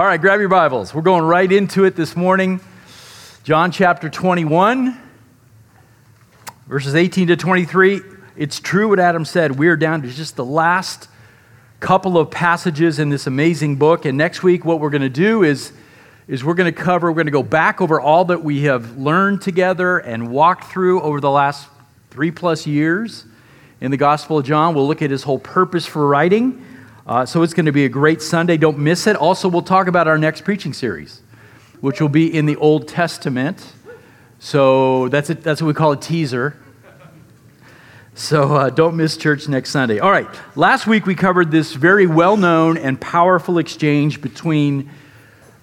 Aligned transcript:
All 0.00 0.06
right, 0.06 0.18
grab 0.18 0.40
your 0.40 0.48
Bibles. 0.48 0.94
We're 0.94 1.02
going 1.02 1.24
right 1.24 1.52
into 1.52 1.84
it 1.84 1.94
this 1.94 2.16
morning. 2.16 2.62
John 3.44 3.70
chapter 3.70 4.08
21, 4.08 4.98
verses 6.66 6.94
18 6.94 7.28
to 7.28 7.36
23. 7.36 8.00
It's 8.34 8.60
true 8.60 8.88
what 8.88 8.98
Adam 8.98 9.26
said. 9.26 9.58
We're 9.58 9.76
down 9.76 10.00
to 10.00 10.08
just 10.08 10.36
the 10.36 10.44
last 10.44 11.08
couple 11.80 12.16
of 12.16 12.30
passages 12.30 12.98
in 12.98 13.10
this 13.10 13.26
amazing 13.26 13.76
book. 13.76 14.06
And 14.06 14.16
next 14.16 14.42
week, 14.42 14.64
what 14.64 14.80
we're 14.80 14.88
going 14.88 15.02
to 15.02 15.10
do 15.10 15.42
is, 15.42 15.70
is 16.26 16.42
we're 16.42 16.54
going 16.54 16.72
to 16.74 16.80
cover, 16.80 17.08
we're 17.08 17.16
going 17.16 17.26
to 17.26 17.30
go 17.30 17.42
back 17.42 17.82
over 17.82 18.00
all 18.00 18.24
that 18.24 18.42
we 18.42 18.62
have 18.62 18.96
learned 18.96 19.42
together 19.42 19.98
and 19.98 20.30
walked 20.30 20.72
through 20.72 21.02
over 21.02 21.20
the 21.20 21.30
last 21.30 21.68
three 22.08 22.30
plus 22.30 22.66
years 22.66 23.26
in 23.82 23.90
the 23.90 23.98
Gospel 23.98 24.38
of 24.38 24.46
John. 24.46 24.74
We'll 24.74 24.88
look 24.88 25.02
at 25.02 25.10
his 25.10 25.24
whole 25.24 25.38
purpose 25.38 25.84
for 25.84 26.08
writing. 26.08 26.64
Uh, 27.10 27.26
so 27.26 27.42
it's 27.42 27.54
going 27.54 27.66
to 27.66 27.72
be 27.72 27.84
a 27.84 27.88
great 27.88 28.22
Sunday. 28.22 28.56
Don't 28.56 28.78
miss 28.78 29.08
it. 29.08 29.16
Also, 29.16 29.48
we'll 29.48 29.62
talk 29.62 29.88
about 29.88 30.06
our 30.06 30.16
next 30.16 30.44
preaching 30.44 30.72
series, 30.72 31.22
which 31.80 32.00
will 32.00 32.08
be 32.08 32.32
in 32.32 32.46
the 32.46 32.54
Old 32.54 32.86
Testament. 32.86 33.72
So 34.38 35.08
that's, 35.08 35.28
a, 35.28 35.34
that's 35.34 35.60
what 35.60 35.66
we 35.66 35.74
call 35.74 35.90
a 35.90 35.96
teaser. 35.96 36.56
So 38.14 38.54
uh, 38.54 38.70
don't 38.70 38.96
miss 38.96 39.16
church 39.16 39.48
next 39.48 39.70
Sunday. 39.70 39.98
All 39.98 40.12
right, 40.12 40.28
last 40.54 40.86
week 40.86 41.04
we 41.04 41.16
covered 41.16 41.50
this 41.50 41.72
very 41.72 42.06
well 42.06 42.36
known 42.36 42.76
and 42.76 43.00
powerful 43.00 43.58
exchange 43.58 44.20
between 44.20 44.88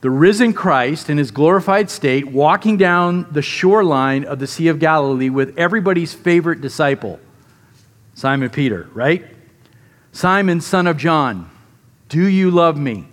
the 0.01 0.09
risen 0.09 0.51
Christ 0.51 1.09
in 1.09 1.17
his 1.17 1.31
glorified 1.31 1.89
state 1.89 2.27
walking 2.27 2.75
down 2.75 3.25
the 3.31 3.41
shoreline 3.41 4.25
of 4.25 4.39
the 4.39 4.47
Sea 4.47 4.67
of 4.67 4.79
Galilee 4.79 5.29
with 5.29 5.57
everybody's 5.57 6.13
favorite 6.13 6.59
disciple, 6.59 7.21
Simon 8.15 8.49
Peter, 8.49 8.89
right? 8.93 9.36
Simon, 10.17 10.59
son 10.59 10.87
of 10.87 10.97
John, 10.97 11.47
do 12.09 12.25
you 12.25 12.49
love 12.49 12.75
me? 12.75 13.05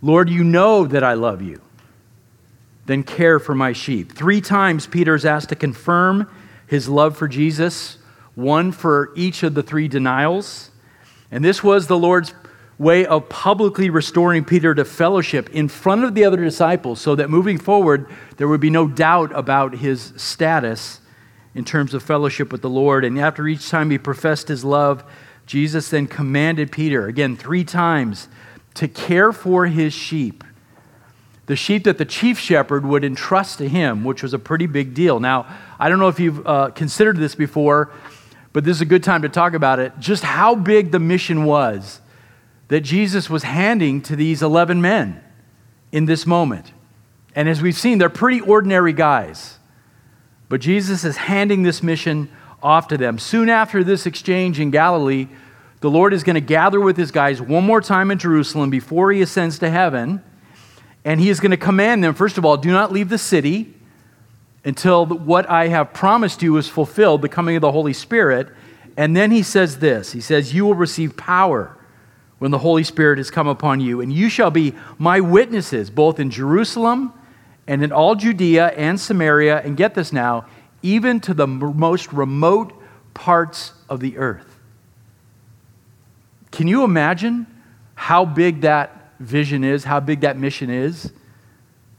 Lord, 0.00 0.28
you 0.28 0.42
know 0.42 0.84
that 0.84 1.04
I 1.04 1.14
love 1.14 1.40
you. 1.40 1.60
Then 2.86 3.04
care 3.04 3.38
for 3.38 3.54
my 3.54 3.72
sheep. 3.72 4.10
Three 4.10 4.40
times 4.40 4.88
Peter 4.88 5.14
is 5.14 5.24
asked 5.24 5.50
to 5.50 5.54
confirm 5.54 6.28
his 6.66 6.88
love 6.88 7.16
for 7.16 7.28
Jesus, 7.28 7.98
one 8.34 8.72
for 8.72 9.12
each 9.14 9.44
of 9.44 9.54
the 9.54 9.62
three 9.62 9.86
denials. 9.86 10.72
And 11.30 11.44
this 11.44 11.62
was 11.62 11.86
the 11.86 11.96
Lord's 11.96 12.34
way 12.76 13.06
of 13.06 13.28
publicly 13.28 13.90
restoring 13.90 14.44
Peter 14.44 14.74
to 14.74 14.84
fellowship 14.84 15.48
in 15.50 15.68
front 15.68 16.02
of 16.02 16.16
the 16.16 16.24
other 16.24 16.42
disciples 16.42 17.00
so 17.00 17.14
that 17.14 17.30
moving 17.30 17.58
forward, 17.58 18.08
there 18.38 18.48
would 18.48 18.60
be 18.60 18.70
no 18.70 18.88
doubt 18.88 19.30
about 19.36 19.76
his 19.76 20.12
status 20.16 20.98
in 21.54 21.64
terms 21.64 21.94
of 21.94 22.02
fellowship 22.02 22.50
with 22.50 22.62
the 22.62 22.70
Lord. 22.70 23.04
And 23.04 23.18
after 23.18 23.46
each 23.46 23.68
time 23.68 23.90
he 23.90 23.98
professed 23.98 24.48
his 24.48 24.64
love, 24.64 25.04
Jesus 25.46 25.90
then 25.90 26.06
commanded 26.06 26.72
Peter, 26.72 27.06
again, 27.06 27.36
three 27.36 27.64
times, 27.64 28.28
to 28.74 28.88
care 28.88 29.32
for 29.32 29.66
his 29.66 29.92
sheep. 29.92 30.44
The 31.46 31.56
sheep 31.56 31.84
that 31.84 31.98
the 31.98 32.04
chief 32.04 32.38
shepherd 32.38 32.86
would 32.86 33.04
entrust 33.04 33.58
to 33.58 33.68
him, 33.68 34.04
which 34.04 34.22
was 34.22 34.32
a 34.32 34.38
pretty 34.38 34.66
big 34.66 34.94
deal. 34.94 35.20
Now, 35.20 35.46
I 35.78 35.88
don't 35.88 35.98
know 35.98 36.08
if 36.08 36.20
you've 36.20 36.46
uh, 36.46 36.70
considered 36.70 37.16
this 37.16 37.34
before, 37.34 37.90
but 38.52 38.64
this 38.64 38.76
is 38.76 38.80
a 38.80 38.86
good 38.86 39.02
time 39.02 39.22
to 39.22 39.28
talk 39.28 39.54
about 39.54 39.78
it. 39.78 39.92
Just 39.98 40.22
how 40.22 40.54
big 40.54 40.92
the 40.92 41.00
mission 41.00 41.44
was 41.44 42.00
that 42.68 42.80
Jesus 42.80 43.28
was 43.28 43.42
handing 43.42 44.00
to 44.02 44.16
these 44.16 44.42
11 44.42 44.80
men 44.80 45.22
in 45.90 46.06
this 46.06 46.26
moment. 46.26 46.72
And 47.34 47.48
as 47.48 47.60
we've 47.60 47.76
seen, 47.76 47.98
they're 47.98 48.08
pretty 48.08 48.40
ordinary 48.40 48.92
guys. 48.92 49.58
But 50.52 50.60
Jesus 50.60 51.02
is 51.02 51.16
handing 51.16 51.62
this 51.62 51.82
mission 51.82 52.28
off 52.62 52.88
to 52.88 52.98
them. 52.98 53.18
Soon 53.18 53.48
after 53.48 53.82
this 53.82 54.04
exchange 54.04 54.60
in 54.60 54.70
Galilee, 54.70 55.28
the 55.80 55.88
Lord 55.88 56.12
is 56.12 56.24
going 56.24 56.34
to 56.34 56.42
gather 56.42 56.78
with 56.78 56.98
his 56.98 57.10
guys 57.10 57.40
one 57.40 57.64
more 57.64 57.80
time 57.80 58.10
in 58.10 58.18
Jerusalem 58.18 58.68
before 58.68 59.10
he 59.12 59.22
ascends 59.22 59.58
to 59.60 59.70
heaven. 59.70 60.22
And 61.06 61.18
he 61.18 61.30
is 61.30 61.40
going 61.40 61.52
to 61.52 61.56
command 61.56 62.04
them, 62.04 62.12
first 62.12 62.36
of 62.36 62.44
all, 62.44 62.58
do 62.58 62.70
not 62.70 62.92
leave 62.92 63.08
the 63.08 63.16
city 63.16 63.72
until 64.62 65.06
what 65.06 65.48
I 65.48 65.68
have 65.68 65.94
promised 65.94 66.42
you 66.42 66.58
is 66.58 66.68
fulfilled, 66.68 67.22
the 67.22 67.30
coming 67.30 67.56
of 67.56 67.62
the 67.62 67.72
Holy 67.72 67.94
Spirit. 67.94 68.48
And 68.98 69.16
then 69.16 69.30
he 69.30 69.42
says 69.42 69.78
this 69.78 70.12
He 70.12 70.20
says, 70.20 70.52
You 70.52 70.66
will 70.66 70.74
receive 70.74 71.16
power 71.16 71.78
when 72.40 72.50
the 72.50 72.58
Holy 72.58 72.84
Spirit 72.84 73.16
has 73.16 73.30
come 73.30 73.48
upon 73.48 73.80
you, 73.80 74.02
and 74.02 74.12
you 74.12 74.28
shall 74.28 74.50
be 74.50 74.74
my 74.98 75.18
witnesses, 75.18 75.88
both 75.88 76.20
in 76.20 76.30
Jerusalem 76.30 77.14
and 77.66 77.82
in 77.82 77.92
all 77.92 78.14
Judea 78.14 78.68
and 78.68 78.98
Samaria, 78.98 79.60
and 79.60 79.76
get 79.76 79.94
this 79.94 80.12
now, 80.12 80.46
even 80.82 81.20
to 81.20 81.34
the 81.34 81.46
most 81.46 82.12
remote 82.12 82.72
parts 83.14 83.72
of 83.88 84.00
the 84.00 84.18
earth. 84.18 84.58
Can 86.50 86.66
you 86.66 86.84
imagine 86.84 87.46
how 87.94 88.24
big 88.24 88.62
that 88.62 89.12
vision 89.20 89.64
is, 89.64 89.84
how 89.84 90.00
big 90.00 90.20
that 90.20 90.36
mission 90.36 90.70
is? 90.70 91.12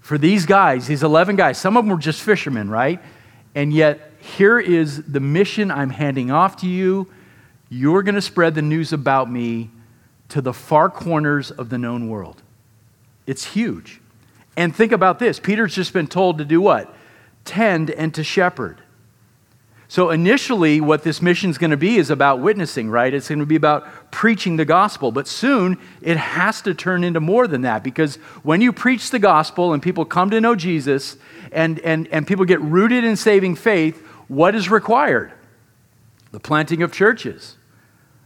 For 0.02 0.18
these 0.18 0.46
guys, 0.46 0.88
these 0.88 1.02
11 1.02 1.38
guys, 1.38 1.58
some 1.58 1.78
of 1.78 1.86
them 1.86 1.92
were 1.92 2.02
just 2.02 2.22
fishermen, 2.22 2.70
right? 2.70 3.02
And 3.56 3.72
yet, 3.72 4.12
here 4.20 4.60
is 4.60 5.04
the 5.04 5.20
mission 5.20 5.72
I'm 5.72 5.90
handing 5.90 6.30
off 6.30 6.58
to 6.58 6.68
you. 6.68 7.08
You're 7.70 8.04
going 8.04 8.16
to 8.16 8.22
spread 8.22 8.56
the 8.56 8.62
news 8.62 8.94
about 8.94 9.32
me 9.32 9.70
to 10.30 10.42
the 10.42 10.54
far 10.54 10.90
corners 10.90 11.52
of 11.52 11.70
the 11.70 11.78
known 11.78 12.10
world. 12.10 12.42
It's 13.26 13.46
huge. 13.46 14.02
And 14.56 14.76
think 14.76 14.92
about 14.92 15.20
this 15.20 15.40
Peter's 15.40 15.76
just 15.76 15.94
been 15.94 16.08
told 16.08 16.38
to 16.38 16.46
do 16.46 16.62
what? 16.62 16.94
Tend 17.46 17.90
and 17.90 18.14
to 18.14 18.24
shepherd. 18.24 18.82
So, 19.94 20.10
initially, 20.10 20.82
what 20.82 21.04
this 21.04 21.22
mission 21.22 21.52
is 21.52 21.60
going 21.60 21.70
to 21.70 21.78
be 21.78 21.98
is 21.98 22.10
about 22.10 22.40
witnessing, 22.40 22.90
right? 22.90 23.14
It's 23.14 23.30
going 23.30 23.40
to 23.40 23.46
be 23.46 23.56
about 23.56 24.12
preaching 24.12 24.56
the 24.56 24.66
gospel. 24.66 25.12
But 25.12 25.28
soon, 25.28 25.78
it 26.02 26.18
has 26.18 26.64
to 26.64 26.74
turn 26.74 27.04
into 27.04 27.20
more 27.20 27.48
than 27.48 27.62
that 27.62 27.84
because 27.84 28.16
when 28.42 28.60
you 28.60 28.74
preach 28.74 29.12
the 29.12 29.20
gospel 29.20 29.72
and 29.72 29.84
people 29.84 30.04
come 30.04 30.32
to 30.32 30.42
know 30.42 30.56
Jesus 30.56 31.18
and, 31.52 31.78
and, 31.82 32.08
and 32.08 32.26
people 32.26 32.44
get 32.44 32.60
rooted 32.62 33.04
in 33.04 33.16
saving 33.16 33.56
faith, 33.56 34.04
what 34.28 34.56
is 34.56 34.68
required? 34.68 35.32
The 36.32 36.40
planting 36.40 36.82
of 36.82 36.92
churches, 36.92 37.58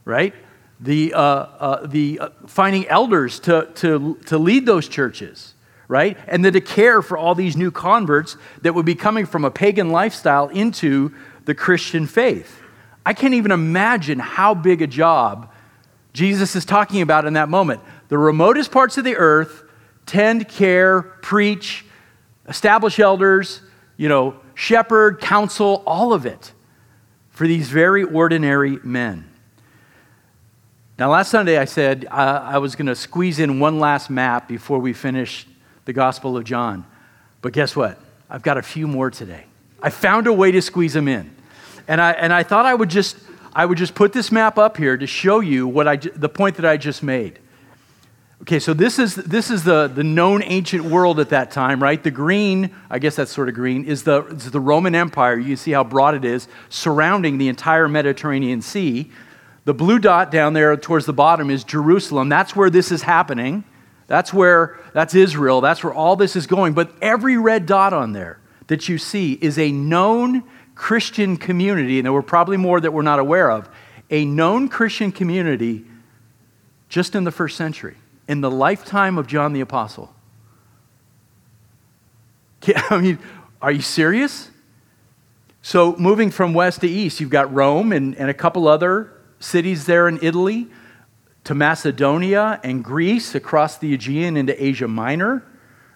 right? 0.06 0.34
The, 0.80 1.14
uh, 1.16 1.20
uh, 1.20 1.86
the 1.88 2.20
uh, 2.20 2.30
finding 2.46 2.88
elders 2.88 3.42
to, 3.42 3.70
to, 3.76 4.18
to 4.28 4.38
lead 4.38 4.66
those 4.66 4.88
churches 4.88 5.54
right? 5.88 6.18
And 6.28 6.44
then 6.44 6.54
to 6.54 6.62
care 6.62 7.02
for 7.02 7.18
all 7.18 7.36
these 7.36 7.56
new 7.56 7.72
converts 7.72 8.38
that 8.62 8.74
would 8.74 8.86
be 8.86 8.96
coming 8.96 9.26
from 9.26 9.46
a 9.46 9.52
pagan 9.52 9.92
lifestyle 9.92 10.50
into 10.50 11.14
the 11.46 11.56
Christian 11.56 12.08
faith. 12.08 12.62
I 13.06 13.14
can't 13.14 13.34
even 13.34 13.52
imagine 13.52 14.20
how 14.20 14.54
big 14.54 14.82
a 14.82 14.88
job 14.88 15.52
Jesus 16.14 16.56
is 16.56 16.66
talking 16.66 17.02
about 17.02 17.26
in 17.26 17.34
that 17.34 17.48
moment. 17.48 17.82
The 18.10 18.18
remotest 18.18 18.72
parts 18.72 18.98
of 18.98 19.06
the 19.06 19.16
earth 19.16 19.64
tend, 20.06 20.50
care, 20.50 21.02
preach, 21.02 21.86
establish 22.48 23.00
elders, 23.00 23.62
you 23.96 24.10
know, 24.10 24.36
shepherd, 24.56 25.22
counsel, 25.22 25.84
all 25.86 26.14
of 26.14 26.26
it 26.26 26.52
for 27.30 27.48
these 27.48 27.70
very 27.70 28.04
ordinary 28.04 28.80
men. 28.84 29.30
Now, 30.98 31.12
last 31.12 31.30
Sunday 31.30 31.58
I 31.58 31.66
said 31.66 32.08
uh, 32.10 32.42
I 32.44 32.58
was 32.58 32.76
going 32.76 32.88
to 32.88 32.96
squeeze 32.96 33.38
in 33.38 33.60
one 33.60 33.80
last 33.80 34.10
map 34.10 34.48
before 34.48 34.80
we 34.80 34.94
finish 34.94 35.46
the 35.88 35.94
Gospel 35.94 36.36
of 36.36 36.44
John. 36.44 36.86
But 37.42 37.54
guess 37.54 37.74
what? 37.74 37.98
I've 38.30 38.44
got 38.44 38.58
a 38.58 38.62
few 38.62 38.88
more 38.88 39.10
today. 39.10 39.46
I 39.82 39.90
found 39.90 40.28
a 40.28 40.34
way 40.34 40.52
to 40.52 40.62
squeeze 40.62 40.94
them 40.94 41.08
in. 41.08 41.34
And 41.88 42.02
I, 42.02 42.12
and 42.12 42.34
I 42.34 42.44
thought 42.44 42.66
I 42.66 42.76
would, 42.76 42.90
just, 42.90 43.16
I 43.56 43.66
would 43.66 43.78
just 43.78 43.96
put 43.96 44.12
this 44.12 44.30
map 44.30 44.58
up 44.58 44.76
here 44.76 44.98
to 44.98 45.08
show 45.08 45.40
you 45.40 45.66
what 45.66 45.88
I, 45.88 45.96
the 45.96 46.28
point 46.28 46.58
that 46.58 46.66
I 46.66 46.76
just 46.76 47.04
made. 47.04 47.40
Okay, 48.42 48.60
so 48.60 48.74
this 48.74 49.00
is, 49.00 49.16
this 49.16 49.50
is 49.50 49.64
the, 49.64 49.88
the 49.88 50.04
known 50.04 50.44
ancient 50.44 50.84
world 50.84 51.22
at 51.22 51.30
that 51.30 51.52
time, 51.52 51.82
right? 51.82 52.04
The 52.04 52.12
green, 52.12 52.76
I 52.90 53.00
guess 53.00 53.16
that's 53.16 53.32
sort 53.32 53.48
of 53.48 53.56
green, 53.56 53.86
is 53.86 54.04
the, 54.04 54.26
is 54.26 54.52
the 54.52 54.60
Roman 54.60 54.94
Empire. 54.94 55.40
You 55.40 55.56
see 55.56 55.72
how 55.72 55.86
broad 55.86 56.16
it 56.16 56.26
is, 56.26 56.50
surrounding 56.68 57.38
the 57.38 57.48
entire 57.48 57.88
Mediterranean 57.88 58.62
Sea. 58.62 59.10
The 59.64 59.74
blue 59.74 60.00
dot 60.00 60.32
down 60.32 60.52
there 60.52 60.76
towards 60.76 61.06
the 61.06 61.14
bottom 61.14 61.50
is 61.50 61.64
Jerusalem. 61.64 62.28
That's 62.28 62.58
where 62.58 62.70
this 62.70 62.92
is 62.92 63.04
happening. 63.04 63.64
That's 64.08 64.34
where, 64.34 64.80
that's 64.94 65.14
Israel. 65.14 65.62
That's 65.62 65.84
where 65.84 65.94
all 65.94 66.16
this 66.16 66.36
is 66.36 66.48
going. 66.48 66.74
But 66.74 66.92
every 67.02 67.38
red 67.38 67.66
dot 67.66 67.94
on 67.94 68.14
there 68.14 68.40
that 68.68 68.90
you 68.90 68.98
see 68.98 69.34
is 69.34 69.60
a 69.60 69.72
known 69.72 70.44
Christian 70.76 71.38
community, 71.38 72.00
and 72.00 72.06
there 72.06 72.14
were 72.14 72.24
probably 72.24 72.58
more 72.58 72.80
that 72.80 72.92
we're 72.92 73.02
not 73.02 73.20
aware 73.20 73.52
of, 73.52 73.70
a 74.10 74.26
known 74.26 74.70
Christian 74.70 75.12
community 75.12 75.86
just 76.88 77.16
in 77.16 77.26
the 77.26 77.32
first 77.32 77.58
century, 77.58 77.98
in 78.28 78.42
the 78.42 78.52
lifetime 78.52 79.18
of 79.18 79.28
John 79.28 79.54
the 79.54 79.62
Apostle. 79.62 80.14
I 82.90 82.98
mean, 82.98 83.20
are 83.62 83.72
you 83.72 83.82
serious? 83.82 84.50
So, 85.62 85.96
moving 85.98 86.32
from 86.32 86.54
west 86.54 86.82
to 86.82 86.88
east, 86.88 87.20
you've 87.20 87.30
got 87.30 87.54
Rome 87.54 87.92
and, 87.92 88.16
and 88.16 88.30
a 88.30 88.34
couple 88.34 88.68
other 88.68 89.12
cities 89.40 89.86
there 89.86 90.08
in 90.08 90.20
Italy 90.22 90.68
to 91.48 91.56
Macedonia 91.56 92.60
and 92.62 92.84
Greece, 92.84 93.34
across 93.34 93.78
the 93.78 93.94
Aegean 93.94 94.36
into 94.36 94.62
Asia 94.62 94.86
Minor, 94.86 95.46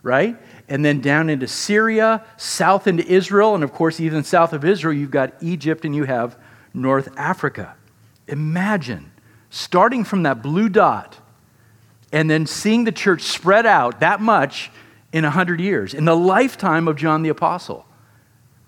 right? 0.02 0.38
And 0.70 0.86
then 0.86 1.02
down 1.02 1.30
into 1.30 1.46
Syria, 1.46 2.24
south 2.38 2.88
into 2.88 3.06
Israel, 3.06 3.54
and 3.54 3.62
of 3.62 3.74
course, 3.74 4.00
even 4.00 4.24
south 4.24 4.54
of 4.54 4.64
Israel, 4.64 4.94
you've 4.94 5.12
got 5.12 5.34
Egypt 5.42 5.84
and 5.84 5.94
you 5.94 6.06
have 6.06 6.38
North 6.74 7.10
Africa. 7.18 7.76
Imagine 8.30 9.12
starting 9.50 10.06
from 10.06 10.24
that 10.24 10.42
blue 10.42 10.70
dot 10.70 11.18
and 12.14 12.30
then 12.30 12.46
seeing 12.46 12.86
the 12.86 12.92
church 12.94 13.24
spread 13.24 13.66
out 13.66 14.00
that 14.00 14.22
much 14.22 14.72
in 15.12 15.26
100 15.26 15.60
years, 15.60 15.94
in 15.94 16.06
the 16.06 16.16
lifetime 16.16 16.88
of 16.88 16.96
John 16.96 17.24
the 17.24 17.30
Apostle. 17.30 17.86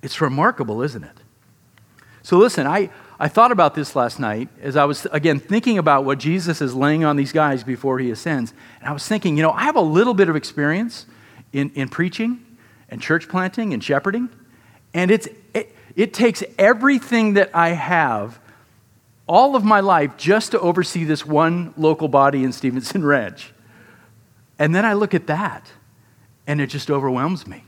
It's 0.02 0.20
remarkable, 0.20 0.82
isn't 0.82 1.06
it? 1.06 1.18
So, 2.24 2.38
listen, 2.38 2.68
I, 2.68 2.90
I 3.20 3.28
thought 3.28 3.52
about 3.52 3.76
this 3.76 3.96
last 3.96 4.20
night 4.20 4.50
as 4.62 4.76
I 4.76 4.86
was, 4.86 5.06
again, 5.12 5.40
thinking 5.40 5.78
about 5.78 6.04
what 6.04 6.18
Jesus 6.18 6.62
is 6.62 6.74
laying 6.74 7.04
on 7.04 7.16
these 7.16 7.32
guys 7.32 7.64
before 7.64 8.00
he 8.00 8.12
ascends. 8.12 8.54
And 8.80 8.90
I 8.90 8.92
was 8.92 9.08
thinking, 9.08 9.38
you 9.38 9.44
know, 9.44 9.52
I 9.52 9.64
have 9.64 9.76
a 9.76 9.82
little 9.82 10.14
bit 10.14 10.30
of 10.30 10.36
experience 10.36 11.06
in, 11.52 11.72
in 11.76 11.90
preaching 11.90 12.44
and 12.90 13.02
church 13.02 13.30
planting 13.30 13.74
and 13.74 13.84
shepherding. 13.84 14.30
And 14.94 15.12
it's, 15.12 15.28
it, 15.54 15.76
it 15.96 16.14
takes 16.14 16.44
everything 16.58 17.34
that 17.36 17.52
I 17.54 17.70
have 17.70 18.40
all 19.28 19.56
of 19.56 19.64
my 19.64 19.80
life 19.80 20.18
just 20.18 20.52
to 20.52 20.60
oversee 20.60 21.04
this 21.04 21.26
one 21.26 21.74
local 21.78 22.08
body 22.08 22.44
in 22.44 22.52
Stevenson 22.52 23.06
Ranch. 23.06 23.54
And 24.60 24.76
then 24.76 24.86
I 24.86 24.94
look 24.94 25.14
at 25.14 25.28
that 25.28 25.72
and 26.46 26.60
it 26.60 26.68
just 26.68 26.92
overwhelms 26.92 27.48
me. 27.48 27.64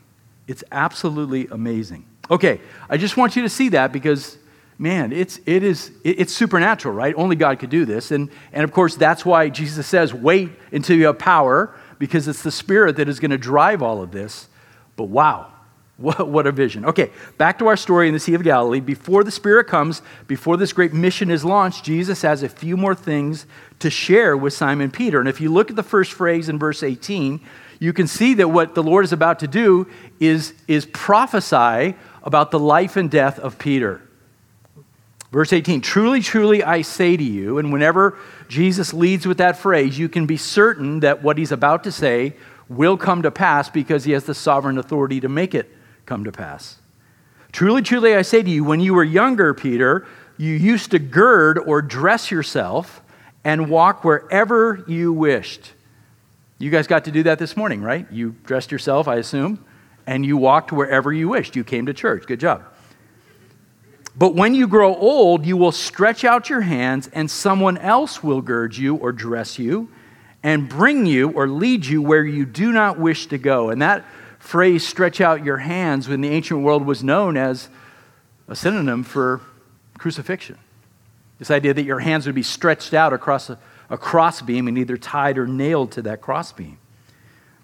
It's 0.47 0.63
absolutely 0.71 1.47
amazing. 1.47 2.05
Okay, 2.29 2.59
I 2.89 2.97
just 2.97 3.17
want 3.17 3.35
you 3.35 3.43
to 3.43 3.49
see 3.49 3.69
that 3.69 3.91
because, 3.91 4.37
man, 4.77 5.13
it's, 5.13 5.39
it 5.45 5.63
is, 5.63 5.91
it's 6.03 6.33
supernatural, 6.33 6.93
right? 6.93 7.15
Only 7.17 7.35
God 7.35 7.59
could 7.59 7.69
do 7.69 7.85
this. 7.85 8.11
And, 8.11 8.29
and 8.51 8.63
of 8.63 8.71
course, 8.71 8.95
that's 8.95 9.25
why 9.25 9.49
Jesus 9.49 9.87
says, 9.87 10.13
wait 10.13 10.51
until 10.71 10.97
you 10.97 11.05
have 11.05 11.19
power 11.19 11.73
because 11.97 12.27
it's 12.27 12.43
the 12.43 12.51
Spirit 12.51 12.97
that 12.97 13.07
is 13.07 13.19
going 13.19 13.31
to 13.31 13.37
drive 13.37 13.81
all 13.81 14.01
of 14.01 14.11
this. 14.11 14.49
But 14.95 15.05
wow, 15.05 15.51
what, 15.97 16.27
what 16.27 16.45
a 16.45 16.51
vision. 16.51 16.85
Okay, 16.85 17.11
back 17.37 17.59
to 17.59 17.67
our 17.67 17.77
story 17.77 18.07
in 18.07 18.13
the 18.13 18.19
Sea 18.19 18.33
of 18.33 18.43
Galilee. 18.43 18.81
Before 18.81 19.23
the 19.23 19.31
Spirit 19.31 19.67
comes, 19.67 20.01
before 20.27 20.57
this 20.57 20.73
great 20.73 20.93
mission 20.93 21.31
is 21.31 21.45
launched, 21.45 21.85
Jesus 21.85 22.21
has 22.21 22.43
a 22.43 22.49
few 22.49 22.75
more 22.75 22.95
things 22.95 23.45
to 23.79 23.89
share 23.89 24.35
with 24.35 24.53
Simon 24.53 24.91
Peter. 24.91 25.19
And 25.19 25.29
if 25.29 25.39
you 25.39 25.51
look 25.51 25.69
at 25.69 25.75
the 25.75 25.83
first 25.83 26.11
phrase 26.11 26.49
in 26.49 26.59
verse 26.59 26.83
18, 26.83 27.39
you 27.79 27.93
can 27.93 28.07
see 28.07 28.33
that 28.35 28.49
what 28.49 28.75
the 28.75 28.83
Lord 28.83 29.05
is 29.05 29.13
about 29.13 29.39
to 29.39 29.47
do 29.47 29.87
is, 30.19 30.53
is 30.67 30.85
prophesy 30.85 31.95
about 32.23 32.51
the 32.51 32.59
life 32.59 32.97
and 32.97 33.09
death 33.11 33.39
of 33.39 33.57
Peter. 33.57 34.01
Verse 35.31 35.51
18 35.51 35.81
Truly, 35.81 36.21
truly, 36.21 36.63
I 36.63 36.81
say 36.81 37.17
to 37.17 37.23
you, 37.23 37.57
and 37.57 37.71
whenever 37.71 38.17
Jesus 38.47 38.93
leads 38.93 39.25
with 39.25 39.37
that 39.37 39.57
phrase, 39.57 39.97
you 39.97 40.09
can 40.09 40.25
be 40.25 40.37
certain 40.37 41.01
that 41.01 41.23
what 41.23 41.37
he's 41.37 41.51
about 41.51 41.83
to 41.83 41.91
say 41.91 42.35
will 42.69 42.97
come 42.97 43.21
to 43.21 43.31
pass 43.31 43.69
because 43.69 44.03
he 44.03 44.11
has 44.13 44.25
the 44.25 44.33
sovereign 44.33 44.77
authority 44.77 45.19
to 45.19 45.29
make 45.29 45.53
it 45.53 45.71
come 46.05 46.23
to 46.23 46.31
pass. 46.31 46.77
Truly, 47.51 47.81
truly, 47.81 48.15
I 48.15 48.21
say 48.21 48.43
to 48.43 48.49
you, 48.49 48.63
when 48.63 48.79
you 48.79 48.93
were 48.93 49.03
younger, 49.03 49.53
Peter, 49.53 50.05
you 50.37 50.53
used 50.53 50.91
to 50.91 50.99
gird 50.99 51.57
or 51.57 51.81
dress 51.81 52.29
yourself 52.29 53.01
and 53.43 53.69
walk 53.69 54.03
wherever 54.03 54.83
you 54.87 55.13
wished. 55.13 55.73
You 56.57 56.69
guys 56.69 56.87
got 56.87 57.05
to 57.05 57.11
do 57.11 57.23
that 57.23 57.39
this 57.39 57.55
morning, 57.55 57.81
right? 57.81 58.09
You 58.11 58.35
dressed 58.43 58.71
yourself, 58.71 59.07
I 59.07 59.15
assume, 59.15 59.63
and 60.07 60.25
you 60.25 60.37
walked 60.37 60.71
wherever 60.71 61.13
you 61.13 61.29
wished. 61.29 61.55
You 61.55 61.63
came 61.63 61.85
to 61.85 61.93
church. 61.93 62.25
Good 62.25 62.39
job. 62.39 62.63
But 64.17 64.33
when 64.33 64.53
you 64.53 64.67
grow 64.67 64.95
old, 64.95 65.45
you 65.45 65.57
will 65.57 65.73
stretch 65.73 66.23
out 66.23 66.49
your 66.49 66.61
hands, 66.61 67.09
and 67.11 67.29
someone 67.29 67.77
else 67.77 68.23
will 68.23 68.41
gird 68.41 68.77
you 68.77 68.95
or 68.95 69.11
dress 69.11 69.59
you 69.59 69.89
and 70.41 70.69
bring 70.69 71.05
you 71.05 71.31
or 71.31 71.47
lead 71.47 71.85
you 71.85 72.01
where 72.01 72.23
you 72.23 72.45
do 72.45 72.71
not 72.71 72.99
wish 72.99 73.25
to 73.27 73.37
go. 73.37 73.69
And 73.69 73.81
that 73.81 74.05
phrase, 74.39 74.87
stretch 74.87 75.19
out 75.19 75.43
your 75.43 75.57
hands, 75.57 76.07
in 76.07 76.21
the 76.21 76.29
ancient 76.29 76.61
world 76.61 76.85
was 76.85 77.03
known 77.03 77.35
as 77.35 77.67
a 78.47 78.55
synonym 78.55 79.03
for 79.03 79.41
crucifixion. 79.97 80.57
This 81.39 81.51
idea 81.51 81.73
that 81.73 81.83
your 81.83 81.99
hands 81.99 82.25
would 82.25 82.35
be 82.35 82.43
stretched 82.43 82.93
out 82.93 83.11
across 83.11 83.49
a, 83.49 83.59
a 83.89 83.97
crossbeam 83.97 84.67
and 84.67 84.77
either 84.77 84.97
tied 84.97 85.37
or 85.37 85.47
nailed 85.47 85.91
to 85.93 86.03
that 86.03 86.21
crossbeam. 86.21 86.77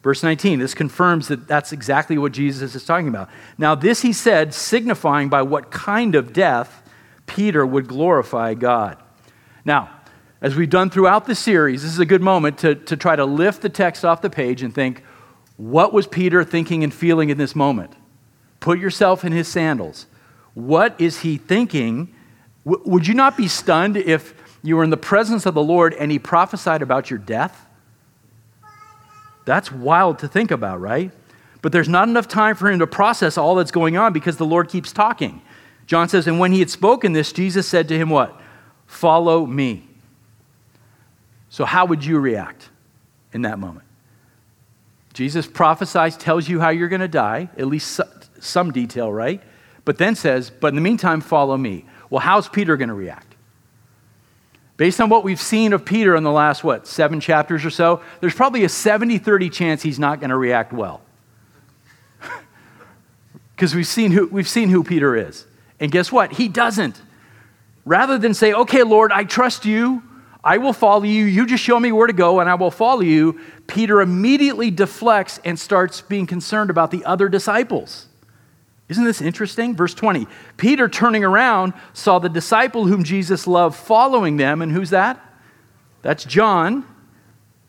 Verse 0.03 0.23
19, 0.23 0.59
this 0.59 0.73
confirms 0.73 1.27
that 1.27 1.47
that's 1.47 1.71
exactly 1.71 2.17
what 2.17 2.31
Jesus 2.31 2.73
is 2.73 2.83
talking 2.85 3.07
about. 3.07 3.29
Now, 3.57 3.75
this 3.75 4.01
he 4.01 4.13
said, 4.13 4.53
signifying 4.53 5.29
by 5.29 5.43
what 5.43 5.69
kind 5.69 6.15
of 6.15 6.33
death 6.33 6.81
Peter 7.27 7.65
would 7.65 7.87
glorify 7.87 8.55
God. 8.55 8.97
Now, 9.63 9.89
as 10.41 10.55
we've 10.55 10.69
done 10.69 10.89
throughout 10.89 11.25
the 11.25 11.35
series, 11.35 11.83
this 11.83 11.91
is 11.91 11.99
a 11.99 12.05
good 12.05 12.21
moment 12.21 12.57
to, 12.59 12.73
to 12.73 12.97
try 12.97 13.15
to 13.15 13.25
lift 13.25 13.61
the 13.61 13.69
text 13.69 14.03
off 14.03 14.23
the 14.23 14.29
page 14.29 14.63
and 14.63 14.73
think, 14.73 15.03
what 15.55 15.93
was 15.93 16.07
Peter 16.07 16.43
thinking 16.43 16.83
and 16.83 16.91
feeling 16.91 17.29
in 17.29 17.37
this 17.37 17.55
moment? 17.55 17.93
Put 18.59 18.79
yourself 18.79 19.23
in 19.23 19.31
his 19.31 19.47
sandals. 19.47 20.07
What 20.55 20.99
is 20.99 21.19
he 21.19 21.37
thinking? 21.37 22.13
W- 22.65 22.83
would 22.89 23.05
you 23.05 23.13
not 23.13 23.37
be 23.37 23.47
stunned 23.47 23.97
if 23.97 24.33
you 24.63 24.75
were 24.75 24.83
in 24.83 24.89
the 24.89 24.97
presence 24.97 25.45
of 25.45 25.53
the 25.53 25.61
Lord 25.61 25.93
and 25.93 26.11
he 26.11 26.17
prophesied 26.17 26.81
about 26.81 27.11
your 27.11 27.19
death? 27.19 27.67
That's 29.45 29.71
wild 29.71 30.19
to 30.19 30.27
think 30.27 30.51
about, 30.51 30.79
right? 30.79 31.11
But 31.61 31.71
there's 31.71 31.89
not 31.89 32.07
enough 32.07 32.27
time 32.27 32.55
for 32.55 32.69
him 32.69 32.79
to 32.79 32.87
process 32.87 33.37
all 33.37 33.55
that's 33.55 33.71
going 33.71 33.97
on 33.97 34.13
because 34.13 34.37
the 34.37 34.45
Lord 34.45 34.69
keeps 34.69 34.91
talking. 34.91 35.41
John 35.85 36.09
says, 36.09 36.27
And 36.27 36.39
when 36.39 36.51
he 36.51 36.59
had 36.59 36.69
spoken 36.69 37.13
this, 37.13 37.31
Jesus 37.31 37.67
said 37.67 37.87
to 37.89 37.97
him, 37.97 38.09
What? 38.09 38.39
Follow 38.87 39.45
me. 39.45 39.87
So, 41.49 41.65
how 41.65 41.85
would 41.85 42.03
you 42.03 42.19
react 42.19 42.69
in 43.33 43.43
that 43.43 43.59
moment? 43.59 43.85
Jesus 45.13 45.45
prophesies, 45.45 46.15
tells 46.15 46.47
you 46.47 46.59
how 46.61 46.69
you're 46.69 46.87
going 46.87 47.01
to 47.01 47.07
die, 47.07 47.49
at 47.57 47.67
least 47.67 47.99
some 48.39 48.71
detail, 48.71 49.11
right? 49.11 49.41
But 49.83 49.97
then 49.97 50.15
says, 50.15 50.49
But 50.49 50.69
in 50.69 50.75
the 50.75 50.81
meantime, 50.81 51.21
follow 51.21 51.57
me. 51.57 51.85
Well, 52.09 52.21
how's 52.21 52.47
Peter 52.47 52.77
going 52.77 52.89
to 52.89 52.95
react? 52.95 53.30
Based 54.77 54.99
on 54.99 55.09
what 55.09 55.23
we've 55.23 55.41
seen 55.41 55.73
of 55.73 55.85
Peter 55.85 56.15
in 56.15 56.23
the 56.23 56.31
last, 56.31 56.63
what, 56.63 56.87
seven 56.87 57.19
chapters 57.19 57.65
or 57.65 57.69
so, 57.69 58.01
there's 58.19 58.33
probably 58.33 58.63
a 58.63 58.69
70 58.69 59.17
30 59.17 59.49
chance 59.49 59.83
he's 59.83 59.99
not 59.99 60.19
going 60.19 60.29
to 60.29 60.37
react 60.37 60.73
well. 60.73 61.01
Because 63.55 63.75
we've, 63.75 63.85
seen 63.85 64.11
who, 64.11 64.25
we've 64.27 64.49
seen 64.49 64.69
who 64.69 64.83
Peter 64.83 65.15
is. 65.15 65.45
And 65.79 65.91
guess 65.91 66.11
what? 66.11 66.33
He 66.33 66.47
doesn't. 66.47 66.99
Rather 67.85 68.17
than 68.17 68.33
say, 68.33 68.53
Okay, 68.53 68.81
Lord, 68.81 69.11
I 69.11 69.23
trust 69.23 69.65
you, 69.65 70.01
I 70.43 70.57
will 70.57 70.73
follow 70.73 71.03
you. 71.03 71.25
You 71.25 71.45
just 71.45 71.63
show 71.63 71.79
me 71.79 71.91
where 71.91 72.07
to 72.07 72.13
go 72.13 72.39
and 72.39 72.49
I 72.49 72.55
will 72.55 72.71
follow 72.71 73.01
you. 73.01 73.39
Peter 73.67 74.01
immediately 74.01 74.71
deflects 74.71 75.39
and 75.45 75.59
starts 75.59 76.01
being 76.01 76.25
concerned 76.25 76.69
about 76.69 76.89
the 76.89 77.05
other 77.05 77.29
disciples. 77.29 78.07
Isn't 78.91 79.05
this 79.05 79.21
interesting? 79.21 79.73
Verse 79.73 79.93
20 79.93 80.27
Peter, 80.57 80.89
turning 80.89 81.23
around, 81.23 81.71
saw 81.93 82.19
the 82.19 82.27
disciple 82.27 82.85
whom 82.85 83.05
Jesus 83.05 83.47
loved 83.47 83.77
following 83.77 84.35
them. 84.35 84.61
And 84.61 84.69
who's 84.69 84.89
that? 84.89 85.17
That's 86.01 86.25
John. 86.25 86.85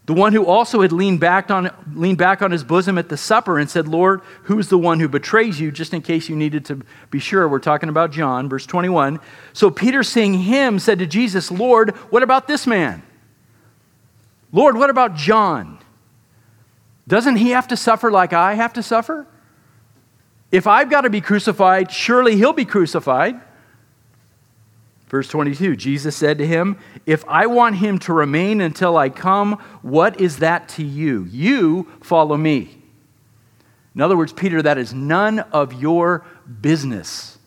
The 0.06 0.14
one 0.14 0.32
who 0.32 0.44
also 0.44 0.80
had 0.82 0.90
leaned 0.90 1.20
back, 1.20 1.48
on, 1.48 1.70
leaned 1.94 2.18
back 2.18 2.42
on 2.42 2.50
his 2.50 2.64
bosom 2.64 2.98
at 2.98 3.08
the 3.08 3.16
supper 3.16 3.60
and 3.60 3.70
said, 3.70 3.86
Lord, 3.86 4.20
who's 4.42 4.66
the 4.66 4.76
one 4.76 4.98
who 4.98 5.08
betrays 5.08 5.60
you? 5.60 5.70
Just 5.70 5.94
in 5.94 6.02
case 6.02 6.28
you 6.28 6.34
needed 6.34 6.64
to 6.64 6.82
be 7.12 7.20
sure, 7.20 7.46
we're 7.46 7.60
talking 7.60 7.88
about 7.88 8.10
John, 8.10 8.48
verse 8.48 8.66
21. 8.66 9.20
So 9.52 9.70
Peter, 9.70 10.02
seeing 10.02 10.34
him, 10.34 10.80
said 10.80 10.98
to 10.98 11.06
Jesus, 11.06 11.52
Lord, 11.52 11.90
what 12.10 12.24
about 12.24 12.48
this 12.48 12.66
man? 12.66 13.00
Lord, 14.50 14.76
what 14.76 14.90
about 14.90 15.14
John? 15.14 15.78
Doesn't 17.06 17.36
he 17.36 17.50
have 17.50 17.68
to 17.68 17.76
suffer 17.76 18.10
like 18.10 18.32
I 18.32 18.54
have 18.54 18.72
to 18.72 18.82
suffer? 18.82 19.28
If 20.52 20.66
I've 20.66 20.90
got 20.90 21.00
to 21.00 21.10
be 21.10 21.22
crucified, 21.22 21.90
surely 21.90 22.36
he'll 22.36 22.52
be 22.52 22.66
crucified. 22.66 23.40
Verse 25.08 25.28
22 25.28 25.76
Jesus 25.76 26.14
said 26.14 26.38
to 26.38 26.46
him, 26.46 26.78
If 27.06 27.24
I 27.26 27.46
want 27.46 27.76
him 27.76 27.98
to 28.00 28.12
remain 28.12 28.60
until 28.60 28.96
I 28.96 29.08
come, 29.08 29.54
what 29.80 30.20
is 30.20 30.38
that 30.38 30.68
to 30.70 30.84
you? 30.84 31.24
You 31.24 31.90
follow 32.02 32.36
me. 32.36 32.78
In 33.94 34.00
other 34.00 34.16
words, 34.16 34.32
Peter, 34.32 34.62
that 34.62 34.78
is 34.78 34.94
none 34.94 35.40
of 35.40 35.74
your 35.74 36.24
business. 36.60 37.38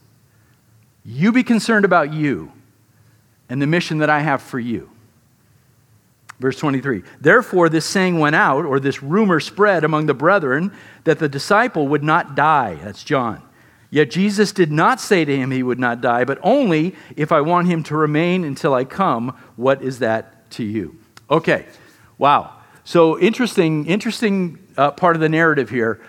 You 1.04 1.32
be 1.32 1.44
concerned 1.44 1.86
about 1.86 2.14
you 2.14 2.52
and 3.50 3.62
the 3.62 3.68
mission 3.68 4.00
that 4.00 4.10
I 4.10 4.20
have 4.20 4.42
for 4.42 4.60
you. 4.60 4.90
Verse 6.46 6.60
23 6.60 7.02
Therefore, 7.20 7.70
this 7.70 7.88
saying 7.88 8.20
went 8.20 8.36
out, 8.36 8.66
or 8.66 8.80
this 8.80 9.02
rumor 9.02 9.40
spread 9.40 9.84
among 9.84 10.06
the 10.06 10.14
brethren, 10.14 10.72
that 11.04 11.18
the 11.18 11.28
disciple 11.28 11.88
would 11.88 12.04
not 12.04 12.36
die. 12.36 12.76
That's 12.84 13.04
John. 13.04 13.42
Yet 13.90 14.12
Jesus 14.12 14.52
did 14.52 14.72
not 14.72 15.02
say 15.02 15.26
to 15.26 15.36
him 15.36 15.50
he 15.50 15.64
would 15.64 15.80
not 15.80 16.02
die, 16.02 16.24
but 16.24 16.38
only 16.44 16.94
if 17.16 17.32
I 17.32 17.42
want 17.42 17.66
him 17.66 17.82
to 17.86 17.98
remain 17.98 18.44
until 18.44 18.76
I 18.76 18.84
come, 18.86 19.36
what 19.56 19.82
is 19.82 19.98
that 20.00 20.52
to 20.52 20.64
you? 20.64 21.00
Okay, 21.32 21.66
wow. 22.20 22.54
So 22.84 23.20
interesting, 23.20 23.88
interesting 23.88 24.60
uh, 24.78 24.92
part 24.92 25.16
of 25.16 25.24
the 25.24 25.30
narrative 25.30 25.72
here. 25.72 26.00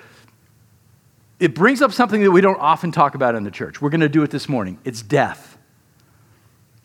It 1.40 1.54
brings 1.54 1.80
up 1.80 1.92
something 1.92 2.22
that 2.22 2.30
we 2.30 2.42
don't 2.42 2.60
often 2.60 2.92
talk 2.92 3.14
about 3.14 3.34
in 3.36 3.44
the 3.44 3.50
church. 3.50 3.80
We're 3.80 3.88
going 3.88 4.02
to 4.02 4.10
do 4.10 4.22
it 4.22 4.30
this 4.30 4.50
morning. 4.50 4.78
It's 4.84 5.00
death. 5.00 5.55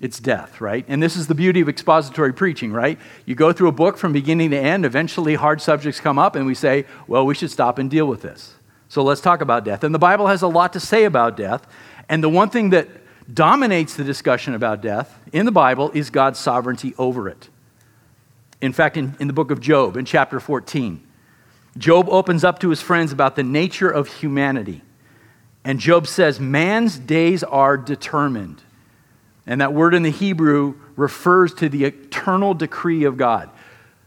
It's 0.01 0.19
death, 0.19 0.59
right? 0.59 0.83
And 0.87 1.01
this 1.01 1.15
is 1.15 1.27
the 1.27 1.35
beauty 1.35 1.61
of 1.61 1.69
expository 1.69 2.33
preaching, 2.33 2.73
right? 2.73 2.97
You 3.27 3.35
go 3.35 3.53
through 3.53 3.67
a 3.67 3.71
book 3.71 3.97
from 3.97 4.11
beginning 4.11 4.49
to 4.49 4.57
end, 4.57 4.83
eventually 4.83 5.35
hard 5.35 5.61
subjects 5.61 5.99
come 5.99 6.17
up, 6.17 6.35
and 6.35 6.47
we 6.47 6.55
say, 6.55 6.85
well, 7.07 7.23
we 7.23 7.35
should 7.35 7.51
stop 7.51 7.77
and 7.77 7.89
deal 7.89 8.07
with 8.07 8.23
this. 8.23 8.55
So 8.89 9.03
let's 9.03 9.21
talk 9.21 9.41
about 9.41 9.63
death. 9.63 9.83
And 9.83 9.93
the 9.93 9.99
Bible 9.99 10.25
has 10.25 10.41
a 10.41 10.47
lot 10.47 10.73
to 10.73 10.79
say 10.79 11.03
about 11.03 11.37
death. 11.37 11.67
And 12.09 12.23
the 12.23 12.29
one 12.29 12.49
thing 12.49 12.71
that 12.71 12.89
dominates 13.31 13.95
the 13.95 14.03
discussion 14.03 14.55
about 14.55 14.81
death 14.81 15.19
in 15.31 15.45
the 15.45 15.51
Bible 15.51 15.91
is 15.91 16.09
God's 16.09 16.39
sovereignty 16.39 16.95
over 16.97 17.29
it. 17.29 17.49
In 18.59 18.73
fact, 18.73 18.97
in, 18.97 19.15
in 19.19 19.27
the 19.27 19.33
book 19.33 19.51
of 19.51 19.61
Job, 19.61 19.97
in 19.97 20.05
chapter 20.05 20.39
14, 20.39 21.01
Job 21.77 22.09
opens 22.09 22.43
up 22.43 22.59
to 22.59 22.69
his 22.69 22.81
friends 22.81 23.11
about 23.11 23.35
the 23.35 23.43
nature 23.43 23.89
of 23.89 24.07
humanity. 24.07 24.81
And 25.63 25.79
Job 25.79 26.07
says, 26.07 26.39
Man's 26.39 26.97
days 26.97 27.43
are 27.43 27.77
determined. 27.77 28.63
And 29.51 29.59
that 29.59 29.73
word 29.73 29.93
in 29.93 30.03
the 30.03 30.11
Hebrew 30.11 30.75
refers 30.95 31.53
to 31.55 31.67
the 31.67 31.83
eternal 31.83 32.53
decree 32.53 33.03
of 33.03 33.17
God. 33.17 33.49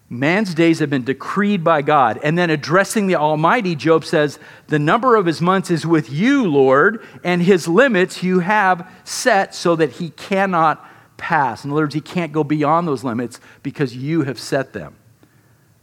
Man's 0.08 0.54
days 0.54 0.78
have 0.78 0.88
been 0.88 1.04
decreed 1.04 1.62
by 1.62 1.82
God. 1.82 2.18
And 2.24 2.38
then 2.38 2.48
addressing 2.48 3.08
the 3.08 3.16
Almighty, 3.16 3.74
Job 3.74 4.06
says, 4.06 4.38
The 4.68 4.78
number 4.78 5.16
of 5.16 5.26
his 5.26 5.42
months 5.42 5.70
is 5.70 5.86
with 5.86 6.10
you, 6.10 6.50
Lord, 6.50 7.06
and 7.22 7.42
his 7.42 7.68
limits 7.68 8.22
you 8.22 8.38
have 8.38 8.90
set 9.04 9.54
so 9.54 9.76
that 9.76 9.92
he 9.92 10.08
cannot 10.12 10.82
pass. 11.18 11.62
In 11.62 11.72
other 11.72 11.82
words, 11.82 11.94
he 11.94 12.00
can't 12.00 12.32
go 12.32 12.42
beyond 12.42 12.88
those 12.88 13.04
limits 13.04 13.38
because 13.62 13.94
you 13.94 14.22
have 14.22 14.40
set 14.40 14.72
them. 14.72 14.96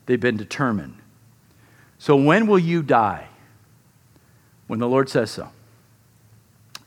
They've 0.07 0.19
been 0.19 0.37
determined. 0.37 0.97
So 1.99 2.15
when 2.15 2.47
will 2.47 2.57
you 2.57 2.81
die? 2.81 3.27
When 4.65 4.79
the 4.79 4.87
Lord 4.87 5.07
says 5.07 5.29
so. 5.29 5.49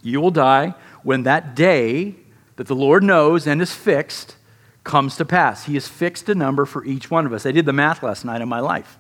You 0.03 0.21
will 0.21 0.33
die 0.33 0.75
when 1.05 1.23
that 1.23 1.55
day 1.55 2.17
that 2.57 2.67
the 2.67 2.75
Lord 2.75 3.03
knows 3.03 3.47
and 3.47 3.61
is 3.61 3.75
fixed 3.75 4.37
comes 4.85 5.17
to 5.17 5.25
pass. 5.25 5.65
He 5.65 5.75
has 5.75 5.89
fixed 5.89 6.29
a 6.29 6.35
number 6.35 6.67
for 6.67 6.85
each 6.85 7.11
one 7.11 7.27
of 7.27 7.33
us. 7.33 7.47
I 7.47 7.53
did 7.53 7.67
the 7.67 7.73
math 7.73 8.03
last 8.03 8.25
night 8.25 8.41
in 8.43 8.49
my 8.49 8.61
life. 8.61 8.99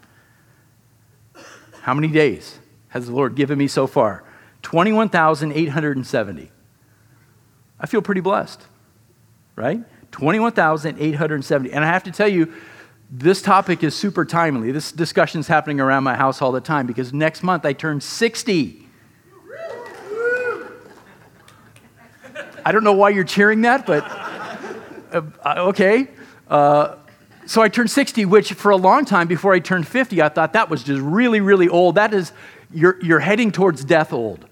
How 1.82 1.94
many 1.94 2.08
days 2.08 2.58
has 2.88 3.06
the 3.06 3.12
Lord 3.12 3.34
given 3.34 3.58
me 3.58 3.68
so 3.68 3.86
far? 3.86 4.24
21,870. 4.62 6.50
I 7.78 7.86
feel 7.86 8.00
pretty 8.00 8.22
blessed, 8.22 8.62
right? 9.56 9.80
21,870. 10.10 11.72
And 11.72 11.84
I 11.84 11.88
have 11.88 12.04
to 12.04 12.10
tell 12.10 12.28
you, 12.28 12.52
this 13.10 13.42
topic 13.42 13.84
is 13.84 13.94
super 13.94 14.24
timely. 14.24 14.72
This 14.72 14.90
discussion 14.90 15.40
is 15.40 15.46
happening 15.46 15.80
around 15.80 16.04
my 16.04 16.16
house 16.16 16.40
all 16.40 16.52
the 16.52 16.62
time 16.62 16.86
because 16.86 17.12
next 17.12 17.42
month 17.42 17.66
I 17.66 17.74
turn 17.74 18.00
60. 18.00 18.83
I 22.64 22.72
don't 22.72 22.84
know 22.84 22.94
why 22.94 23.10
you're 23.10 23.24
cheering 23.24 23.62
that, 23.62 23.84
but 23.86 24.04
uh, 25.12 25.54
okay. 25.68 26.08
Uh, 26.48 26.96
so 27.46 27.60
I 27.60 27.68
turned 27.68 27.90
60, 27.90 28.24
which 28.24 28.54
for 28.54 28.70
a 28.70 28.76
long 28.76 29.04
time 29.04 29.28
before 29.28 29.52
I 29.52 29.58
turned 29.58 29.86
50, 29.86 30.22
I 30.22 30.30
thought 30.30 30.54
that 30.54 30.70
was 30.70 30.82
just 30.82 31.02
really, 31.02 31.40
really 31.40 31.68
old. 31.68 31.96
That 31.96 32.14
is, 32.14 32.32
you're, 32.72 32.98
you're 33.02 33.20
heading 33.20 33.52
towards 33.52 33.84
death 33.84 34.14
old. 34.14 34.46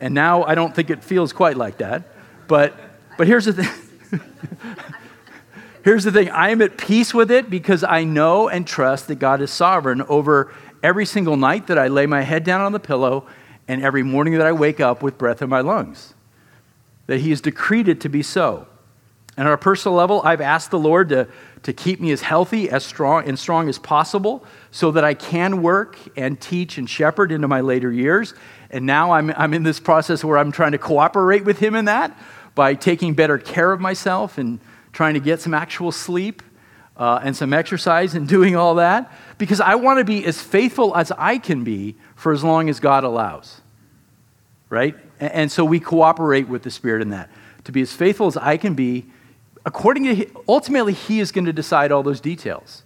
And 0.00 0.14
now 0.14 0.42
I 0.42 0.56
don't 0.56 0.74
think 0.74 0.90
it 0.90 1.04
feels 1.04 1.32
quite 1.32 1.56
like 1.56 1.78
that. 1.78 2.02
But, 2.48 2.74
but 3.16 3.28
here's 3.28 3.44
the 3.44 3.52
thing. 3.52 4.20
here's 5.84 6.04
the 6.04 6.12
thing 6.12 6.28
I 6.30 6.50
am 6.50 6.60
at 6.60 6.76
peace 6.76 7.14
with 7.14 7.30
it 7.30 7.48
because 7.48 7.84
I 7.84 8.02
know 8.02 8.48
and 8.48 8.66
trust 8.66 9.06
that 9.08 9.20
God 9.20 9.40
is 9.40 9.52
sovereign 9.52 10.02
over 10.02 10.52
every 10.82 11.06
single 11.06 11.36
night 11.36 11.68
that 11.68 11.78
I 11.78 11.86
lay 11.86 12.06
my 12.06 12.22
head 12.22 12.42
down 12.42 12.60
on 12.60 12.72
the 12.72 12.80
pillow 12.80 13.26
and 13.68 13.82
every 13.82 14.02
morning 14.02 14.34
that 14.34 14.46
I 14.46 14.52
wake 14.52 14.80
up 14.80 15.02
with 15.02 15.16
breath 15.16 15.40
in 15.40 15.48
my 15.48 15.60
lungs 15.60 16.14
that 17.06 17.20
He 17.20 17.30
has 17.30 17.40
decreed 17.40 17.88
it 17.88 18.00
to 18.02 18.08
be 18.08 18.22
so. 18.22 18.66
And 19.36 19.46
on 19.46 19.52
a 19.52 19.58
personal 19.58 19.96
level, 19.96 20.22
I've 20.24 20.40
asked 20.40 20.70
the 20.70 20.78
Lord 20.78 21.10
to, 21.10 21.28
to 21.64 21.72
keep 21.72 22.00
me 22.00 22.10
as 22.10 22.22
healthy, 22.22 22.70
as 22.70 22.86
strong, 22.86 23.28
and 23.28 23.38
strong 23.38 23.68
as 23.68 23.78
possible 23.78 24.44
so 24.70 24.90
that 24.92 25.04
I 25.04 25.12
can 25.12 25.62
work 25.62 25.98
and 26.16 26.40
teach 26.40 26.78
and 26.78 26.88
shepherd 26.88 27.30
into 27.30 27.46
my 27.46 27.60
later 27.60 27.92
years. 27.92 28.32
And 28.70 28.86
now 28.86 29.12
I'm, 29.12 29.30
I'm 29.30 29.52
in 29.52 29.62
this 29.62 29.78
process 29.78 30.24
where 30.24 30.38
I'm 30.38 30.52
trying 30.52 30.72
to 30.72 30.78
cooperate 30.78 31.44
with 31.44 31.58
Him 31.58 31.74
in 31.74 31.84
that 31.84 32.18
by 32.54 32.74
taking 32.74 33.12
better 33.12 33.36
care 33.36 33.72
of 33.72 33.80
myself 33.80 34.38
and 34.38 34.58
trying 34.92 35.14
to 35.14 35.20
get 35.20 35.40
some 35.40 35.52
actual 35.52 35.92
sleep 35.92 36.42
uh, 36.96 37.20
and 37.22 37.36
some 37.36 37.52
exercise 37.52 38.14
and 38.14 38.26
doing 38.36 38.56
all 38.56 38.76
that 38.76 39.12
because 39.36 39.60
I 39.60 39.74
want 39.74 39.98
to 39.98 40.04
be 40.04 40.24
as 40.24 40.40
faithful 40.40 40.96
as 40.96 41.12
I 41.12 41.36
can 41.36 41.62
be 41.62 41.96
for 42.14 42.32
as 42.32 42.42
long 42.42 42.70
as 42.70 42.80
God 42.80 43.04
allows. 43.04 43.60
Right? 44.70 44.96
And 45.18 45.50
so 45.50 45.64
we 45.64 45.80
cooperate 45.80 46.48
with 46.48 46.62
the 46.62 46.70
Spirit 46.70 47.02
in 47.02 47.10
that. 47.10 47.30
To 47.64 47.72
be 47.72 47.82
as 47.82 47.92
faithful 47.92 48.26
as 48.26 48.36
I 48.36 48.56
can 48.56 48.74
be, 48.74 49.06
according 49.64 50.04
to, 50.04 50.26
ultimately, 50.48 50.92
He 50.92 51.20
is 51.20 51.32
going 51.32 51.46
to 51.46 51.52
decide 51.52 51.90
all 51.92 52.02
those 52.02 52.20
details. 52.20 52.82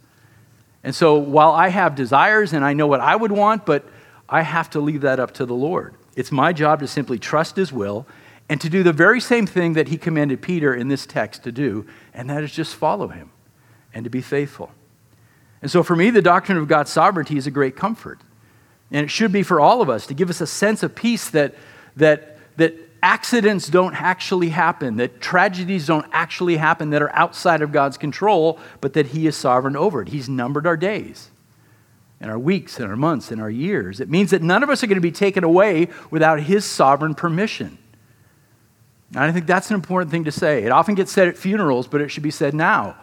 And 0.82 0.94
so 0.94 1.16
while 1.16 1.52
I 1.52 1.68
have 1.68 1.94
desires 1.94 2.52
and 2.52 2.64
I 2.64 2.72
know 2.72 2.86
what 2.86 3.00
I 3.00 3.16
would 3.16 3.32
want, 3.32 3.66
but 3.66 3.84
I 4.28 4.42
have 4.42 4.70
to 4.70 4.80
leave 4.80 5.02
that 5.02 5.20
up 5.20 5.32
to 5.34 5.46
the 5.46 5.54
Lord. 5.54 5.94
It's 6.16 6.32
my 6.32 6.52
job 6.52 6.80
to 6.80 6.86
simply 6.86 7.18
trust 7.18 7.56
His 7.56 7.72
will 7.72 8.06
and 8.48 8.60
to 8.60 8.68
do 8.68 8.82
the 8.82 8.92
very 8.92 9.20
same 9.20 9.46
thing 9.46 9.74
that 9.74 9.88
He 9.88 9.96
commanded 9.98 10.40
Peter 10.40 10.74
in 10.74 10.88
this 10.88 11.06
text 11.06 11.44
to 11.44 11.52
do, 11.52 11.86
and 12.14 12.30
that 12.30 12.42
is 12.42 12.52
just 12.52 12.74
follow 12.74 13.08
Him 13.08 13.30
and 13.92 14.04
to 14.04 14.10
be 14.10 14.22
faithful. 14.22 14.70
And 15.62 15.70
so 15.70 15.82
for 15.82 15.94
me, 15.94 16.10
the 16.10 16.22
doctrine 16.22 16.58
of 16.58 16.68
God's 16.68 16.90
sovereignty 16.90 17.36
is 17.36 17.46
a 17.46 17.50
great 17.50 17.76
comfort. 17.76 18.20
And 18.90 19.04
it 19.04 19.10
should 19.10 19.30
be 19.30 19.42
for 19.42 19.60
all 19.60 19.82
of 19.82 19.88
us 19.88 20.06
to 20.06 20.14
give 20.14 20.30
us 20.30 20.40
a 20.40 20.46
sense 20.46 20.82
of 20.82 20.94
peace 20.94 21.30
that 21.30 21.54
that, 21.96 22.38
that 22.56 22.74
accidents 23.02 23.68
don't 23.68 23.94
actually 23.94 24.50
happen, 24.50 24.96
that 24.96 25.20
tragedies 25.20 25.86
don't 25.86 26.06
actually 26.12 26.56
happen 26.56 26.90
that 26.90 27.02
are 27.02 27.14
outside 27.14 27.62
of 27.62 27.72
God's 27.72 27.98
control, 27.98 28.58
but 28.80 28.92
that 28.94 29.06
He 29.06 29.26
is 29.26 29.36
sovereign 29.36 29.76
over 29.76 30.02
it. 30.02 30.08
He's 30.08 30.28
numbered 30.28 30.66
our 30.66 30.76
days 30.76 31.30
and 32.20 32.30
our 32.30 32.38
weeks 32.38 32.78
and 32.78 32.88
our 32.88 32.96
months 32.96 33.30
and 33.30 33.40
our 33.40 33.50
years. 33.50 34.00
It 34.00 34.10
means 34.10 34.30
that 34.30 34.42
none 34.42 34.62
of 34.62 34.68
us 34.70 34.82
are 34.82 34.86
going 34.86 34.96
to 34.96 35.00
be 35.00 35.12
taken 35.12 35.44
away 35.44 35.88
without 36.10 36.40
His 36.40 36.64
sovereign 36.64 37.14
permission. 37.14 37.78
And 39.10 39.24
I 39.24 39.32
think 39.32 39.46
that's 39.46 39.70
an 39.70 39.74
important 39.74 40.10
thing 40.10 40.24
to 40.24 40.32
say. 40.32 40.62
It 40.62 40.70
often 40.70 40.94
gets 40.94 41.10
said 41.10 41.28
at 41.28 41.36
funerals, 41.36 41.86
but 41.86 42.00
it 42.00 42.10
should 42.10 42.22
be 42.22 42.30
said 42.30 42.54
now 42.54 42.96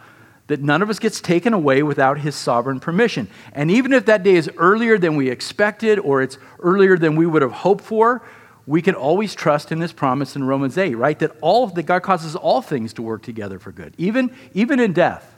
that 0.47 0.61
none 0.61 0.81
of 0.81 0.89
us 0.89 0.99
gets 0.99 1.19
taken 1.19 1.53
away 1.53 1.83
without 1.83 2.19
his 2.19 2.33
sovereign 2.33 2.79
permission. 2.79 3.27
And 3.51 3.69
even 3.69 3.91
if 3.91 4.05
that 4.05 4.23
day 4.23 4.35
is 4.35 4.49
earlier 4.57 4.97
than 4.97 5.17
we 5.17 5.29
expected 5.29 5.99
or 5.99 6.21
it's 6.21 6.37
earlier 6.59 6.97
than 6.97 7.17
we 7.17 7.25
would 7.25 7.41
have 7.41 7.51
hoped 7.51 7.83
for, 7.83 8.23
we 8.67 8.81
can 8.81 8.95
always 8.95 9.33
trust 9.33 9.71
in 9.71 9.79
this 9.79 9.93
promise 9.93 10.35
in 10.35 10.43
Romans 10.43 10.77
8, 10.77 10.95
right? 10.95 11.17
That 11.19 11.31
all 11.39 11.67
that 11.67 11.83
God 11.83 12.03
causes 12.03 12.35
all 12.35 12.61
things 12.61 12.93
to 12.93 13.01
work 13.01 13.23
together 13.23 13.57
for 13.57 13.71
good, 13.71 13.95
even, 13.97 14.35
even 14.53 14.79
in 14.79 14.91
death. 14.91 15.33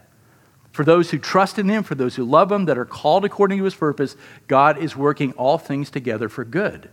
For 0.71 0.83
those 0.83 1.11
who 1.11 1.19
trust 1.19 1.59
in 1.59 1.69
him, 1.69 1.83
for 1.83 1.95
those 1.95 2.15
who 2.15 2.25
love 2.25 2.51
him, 2.51 2.65
that 2.65 2.77
are 2.77 2.85
called 2.85 3.25
according 3.25 3.59
to 3.59 3.63
his 3.63 3.75
purpose, 3.75 4.15
God 4.47 4.77
is 4.77 4.95
working 4.95 5.31
all 5.33 5.57
things 5.59 5.91
together 5.91 6.27
for 6.27 6.43
good. 6.43 6.89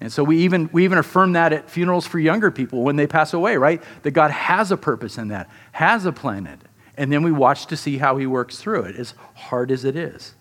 And 0.00 0.12
so 0.12 0.24
we 0.24 0.38
even, 0.38 0.68
we 0.72 0.82
even 0.82 0.98
affirm 0.98 1.34
that 1.34 1.52
at 1.52 1.70
funerals 1.70 2.08
for 2.08 2.18
younger 2.18 2.50
people 2.50 2.82
when 2.82 2.96
they 2.96 3.06
pass 3.06 3.32
away, 3.32 3.56
right? 3.56 3.80
That 4.02 4.10
God 4.10 4.32
has 4.32 4.72
a 4.72 4.76
purpose 4.76 5.16
in 5.16 5.28
that, 5.28 5.48
has 5.70 6.06
a 6.06 6.12
plan 6.12 6.46
in 6.46 6.54
it. 6.54 6.60
And 6.96 7.12
then 7.12 7.22
we 7.22 7.30
watch 7.30 7.66
to 7.66 7.76
see 7.76 7.98
how 7.98 8.16
he 8.16 8.26
works 8.26 8.58
through 8.58 8.82
it, 8.82 8.96
as 8.96 9.14
hard 9.34 9.70
as 9.70 9.84
it 9.84 9.94
is. 9.94 10.34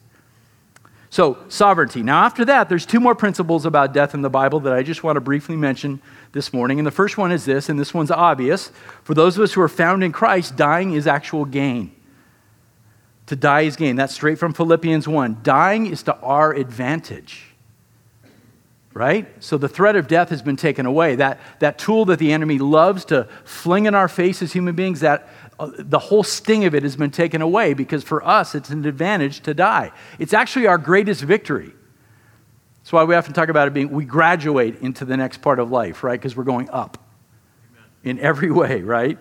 So, 1.12 1.38
sovereignty. 1.50 2.04
Now, 2.04 2.24
after 2.24 2.46
that, 2.46 2.70
there's 2.70 2.86
two 2.86 3.02
more 3.02 3.16
principles 3.16 3.66
about 3.66 3.94
death 3.94 4.14
in 4.14 4.22
the 4.22 4.30
Bible 4.30 4.62
that 4.62 4.72
I 4.72 4.82
just 4.82 5.04
want 5.04 5.18
to 5.18 5.22
briefly 5.22 5.58
mention 5.58 6.02
this 6.32 6.54
morning. 6.54 6.80
And 6.80 6.88
the 6.88 6.92
first 6.92 7.18
one 7.18 7.34
is 7.34 7.44
this, 7.44 7.68
and 7.68 7.78
this 7.78 7.94
one's 7.94 8.12
obvious. 8.12 8.72
For 9.04 9.14
those 9.14 9.38
of 9.38 9.44
us 9.44 9.52
who 9.52 9.60
are 9.60 9.68
found 9.68 10.06
in 10.06 10.14
Christ, 10.14 10.56
dying 10.56 10.94
is 10.94 11.08
actual 11.08 11.44
gain. 11.44 11.94
To 13.26 13.36
die 13.36 13.64
is 13.64 13.76
gain. 13.76 13.98
That's 13.98 14.14
straight 14.14 14.40
from 14.40 14.54
Philippians 14.54 15.06
1. 15.06 15.40
Dying 15.44 15.88
is 15.88 16.02
to 16.04 16.16
our 16.16 16.54
advantage. 16.54 17.44
Right? 18.94 19.28
So 19.44 19.58
the 19.58 19.68
threat 19.68 19.98
of 19.98 20.08
death 20.08 20.30
has 20.30 20.42
been 20.42 20.56
taken 20.56 20.86
away. 20.86 21.16
That, 21.16 21.42
that 21.60 21.78
tool 21.78 22.06
that 22.06 22.20
the 22.20 22.32
enemy 22.32 22.58
loves 22.58 23.04
to 23.06 23.28
fling 23.44 23.86
in 23.86 23.96
our 23.96 24.08
face 24.08 24.42
as 24.42 24.54
human 24.54 24.76
beings, 24.76 25.02
that, 25.02 25.28
Uh, 25.62 25.70
the 25.78 26.00
whole 26.00 26.24
sting 26.24 26.66
of 26.66 26.74
it 26.74 26.82
has 26.82 26.96
been 26.96 27.12
taken 27.12 27.40
away 27.40 27.76
because 27.76 28.04
for 28.04 28.26
us 28.28 28.56
it's 28.56 28.72
an 28.72 28.84
advantage 28.84 29.42
to 29.42 29.54
die. 29.54 29.92
It's 30.18 30.34
actually 30.34 30.66
our 30.66 30.80
greatest 30.80 31.22
victory. 31.22 31.72
That's 32.80 32.92
why 32.92 33.04
we 33.04 33.14
often 33.14 33.34
talk 33.34 33.48
about 33.48 33.68
it 33.68 33.74
being 33.76 33.92
we 33.92 34.04
graduate 34.04 34.82
into 34.82 35.06
the 35.06 35.16
next 35.16 35.44
part 35.44 35.60
of 35.60 35.70
life, 35.70 36.04
right? 36.04 36.20
Because 36.20 36.36
we're 36.36 36.46
going 36.46 36.68
up 36.72 36.98
Amen. 37.70 38.18
in 38.18 38.20
every 38.26 38.50
way, 38.50 38.82
right? 38.82 39.20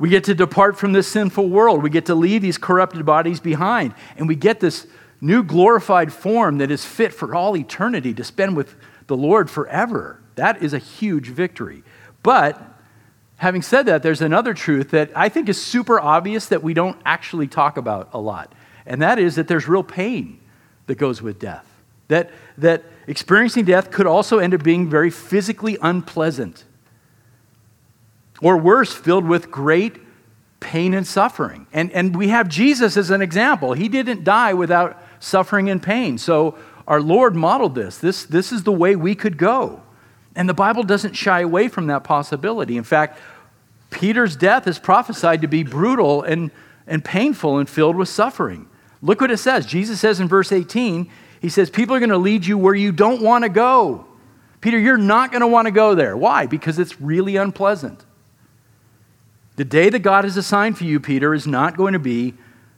We 0.00 0.08
get 0.08 0.24
to 0.24 0.34
depart 0.34 0.76
from 0.76 0.92
this 0.92 1.06
sinful 1.06 1.48
world. 1.48 1.84
We 1.84 1.90
get 1.90 2.06
to 2.06 2.16
leave 2.16 2.42
these 2.42 2.58
corrupted 2.58 3.06
bodies 3.06 3.38
behind. 3.38 3.94
And 4.16 4.26
we 4.26 4.34
get 4.34 4.58
this 4.58 4.88
new 5.20 5.44
glorified 5.44 6.12
form 6.12 6.58
that 6.58 6.72
is 6.72 6.84
fit 6.84 7.14
for 7.14 7.32
all 7.32 7.56
eternity 7.56 8.12
to 8.14 8.24
spend 8.24 8.56
with 8.56 8.74
the 9.06 9.16
Lord 9.16 9.48
forever. 9.48 10.20
That 10.34 10.64
is 10.64 10.72
a 10.72 10.78
huge 10.78 11.28
victory. 11.28 11.84
But 12.24 12.60
Having 13.40 13.62
said 13.62 13.86
that, 13.86 14.02
there's 14.02 14.20
another 14.20 14.52
truth 14.52 14.90
that 14.90 15.10
I 15.16 15.30
think 15.30 15.48
is 15.48 15.58
super 15.58 15.98
obvious 15.98 16.44
that 16.48 16.62
we 16.62 16.74
don't 16.74 17.00
actually 17.06 17.48
talk 17.48 17.78
about 17.78 18.10
a 18.12 18.20
lot, 18.20 18.52
and 18.84 19.00
that 19.00 19.18
is 19.18 19.36
that 19.36 19.48
there's 19.48 19.66
real 19.66 19.82
pain 19.82 20.38
that 20.88 20.96
goes 20.98 21.22
with 21.22 21.38
death. 21.38 21.64
That, 22.08 22.32
that 22.58 22.84
experiencing 23.06 23.64
death 23.64 23.90
could 23.90 24.06
also 24.06 24.40
end 24.40 24.52
up 24.52 24.62
being 24.62 24.90
very 24.90 25.08
physically 25.08 25.78
unpleasant, 25.80 26.64
or 28.42 28.58
worse, 28.58 28.92
filled 28.92 29.24
with 29.24 29.50
great 29.50 29.96
pain 30.60 30.92
and 30.92 31.06
suffering. 31.06 31.66
And, 31.72 31.90
and 31.92 32.14
we 32.14 32.28
have 32.28 32.46
Jesus 32.46 32.98
as 32.98 33.08
an 33.08 33.22
example. 33.22 33.72
He 33.72 33.88
didn't 33.88 34.22
die 34.22 34.52
without 34.52 35.02
suffering 35.18 35.70
and 35.70 35.82
pain. 35.82 36.18
So 36.18 36.58
our 36.86 37.00
Lord 37.00 37.34
modeled 37.34 37.74
this. 37.74 37.96
This, 37.96 38.24
this 38.26 38.52
is 38.52 38.64
the 38.64 38.72
way 38.72 38.96
we 38.96 39.14
could 39.14 39.38
go. 39.38 39.80
And 40.40 40.48
the 40.48 40.54
Bible 40.54 40.84
doesn't 40.84 41.12
shy 41.12 41.40
away 41.40 41.68
from 41.68 41.88
that 41.88 42.02
possibility. 42.02 42.78
In 42.78 42.82
fact, 42.82 43.18
Peter's 43.90 44.36
death 44.36 44.66
is 44.66 44.78
prophesied 44.78 45.42
to 45.42 45.48
be 45.48 45.64
brutal 45.64 46.22
and 46.22 46.50
and 46.86 47.04
painful 47.04 47.58
and 47.58 47.68
filled 47.68 47.94
with 47.94 48.08
suffering. 48.08 48.66
Look 49.02 49.20
what 49.20 49.30
it 49.30 49.36
says. 49.36 49.66
Jesus 49.66 50.00
says 50.00 50.18
in 50.18 50.28
verse 50.28 50.50
18, 50.50 51.10
He 51.42 51.50
says, 51.50 51.68
People 51.68 51.94
are 51.94 51.98
going 51.98 52.08
to 52.08 52.16
lead 52.16 52.46
you 52.46 52.56
where 52.56 52.74
you 52.74 52.90
don't 52.90 53.20
want 53.20 53.44
to 53.44 53.50
go. 53.50 54.06
Peter, 54.62 54.78
you're 54.78 54.96
not 54.96 55.30
going 55.30 55.42
to 55.42 55.46
want 55.46 55.66
to 55.66 55.72
go 55.72 55.94
there. 55.94 56.16
Why? 56.16 56.46
Because 56.46 56.78
it's 56.78 57.02
really 57.02 57.36
unpleasant. 57.36 58.02
The 59.56 59.64
day 59.66 59.90
that 59.90 59.98
God 59.98 60.24
has 60.24 60.38
assigned 60.38 60.78
for 60.78 60.84
you, 60.84 61.00
Peter, 61.00 61.34
is 61.34 61.46
not 61.46 61.76
going 61.76 61.92
to 61.92 61.98
be 61.98 62.32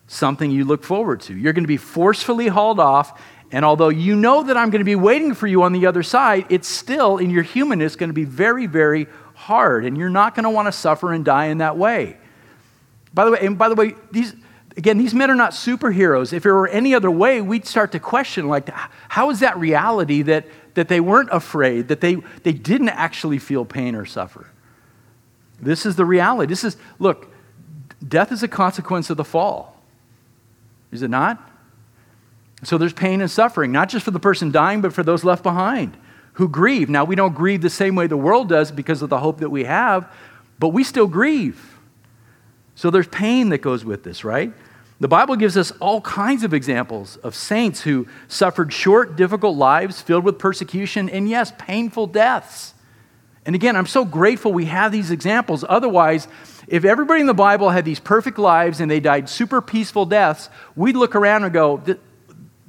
something 0.09 0.51
you 0.51 0.65
look 0.65 0.83
forward 0.83 1.21
to. 1.23 1.37
You're 1.37 1.53
going 1.53 1.63
to 1.63 1.69
be 1.69 1.77
forcefully 1.77 2.49
hauled 2.49 2.81
off, 2.81 3.21
and 3.53 3.65
although 3.65 3.91
you 3.91 4.17
know 4.17 4.43
that 4.43 4.57
I'm 4.57 4.71
going 4.71 4.81
to 4.81 4.85
be 4.85 4.97
waiting 4.97 5.35
for 5.35 5.47
you 5.47 5.63
on 5.63 5.73
the 5.73 5.87
other 5.87 6.03
side, 6.03 6.47
it's 6.49 6.67
still, 6.67 7.19
in 7.19 7.31
your 7.31 7.43
humanness, 7.43 7.95
going 7.97 8.09
to 8.09 8.15
be 8.15 8.25
very, 8.25 8.67
very 8.67 9.07
hard, 9.35 9.85
and 9.85 9.97
you're 9.97 10.11
not 10.11 10.35
going 10.35 10.45
to 10.45 10.51
want 10.51 10.67
to 10.67 10.73
suffer 10.73 11.13
and 11.13 11.25
die 11.25 11.47
in 11.47 11.59
that 11.59 11.77
way. 11.77 12.17
By 13.13 13.27
the 13.27 13.31
way, 13.33 13.39
and 13.43 13.59
by 13.59 13.69
the 13.69 13.75
way, 13.75 13.95
these 14.11 14.35
again, 14.77 14.99
these 14.99 15.15
men 15.15 15.31
are 15.31 15.37
not 15.37 15.53
superheroes. 15.53 16.33
If 16.33 16.47
it 16.47 16.51
were 16.51 16.69
any 16.69 16.95
other 16.95 17.11
way, 17.11 17.41
we'd 17.41 17.67
start 17.67 17.93
to 17.93 18.01
question, 18.01 18.49
like, 18.49 18.71
how 19.09 19.31
is 19.31 19.41
that 19.41 19.59
reality 19.59 20.23
that, 20.23 20.47
that 20.75 20.89
they 20.89 21.01
weren't 21.01 21.29
afraid, 21.31 21.89
that 21.89 22.01
they, 22.01 22.17
they 22.43 22.53
didn't 22.53 22.89
actually 22.89 23.39
feel 23.39 23.65
pain 23.65 23.95
or 23.95 24.07
suffer? 24.07 24.47
This 25.61 25.87
is 25.87 25.97
the 25.97 26.05
reality. 26.05 26.49
This 26.49 26.65
is, 26.65 26.77
look, 26.99 27.31
death 28.07 28.33
is 28.33 28.43
a 28.43 28.49
consequence 28.49 29.11
of 29.11 29.17
the 29.17 29.25
fall. 29.25 29.81
Is 30.91 31.03
it 31.03 31.11
not? 31.11 31.52
So 32.63 32.79
there's 32.79 32.93
pain 32.93 33.21
and 33.21 33.31
suffering, 33.31 33.73
not 33.73 33.89
just 33.89 34.05
for 34.05 34.13
the 34.13 34.21
person 34.21 34.53
dying, 34.53 34.81
but 34.81 34.93
for 34.93 35.03
those 35.03 35.25
left 35.25 35.43
behind 35.43 35.97
who 36.35 36.49
grieve. 36.49 36.89
Now, 36.89 37.05
we 37.05 37.15
don't 37.15 37.35
grieve 37.35 37.61
the 37.61 37.71
same 37.71 37.95
way 37.95 38.07
the 38.07 38.17
world 38.17 38.49
does 38.49 38.73
because 38.73 39.03
of 39.03 39.11
the 39.11 39.19
hope 39.19 39.41
that 39.41 39.51
we 39.51 39.65
have, 39.65 40.11
but 40.59 40.69
we 40.69 40.85
still 40.85 41.07
grieve. 41.07 41.79
So 42.75 42.91
there's 42.91 43.09
pain 43.09 43.51
that 43.51 43.59
goes 43.59 43.85
with 43.85 44.03
this, 44.03 44.25
right? 44.25 44.53
The 44.99 45.09
Bible 45.09 45.37
gives 45.37 45.57
us 45.57 45.73
all 45.73 46.01
kinds 46.01 46.45
of 46.45 46.55
examples 46.55 47.17
of 47.19 47.35
saints 47.35 47.83
who 47.83 48.07
suffered 48.29 48.73
short, 48.73 49.17
difficult 49.17 49.57
lives 49.57 50.01
filled 50.01 50.25
with 50.25 50.39
persecution 50.39 51.11
and, 51.11 51.29
yes, 51.29 51.53
painful 51.59 52.07
deaths. 52.07 52.73
And 53.45 53.55
again, 53.55 53.75
I'm 53.77 53.87
so 53.87 54.05
grateful 54.05 54.53
we 54.53 54.67
have 54.67 54.93
these 54.93 55.11
examples. 55.11 55.65
Otherwise, 55.69 56.29
if 56.69 56.85
everybody 56.85 57.21
in 57.21 57.27
the 57.27 57.35
Bible 57.35 57.71
had 57.71 57.85
these 57.85 57.99
perfect 57.99 58.39
lives 58.39 58.81
and 58.81 58.91
they 58.91 59.01
died 59.01 59.29
super 59.29 59.61
peaceful 59.61 60.07
deaths, 60.07 60.49
we'd 60.77 60.97
look 60.97 61.17
around 61.17 61.43
and 61.43 61.53
go, 61.53 61.83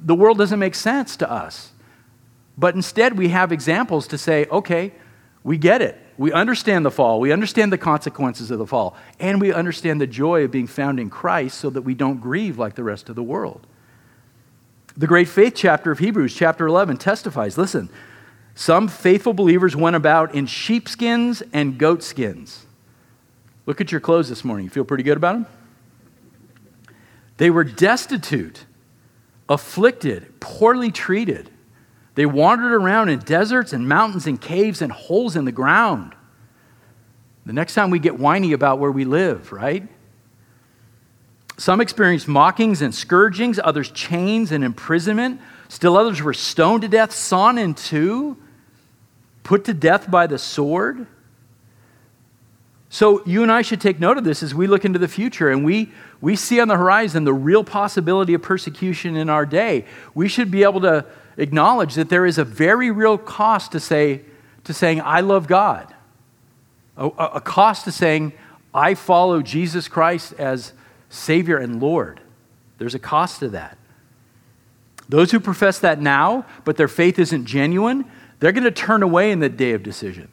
the 0.04 0.14
world 0.14 0.38
doesn't 0.38 0.58
make 0.58 0.74
sense 0.74 1.16
to 1.16 1.30
us. 1.30 1.72
But 2.56 2.74
instead, 2.76 3.18
we 3.18 3.28
have 3.30 3.50
examples 3.50 4.06
to 4.08 4.18
say, 4.18 4.46
okay, 4.46 4.92
we 5.42 5.58
get 5.58 5.82
it. 5.82 5.98
We 6.16 6.32
understand 6.32 6.86
the 6.86 6.90
fall. 6.90 7.18
We 7.18 7.32
understand 7.32 7.72
the 7.72 7.78
consequences 7.78 8.50
of 8.52 8.58
the 8.58 8.66
fall. 8.66 8.96
And 9.18 9.40
we 9.40 9.52
understand 9.52 10.00
the 10.00 10.06
joy 10.06 10.44
of 10.44 10.52
being 10.52 10.68
found 10.68 11.00
in 11.00 11.10
Christ 11.10 11.58
so 11.58 11.70
that 11.70 11.82
we 11.82 11.94
don't 11.94 12.20
grieve 12.20 12.58
like 12.58 12.76
the 12.76 12.84
rest 12.84 13.08
of 13.08 13.16
the 13.16 13.22
world. 13.22 13.66
The 14.96 15.08
great 15.08 15.26
faith 15.26 15.54
chapter 15.56 15.90
of 15.90 15.98
Hebrews, 15.98 16.34
chapter 16.34 16.66
11, 16.66 16.98
testifies 16.98 17.58
listen, 17.58 17.90
some 18.54 18.86
faithful 18.86 19.32
believers 19.32 19.74
went 19.74 19.96
about 19.96 20.34
in 20.34 20.46
sheepskins 20.46 21.42
and 21.52 21.76
goatskins. 21.76 22.66
Look 23.66 23.80
at 23.80 23.90
your 23.90 24.00
clothes 24.00 24.28
this 24.28 24.44
morning. 24.44 24.64
You 24.64 24.70
feel 24.70 24.84
pretty 24.84 25.02
good 25.02 25.16
about 25.16 25.32
them? 25.32 25.46
They 27.38 27.50
were 27.50 27.64
destitute, 27.64 28.66
afflicted, 29.48 30.40
poorly 30.40 30.90
treated 30.90 31.50
they 32.14 32.26
wandered 32.26 32.72
around 32.72 33.08
in 33.08 33.18
deserts 33.20 33.72
and 33.72 33.88
mountains 33.88 34.26
and 34.26 34.40
caves 34.40 34.82
and 34.82 34.92
holes 34.92 35.36
in 35.36 35.44
the 35.44 35.52
ground. 35.52 36.14
The 37.44 37.52
next 37.52 37.74
time 37.74 37.90
we 37.90 37.98
get 37.98 38.18
whiny 38.18 38.52
about 38.52 38.78
where 38.78 38.92
we 38.92 39.04
live, 39.04 39.52
right? 39.52 39.86
Some 41.56 41.80
experienced 41.80 42.26
mockings 42.28 42.82
and 42.82 42.94
scourgings, 42.94 43.60
others 43.62 43.90
chains 43.90 44.52
and 44.52 44.64
imprisonment. 44.64 45.40
Still 45.68 45.96
others 45.96 46.22
were 46.22 46.34
stoned 46.34 46.82
to 46.82 46.88
death, 46.88 47.12
sawn 47.12 47.58
in 47.58 47.74
two, 47.74 48.36
put 49.42 49.64
to 49.64 49.74
death 49.74 50.10
by 50.10 50.26
the 50.26 50.38
sword. 50.38 51.06
So 52.94 53.24
you 53.26 53.42
and 53.42 53.50
I 53.50 53.62
should 53.62 53.80
take 53.80 53.98
note 53.98 54.18
of 54.18 54.22
this 54.22 54.40
as 54.40 54.54
we 54.54 54.68
look 54.68 54.84
into 54.84 55.00
the 55.00 55.08
future 55.08 55.50
and 55.50 55.64
we, 55.64 55.90
we 56.20 56.36
see 56.36 56.60
on 56.60 56.68
the 56.68 56.76
horizon 56.76 57.24
the 57.24 57.34
real 57.34 57.64
possibility 57.64 58.34
of 58.34 58.42
persecution 58.42 59.16
in 59.16 59.28
our 59.28 59.44
day. 59.44 59.84
We 60.14 60.28
should 60.28 60.48
be 60.48 60.62
able 60.62 60.80
to 60.82 61.04
acknowledge 61.36 61.96
that 61.96 62.08
there 62.08 62.24
is 62.24 62.38
a 62.38 62.44
very 62.44 62.92
real 62.92 63.18
cost 63.18 63.72
to, 63.72 63.80
say, 63.80 64.20
to 64.62 64.72
saying, 64.72 65.00
I 65.00 65.22
love 65.22 65.48
God, 65.48 65.92
a, 66.96 67.06
a 67.06 67.40
cost 67.40 67.82
to 67.86 67.90
saying, 67.90 68.32
I 68.72 68.94
follow 68.94 69.42
Jesus 69.42 69.88
Christ 69.88 70.32
as 70.34 70.72
Savior 71.08 71.56
and 71.56 71.82
Lord. 71.82 72.20
There's 72.78 72.94
a 72.94 73.00
cost 73.00 73.40
to 73.40 73.48
that. 73.48 73.76
Those 75.08 75.32
who 75.32 75.40
profess 75.40 75.80
that 75.80 76.00
now, 76.00 76.46
but 76.64 76.76
their 76.76 76.86
faith 76.86 77.18
isn't 77.18 77.46
genuine, 77.46 78.04
they're 78.38 78.52
going 78.52 78.62
to 78.62 78.70
turn 78.70 79.02
away 79.02 79.32
in 79.32 79.40
the 79.40 79.48
day 79.48 79.72
of 79.72 79.82
decision. 79.82 80.28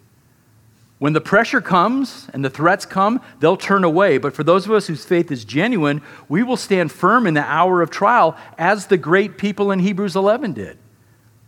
When 1.02 1.14
the 1.14 1.20
pressure 1.20 1.62
comes 1.62 2.30
and 2.32 2.46
the 2.46 2.50
threats 2.52 2.86
come, 2.86 3.22
they'll 3.40 3.58
turn 3.58 3.84
away. 3.84 4.20
But 4.20 4.36
for 4.36 4.44
those 4.44 4.68
of 4.68 4.72
us 4.72 4.86
whose 4.86 5.04
faith 5.04 5.32
is 5.32 5.44
genuine, 5.44 6.04
we 6.30 6.44
will 6.44 6.58
stand 6.58 6.92
firm 6.92 7.26
in 7.26 7.34
the 7.34 7.42
hour 7.42 7.82
of 7.82 7.90
trial, 7.90 8.38
as 8.56 8.86
the 8.86 8.98
great 8.98 9.40
people 9.40 9.72
in 9.72 9.80
Hebrews 9.80 10.16
11 10.16 10.54
did 10.54 10.78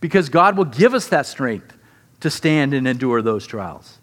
because 0.00 0.28
God 0.28 0.56
will 0.56 0.64
give 0.64 0.92
us 0.92 1.06
that 1.06 1.24
strength 1.24 1.78
to 2.18 2.30
stand 2.30 2.74
and 2.74 2.88
endure 2.88 3.22
those 3.22 3.46
trials. 3.46 4.00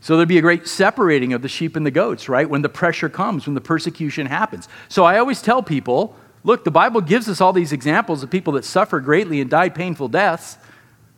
So 0.00 0.16
there'd 0.16 0.26
be 0.26 0.38
a 0.38 0.40
great 0.40 0.66
separating 0.66 1.34
of 1.34 1.42
the 1.42 1.48
sheep 1.48 1.76
and 1.76 1.84
the 1.84 1.90
goats, 1.90 2.26
right? 2.26 2.48
When 2.48 2.62
the 2.62 2.70
pressure 2.70 3.10
comes, 3.10 3.44
when 3.46 3.54
the 3.54 3.60
persecution 3.60 4.24
happens. 4.24 4.70
So 4.88 5.04
I 5.04 5.18
always 5.18 5.42
tell 5.42 5.62
people 5.62 6.16
look, 6.44 6.64
the 6.64 6.70
Bible 6.70 7.02
gives 7.02 7.28
us 7.28 7.42
all 7.42 7.52
these 7.52 7.72
examples 7.72 8.22
of 8.22 8.30
people 8.30 8.54
that 8.54 8.64
suffer 8.64 9.00
greatly 9.00 9.42
and 9.42 9.50
died 9.50 9.74
painful 9.74 10.08
deaths. 10.08 10.56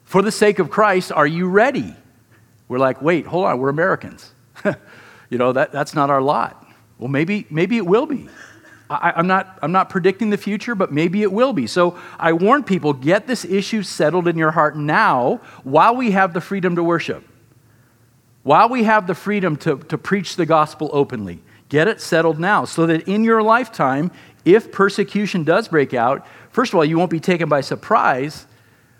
For 0.02 0.22
the 0.22 0.32
sake 0.32 0.58
of 0.58 0.70
Christ, 0.70 1.12
are 1.12 1.26
you 1.26 1.48
ready? 1.48 1.94
We're 2.68 2.78
like, 2.78 3.00
wait, 3.00 3.26
hold 3.26 3.46
on, 3.46 3.58
we're 3.58 3.68
Americans. 3.68 4.32
you 5.30 5.38
know, 5.38 5.52
that, 5.52 5.72
that's 5.72 5.94
not 5.94 6.10
our 6.10 6.20
lot. 6.20 6.66
Well, 6.98 7.08
maybe, 7.08 7.46
maybe 7.50 7.76
it 7.76 7.86
will 7.86 8.06
be. 8.06 8.28
I, 8.88 9.18
am 9.18 9.26
not, 9.26 9.58
I'm 9.62 9.72
not 9.72 9.90
predicting 9.90 10.30
the 10.30 10.36
future, 10.36 10.74
but 10.74 10.92
maybe 10.92 11.22
it 11.22 11.32
will 11.32 11.52
be. 11.52 11.66
So 11.66 11.98
I 12.18 12.32
warn 12.32 12.62
people 12.62 12.92
get 12.92 13.26
this 13.26 13.44
issue 13.44 13.82
settled 13.82 14.28
in 14.28 14.38
your 14.38 14.52
heart 14.52 14.76
now 14.76 15.40
while 15.64 15.96
we 15.96 16.12
have 16.12 16.32
the 16.32 16.40
freedom 16.40 16.76
to 16.76 16.84
worship, 16.84 17.24
while 18.44 18.68
we 18.68 18.84
have 18.84 19.06
the 19.06 19.14
freedom 19.14 19.56
to, 19.58 19.78
to 19.78 19.98
preach 19.98 20.36
the 20.36 20.46
gospel 20.46 20.90
openly. 20.92 21.40
Get 21.68 21.88
it 21.88 22.00
settled 22.00 22.38
now 22.38 22.64
so 22.64 22.86
that 22.86 23.08
in 23.08 23.24
your 23.24 23.42
lifetime, 23.42 24.12
if 24.44 24.70
persecution 24.70 25.42
does 25.42 25.66
break 25.66 25.92
out, 25.92 26.24
first 26.50 26.72
of 26.72 26.76
all, 26.76 26.84
you 26.84 26.96
won't 26.96 27.10
be 27.10 27.18
taken 27.18 27.48
by 27.48 27.60
surprise, 27.60 28.46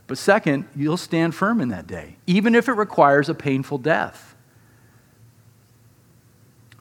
but 0.06 0.18
second, 0.18 0.68
you'll 0.76 0.96
stand 0.96 1.34
firm 1.34 1.60
in 1.60 1.68
that 1.70 1.86
day, 1.86 2.16
even 2.26 2.54
if 2.54 2.68
it 2.68 2.72
requires 2.72 3.28
a 3.28 3.34
painful 3.34 3.78
death. 3.78 4.34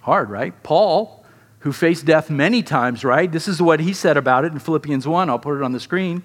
Hard, 0.01 0.29
right? 0.29 0.61
Paul 0.61 1.25
who 1.65 1.73
faced 1.73 2.05
death 2.05 2.29
many 2.29 2.61
times, 2.61 3.03
right? 3.03 3.31
This 3.31 3.47
is 3.47 3.59
what 3.59 3.79
he 3.79 3.91
said 3.91 4.17
about 4.17 4.45
it 4.45 4.51
in 4.53 4.59
Philippians 4.59 5.07
1. 5.07 5.31
I'll 5.31 5.39
put 5.39 5.57
it 5.57 5.63
on 5.63 5.71
the 5.71 5.79
screen. 5.79 6.21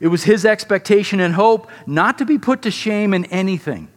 It 0.00 0.08
was 0.08 0.24
his 0.24 0.46
expectation 0.46 1.20
and 1.20 1.34
hope 1.34 1.70
not 1.86 2.16
to 2.16 2.24
be 2.24 2.38
put 2.38 2.62
to 2.62 2.70
shame 2.70 3.12
in 3.12 3.26
anything, 3.26 3.88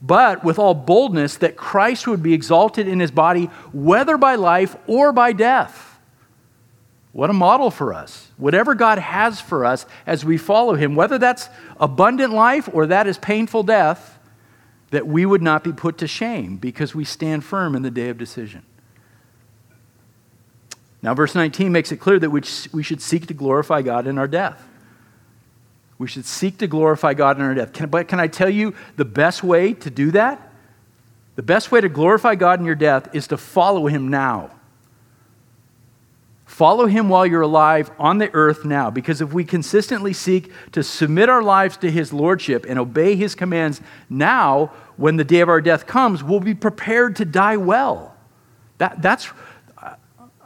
but 0.00 0.42
with 0.42 0.58
all 0.58 0.72
boldness 0.72 1.36
that 1.36 1.58
Christ 1.58 2.06
would 2.06 2.22
be 2.22 2.32
exalted 2.32 2.88
in 2.88 2.98
his 2.98 3.10
body, 3.10 3.50
whether 3.74 4.16
by 4.16 4.36
life 4.36 4.74
or 4.86 5.12
by 5.12 5.34
death. 5.34 5.85
What 7.16 7.30
a 7.30 7.32
model 7.32 7.70
for 7.70 7.94
us. 7.94 8.30
Whatever 8.36 8.74
God 8.74 8.98
has 8.98 9.40
for 9.40 9.64
us 9.64 9.86
as 10.06 10.22
we 10.22 10.36
follow 10.36 10.74
him, 10.74 10.94
whether 10.94 11.16
that's 11.16 11.48
abundant 11.80 12.34
life 12.34 12.68
or 12.70 12.84
that 12.88 13.06
is 13.06 13.16
painful 13.16 13.62
death, 13.62 14.18
that 14.90 15.06
we 15.06 15.24
would 15.24 15.40
not 15.40 15.64
be 15.64 15.72
put 15.72 15.96
to 15.96 16.06
shame 16.06 16.58
because 16.58 16.94
we 16.94 17.06
stand 17.06 17.42
firm 17.42 17.74
in 17.74 17.80
the 17.80 17.90
day 17.90 18.10
of 18.10 18.18
decision. 18.18 18.64
Now, 21.00 21.14
verse 21.14 21.34
19 21.34 21.72
makes 21.72 21.90
it 21.90 21.96
clear 21.96 22.18
that 22.18 22.28
we, 22.28 22.42
we 22.74 22.82
should 22.82 23.00
seek 23.00 23.28
to 23.28 23.34
glorify 23.34 23.80
God 23.80 24.06
in 24.06 24.18
our 24.18 24.28
death. 24.28 24.62
We 25.96 26.08
should 26.08 26.26
seek 26.26 26.58
to 26.58 26.66
glorify 26.66 27.14
God 27.14 27.38
in 27.38 27.44
our 27.44 27.54
death. 27.54 27.72
Can, 27.72 27.88
but 27.88 28.08
can 28.08 28.20
I 28.20 28.26
tell 28.26 28.50
you 28.50 28.74
the 28.96 29.06
best 29.06 29.42
way 29.42 29.72
to 29.72 29.88
do 29.88 30.10
that? 30.10 30.52
The 31.36 31.42
best 31.42 31.72
way 31.72 31.80
to 31.80 31.88
glorify 31.88 32.34
God 32.34 32.60
in 32.60 32.66
your 32.66 32.74
death 32.74 33.14
is 33.14 33.26
to 33.28 33.38
follow 33.38 33.86
Him 33.86 34.08
now. 34.08 34.50
Follow 36.56 36.86
Him 36.86 37.10
while 37.10 37.26
you're 37.26 37.42
alive 37.42 37.90
on 37.98 38.16
the 38.16 38.32
earth 38.32 38.64
now. 38.64 38.88
Because 38.88 39.20
if 39.20 39.30
we 39.30 39.44
consistently 39.44 40.14
seek 40.14 40.50
to 40.72 40.82
submit 40.82 41.28
our 41.28 41.42
lives 41.42 41.76
to 41.76 41.90
His 41.90 42.14
Lordship 42.14 42.64
and 42.66 42.78
obey 42.78 43.14
His 43.14 43.34
commands 43.34 43.82
now, 44.08 44.72
when 44.96 45.16
the 45.16 45.24
day 45.24 45.40
of 45.40 45.50
our 45.50 45.60
death 45.60 45.86
comes, 45.86 46.24
we'll 46.24 46.40
be 46.40 46.54
prepared 46.54 47.14
to 47.16 47.26
die 47.26 47.58
well. 47.58 48.16
That, 48.78 49.02
that's, 49.02 49.28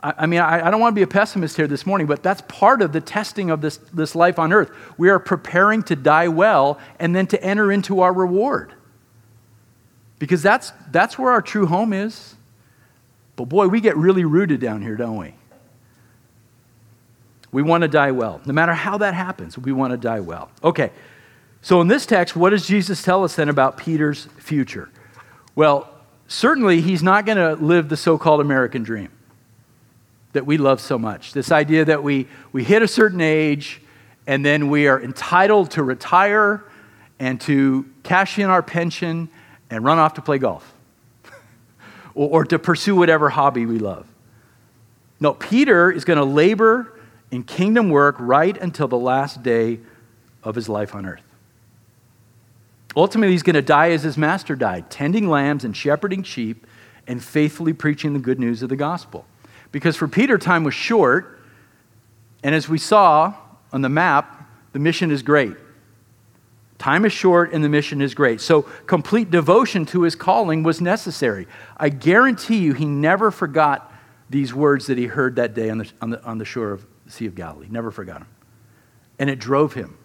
I 0.03 0.27
mean, 0.27 0.41
I, 0.41 0.69
don't 0.69 0.81
want 0.81 0.95
to 0.95 0.99
be 0.99 1.03
a 1.03 1.07
pessimist 1.07 1.57
here 1.57 1.69
this 1.69 1.87
morning, 1.87 2.09
but 2.09 2.25
that's 2.25 2.43
part 2.49 2.83
of 2.83 2.93
the 2.93 3.01
testing 3.01 3.49
of 3.49 3.61
this, 3.61 3.77
this 3.77 4.17
life 4.17 4.41
on 4.41 4.53
earth. 4.53 4.73
We 4.99 5.11
are 5.11 5.21
preparing 5.21 5.85
to 5.85 5.95
die 5.95 6.27
well 6.27 6.81
and 6.99 7.15
then 7.15 7.29
to 7.29 7.41
enter 7.41 7.71
into 7.71 8.01
our 8.01 8.13
reward. 8.13 8.75
Because 10.19 10.43
that's, 10.43 10.73
that's 10.91 11.17
where 11.17 11.31
our 11.31 11.41
true 11.41 11.67
home 11.67 11.93
is. 11.93 12.35
But 13.37 13.45
boy, 13.45 13.69
we 13.69 13.81
get 13.81 13.97
really 13.97 14.25
rooted 14.25 14.59
down 14.59 14.83
here, 14.83 14.97
don't 14.97 15.17
we? 15.17 15.35
We 17.53 17.63
want 17.63 17.83
to 17.83 17.89
die 17.89 18.13
well. 18.13 18.41
No 18.47 18.53
matter 18.53 18.73
how 18.73 18.99
that 18.99 19.15
happens, 19.15 19.59
we 19.59 19.73
want 19.73 19.93
to 19.93 19.97
die 19.97 20.21
well. 20.21 20.51
Okay, 20.63 20.91
so 21.63 21.81
in 21.81 21.89
this 21.89 22.07
text, 22.07 22.37
what 22.37 22.51
does 22.51 22.67
Jesus 22.67 23.03
tell 23.03 23.25
us 23.25 23.37
then 23.37 23.49
about 23.49 23.77
Peter's 23.77 24.27
future? 24.39 24.89
Well, 25.55 25.93
certainly 26.29 26.81
he's 26.81 27.03
not 27.03 27.27
going 27.27 27.39
to 27.39 27.63
live 27.63 27.89
the 27.89 27.97
so 27.97 28.17
called 28.17 28.41
American 28.41 28.83
dream 28.83 29.11
that 30.33 30.47
we 30.47 30.59
love 30.59 30.81
so 30.81 30.99
much. 30.99 31.33
This 31.33 31.51
idea 31.51 31.85
that 31.85 32.03
we, 32.03 32.29
we 32.53 32.63
hit 32.63 32.83
a 32.83 32.89
certain 32.89 33.21
age 33.21 33.83
and 34.27 34.45
then 34.45 34.71
we 34.71 34.87
are 34.87 35.03
entitled 35.03 35.73
to 35.73 35.83
retire 35.83 36.65
and 37.19 37.41
to 37.43 37.85
cash 38.05 38.39
in 38.39 38.47
our 38.47 38.63
pension 38.63 39.29
and 39.71 39.85
run 39.85 39.99
off 39.99 40.15
to 40.15 40.23
play 40.23 40.39
golf 40.39 40.73
or, 42.15 42.29
or 42.29 42.45
to 42.45 42.59
pursue 42.59 42.95
whatever 42.95 43.29
hobby 43.29 43.67
we 43.67 43.79
love. 43.79 44.07
No, 45.19 45.35
Peter 45.35 45.91
is 45.91 46.05
going 46.05 46.19
to 46.19 46.25
labor 46.25 46.99
in 47.31 47.43
kingdom 47.43 47.91
work 47.91 48.17
right 48.19 48.57
until 48.57 48.89
the 48.89 48.99
last 48.99 49.43
day 49.43 49.81
of 50.43 50.55
his 50.55 50.69
life 50.69 50.95
on 50.95 51.07
earth. 51.07 51.23
Ultimately, 52.97 53.33
he's 53.33 53.43
going 53.43 53.55
to 53.55 53.63
die 53.63 53.91
as 53.91 54.03
his 54.03 54.19
master 54.19 54.57
died, 54.57 54.91
tending 54.91 55.29
lambs 55.29 55.65
and 55.65 55.77
shepherding 55.77 56.23
sheep 56.25 56.67
and 57.07 57.23
faithfully 57.23 57.73
preaching 57.73 58.13
the 58.13 58.19
good 58.19 58.41
news 58.41 58.63
of 58.63 58.69
the 58.69 58.77
gospel. 58.77 59.27
Because 59.71 59.97
for 59.97 60.09
Peter, 60.09 60.39
time 60.39 60.65
was 60.65 60.75
short, 60.75 61.41
and 62.43 62.55
as 62.55 62.69
we 62.69 62.79
saw 62.79 63.35
on 63.73 63.83
the 63.83 63.89
map, 63.89 64.49
the 64.73 64.81
mission 64.81 65.11
is 65.11 65.23
great. 65.23 65.55
Time 66.79 67.05
is 67.05 67.13
short 67.13 67.53
and 67.53 67.63
the 67.63 67.69
mission 67.69 68.01
is 68.01 68.15
great. 68.15 68.41
So, 68.41 68.63
complete 68.87 69.31
devotion 69.31 69.85
to 69.87 70.03
his 70.03 70.15
calling 70.15 70.63
was 70.63 70.81
necessary. 70.81 71.47
I 71.77 71.91
guarantee 71.91 72.59
you, 72.59 72.73
he 72.73 72.87
never 72.87 73.31
forgot 73.31 73.93
these 74.31 74.55
words 74.55 74.87
that 74.87 74.97
he 74.97 75.07
heard 75.07 75.37
that 75.37 75.55
day 75.55 75.69
on 75.69 75.79
the, 75.79 75.91
on 76.01 76.11
the, 76.11 76.25
on 76.25 76.39
the 76.39 76.45
shore 76.45 76.73
of 76.73 76.87
the 77.11 77.17
Sea 77.17 77.27
of 77.27 77.35
Galilee. 77.35 77.67
Never 77.69 77.91
forgot 77.91 78.19
him. 78.19 78.29
And 79.19 79.29
it 79.29 79.39
drove 79.39 79.75
him. 79.75 79.99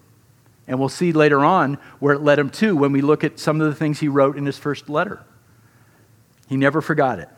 And 0.68 0.80
we'll 0.80 0.90
see 0.90 1.12
later 1.12 1.46
on 1.46 1.78
where 2.00 2.16
it 2.16 2.22
led 2.22 2.40
him 2.40 2.50
to 2.52 2.76
when 2.76 2.92
we 2.92 3.02
look 3.02 3.24
at 3.24 3.40
some 3.40 3.62
of 3.62 3.68
the 3.68 3.76
things 3.76 4.00
he 4.00 4.08
wrote 4.08 4.38
in 4.38 4.46
his 4.46 4.58
first 4.58 4.90
letter. 4.90 5.24
He 6.48 6.58
never 6.58 6.82
forgot 6.82 7.20
it. 7.20 7.30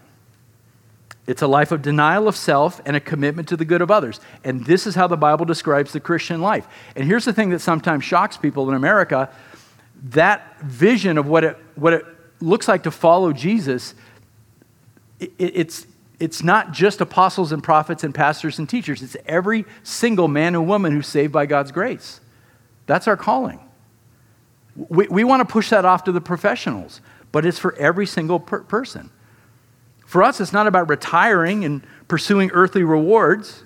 It's 1.25 1.41
a 1.41 1.47
life 1.47 1.73
of 1.73 1.81
denial 1.81 2.29
of 2.29 2.37
self 2.37 2.81
and 2.85 2.95
a 2.95 3.01
commitment 3.01 3.49
to 3.49 3.57
the 3.57 3.65
good 3.65 3.81
of 3.81 3.91
others. 3.91 4.21
And 4.45 4.65
this 4.65 4.87
is 4.87 4.95
how 4.95 5.07
the 5.07 5.17
Bible 5.17 5.45
describes 5.45 5.91
the 5.91 5.99
Christian 5.99 6.41
life. 6.41 6.65
And 6.95 7.05
here's 7.05 7.25
the 7.25 7.33
thing 7.33 7.49
that 7.49 7.59
sometimes 7.59 8.05
shocks 8.05 8.37
people 8.37 8.69
in 8.69 8.75
America 8.75 9.29
that 10.03 10.61
vision 10.61 11.17
of 11.17 11.25
what 11.27 11.43
it, 11.43 11.57
what 11.73 11.91
it 11.91 12.05
looks 12.39 12.67
like 12.67 12.83
to 12.83 12.91
follow 12.91 13.33
Jesus, 13.33 13.95
it, 15.19 15.31
it's, 15.39 15.86
it's 16.19 16.43
not 16.43 16.71
just 16.71 16.99
apostles 17.01 17.51
and 17.51 17.63
prophets 17.63 18.03
and 18.03 18.13
pastors 18.13 18.57
and 18.59 18.67
teachers, 18.67 19.01
it's 19.03 19.17
every 19.25 19.65
single 19.83 20.27
man 20.27 20.55
and 20.55 20.67
woman 20.67 20.91
who's 20.91 21.07
saved 21.07 21.31
by 21.31 21.45
God's 21.45 21.71
grace. 21.71 22.19
That's 22.87 23.07
our 23.07 23.17
calling. 23.17 23.59
We, 24.75 25.07
we 25.07 25.23
want 25.23 25.47
to 25.47 25.51
push 25.51 25.69
that 25.69 25.85
off 25.85 26.03
to 26.05 26.11
the 26.11 26.21
professionals, 26.21 27.01
but 27.31 27.45
it's 27.45 27.59
for 27.59 27.75
every 27.75 28.05
single 28.05 28.39
per- 28.39 28.61
person. 28.61 29.11
For 30.05 30.23
us, 30.23 30.39
it's 30.39 30.53
not 30.53 30.67
about 30.67 30.89
retiring 30.89 31.65
and 31.65 31.85
pursuing 32.07 32.49
earthly 32.51 32.83
rewards 32.83 33.63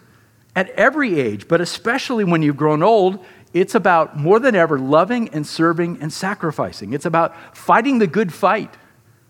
at 0.55 0.69
every 0.71 1.19
age, 1.19 1.47
but 1.47 1.61
especially 1.61 2.23
when 2.23 2.41
you've 2.41 2.57
grown 2.57 2.81
old. 2.81 3.23
It's 3.53 3.75
about 3.75 4.17
more 4.17 4.39
than 4.39 4.55
ever 4.55 4.79
loving 4.79 5.29
and 5.29 5.45
serving 5.45 6.01
and 6.01 6.11
sacrificing. 6.11 6.93
It's 6.93 7.05
about 7.05 7.55
fighting 7.55 7.99
the 7.99 8.07
good 8.07 8.33
fight 8.33 8.73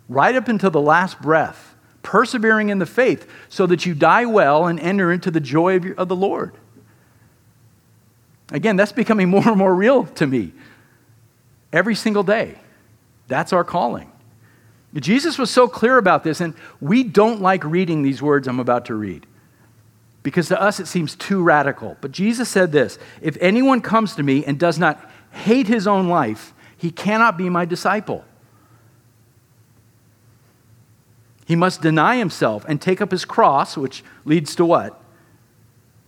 right 0.07 0.36
up 0.36 0.47
until 0.47 0.69
the 0.71 0.81
last 0.81 1.21
breath, 1.21 1.70
persevering 2.03 2.69
in 2.69 2.79
the 2.79 2.85
faith 2.85 3.27
so 3.49 3.65
that 3.67 3.85
you 3.85 3.93
die 3.93 4.25
well 4.25 4.65
and 4.65 4.79
enter 4.79 5.11
into 5.11 5.31
the 5.31 5.39
joy 5.39 5.75
of, 5.75 5.85
your, 5.85 5.95
of 5.95 6.07
the 6.07 6.15
Lord. 6.15 6.53
Again, 8.51 8.75
that's 8.75 8.91
becoming 8.91 9.29
more 9.29 9.47
and 9.47 9.57
more 9.57 9.73
real 9.73 10.05
to 10.05 10.27
me 10.27 10.53
every 11.71 11.95
single 11.95 12.23
day. 12.23 12.55
That's 13.27 13.53
our 13.53 13.63
calling. 13.63 14.11
Jesus 14.93 15.37
was 15.37 15.49
so 15.49 15.69
clear 15.69 15.97
about 15.97 16.25
this, 16.25 16.41
and 16.41 16.53
we 16.81 17.03
don't 17.03 17.41
like 17.41 17.63
reading 17.63 18.03
these 18.03 18.21
words 18.21 18.45
I'm 18.47 18.59
about 18.59 18.85
to 18.85 18.95
read 18.95 19.25
because 20.23 20.49
to 20.49 20.61
us 20.61 20.79
it 20.79 20.87
seems 20.87 21.15
too 21.15 21.41
radical. 21.41 21.97
But 22.01 22.11
Jesus 22.11 22.49
said 22.49 22.71
this 22.71 22.99
If 23.21 23.37
anyone 23.39 23.81
comes 23.81 24.15
to 24.15 24.23
me 24.23 24.45
and 24.45 24.59
does 24.59 24.77
not 24.77 25.09
hate 25.31 25.67
his 25.67 25.87
own 25.87 26.07
life, 26.07 26.53
he 26.77 26.91
cannot 26.91 27.37
be 27.37 27.49
my 27.49 27.65
disciple. 27.65 28.25
He 31.45 31.56
must 31.56 31.82
deny 31.82 32.17
himself 32.17 32.65
and 32.67 32.82
take 32.82 33.01
up 33.01 33.12
his 33.12 33.25
cross, 33.25 33.75
which 33.75 34.04
leads 34.25 34.56
to 34.56 34.65
what? 34.65 35.01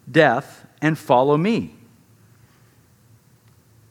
Death, 0.09 0.65
and 0.81 0.97
follow 0.97 1.37
me. 1.37 1.75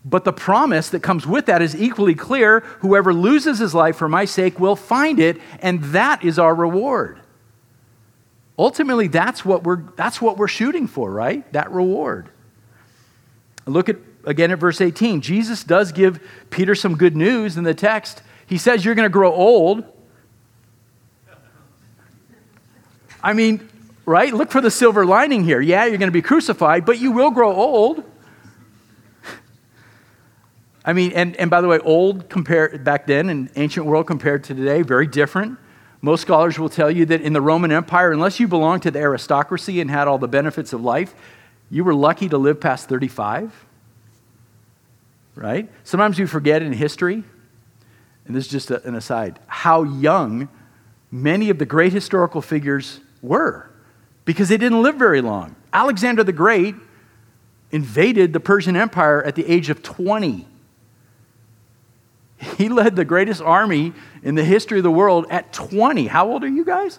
But 0.05 0.25
the 0.25 0.33
promise 0.33 0.91
that 0.91 1.01
comes 1.01 1.27
with 1.27 1.47
that 1.47 1.63
is 1.63 1.77
equally 1.77 2.15
clear. 2.15 2.61
Whoever 2.81 3.15
loses 3.15 3.59
his 3.59 3.75
life 3.75 3.97
for 3.97 4.09
my 4.09 4.25
sake 4.25 4.59
will 4.59 4.77
find 4.77 5.21
it, 5.21 5.41
and 5.61 5.83
that 5.85 6.25
is 6.25 6.39
our 6.39 6.55
reward. 6.55 7.21
Ultimately, 8.59 9.09
that's 9.09 9.45
what 9.45 9.65
we're, 9.65 9.83
that's 9.97 10.21
what 10.21 10.37
we're 10.37 10.49
shooting 10.49 10.87
for, 10.87 11.11
right? 11.11 11.51
That 11.53 11.71
reward. 11.71 12.31
Look 13.67 13.89
at 13.89 13.97
again 14.25 14.51
at 14.51 14.59
verse 14.59 14.81
18. 14.81 15.21
Jesus 15.21 15.65
does 15.65 15.93
give 15.93 16.21
Peter 16.51 16.75
some 16.75 16.97
good 16.97 17.17
news 17.17 17.57
in 17.57 17.65
the 17.65 17.75
text. 17.75 18.23
He 18.47 18.59
says, 18.59 18.85
You're 18.85 18.95
going 18.95 19.07
to 19.07 19.13
grow 19.13 19.33
old. 19.33 19.85
I 23.23 23.33
mean, 23.35 23.69
right? 24.05 24.33
Look 24.33 24.51
for 24.51 24.61
the 24.61 24.71
silver 24.71 25.07
lining 25.07 25.45
here. 25.45 25.61
Yeah, 25.61 25.85
you're 25.85 25.99
going 25.99 26.09
to 26.09 26.13
be 26.13 26.23
crucified, 26.23 26.85
but 26.85 26.99
you 26.99 27.13
will 27.13 27.31
grow 27.31 27.53
old. 27.53 28.03
I 30.85 30.93
mean, 30.93 31.13
and, 31.13 31.37
and 31.37 31.51
by 31.51 31.61
the 31.61 31.69
way, 31.69 31.79
old 31.79 32.29
compared 32.29 32.83
back 32.83 33.07
then 33.07 33.31
in 33.31 33.51
ancient 33.57 33.87
world 33.87 34.07
compared 34.07 34.45
to 34.45 34.55
today, 34.55 34.83
very 34.83 35.07
different. 35.07 35.59
Most 36.01 36.23
scholars 36.23 36.59
will 36.59 36.69
tell 36.69 36.91
you 36.91 37.07
that 37.07 37.21
in 37.21 37.33
the 37.33 37.41
Roman 37.41 37.71
Empire, 37.71 38.11
unless 38.11 38.41
you 38.41 38.49
belonged 38.49 38.83
to 38.83 38.91
the 38.91 38.99
aristocracy 38.99 39.81
and 39.81 39.89
had 39.89 40.09
all 40.09 40.19
the 40.19 40.27
benefits 40.27 40.73
of 40.73 40.83
life, 40.83 41.15
you 41.71 41.85
were 41.85 41.95
lucky 41.95 42.29
to 42.29 42.39
live 42.39 42.61
past 42.61 42.89
35. 42.89 43.53
Right? 45.37 45.71
Sometimes 45.85 46.19
we 46.19 46.27
forget 46.27 46.61
in 46.61 46.73
history, 46.73 47.23
and 48.27 48.37
this 48.37 48.47
is 48.47 48.51
just 48.51 48.71
an 48.73 48.97
aside, 48.97 49.39
how 49.47 49.85
young 49.85 50.49
many 51.13 51.51
of 51.51 51.59
the 51.59 51.67
great 51.67 51.93
historical 51.93 52.43
figures 52.43 53.01
were 53.23 53.71
because 54.25 54.49
they 54.49 54.57
didn't 54.57 54.83
live 54.83 54.97
very 54.97 55.21
long. 55.21 55.57
Alexander 55.73 56.23
the 56.23 56.33
Great 56.33 56.75
invaded 57.71 58.33
the 58.33 58.41
Persian 58.41 58.77
Empire 58.77 59.23
at 59.23 59.35
the 59.35 59.47
age 59.47 59.71
of 59.71 59.83
20. 59.83 60.47
He 62.59 62.69
led 62.69 62.97
the 62.97 63.05
greatest 63.05 63.41
army 63.41 63.93
in 64.23 64.35
the 64.35 64.45
history 64.45 64.79
of 64.79 64.83
the 64.83 64.91
world 64.91 65.27
at 65.31 65.53
20. 65.53 66.09
How 66.09 66.29
old 66.29 66.45
are 66.45 66.49
you 66.49 66.65
guys? 66.65 66.99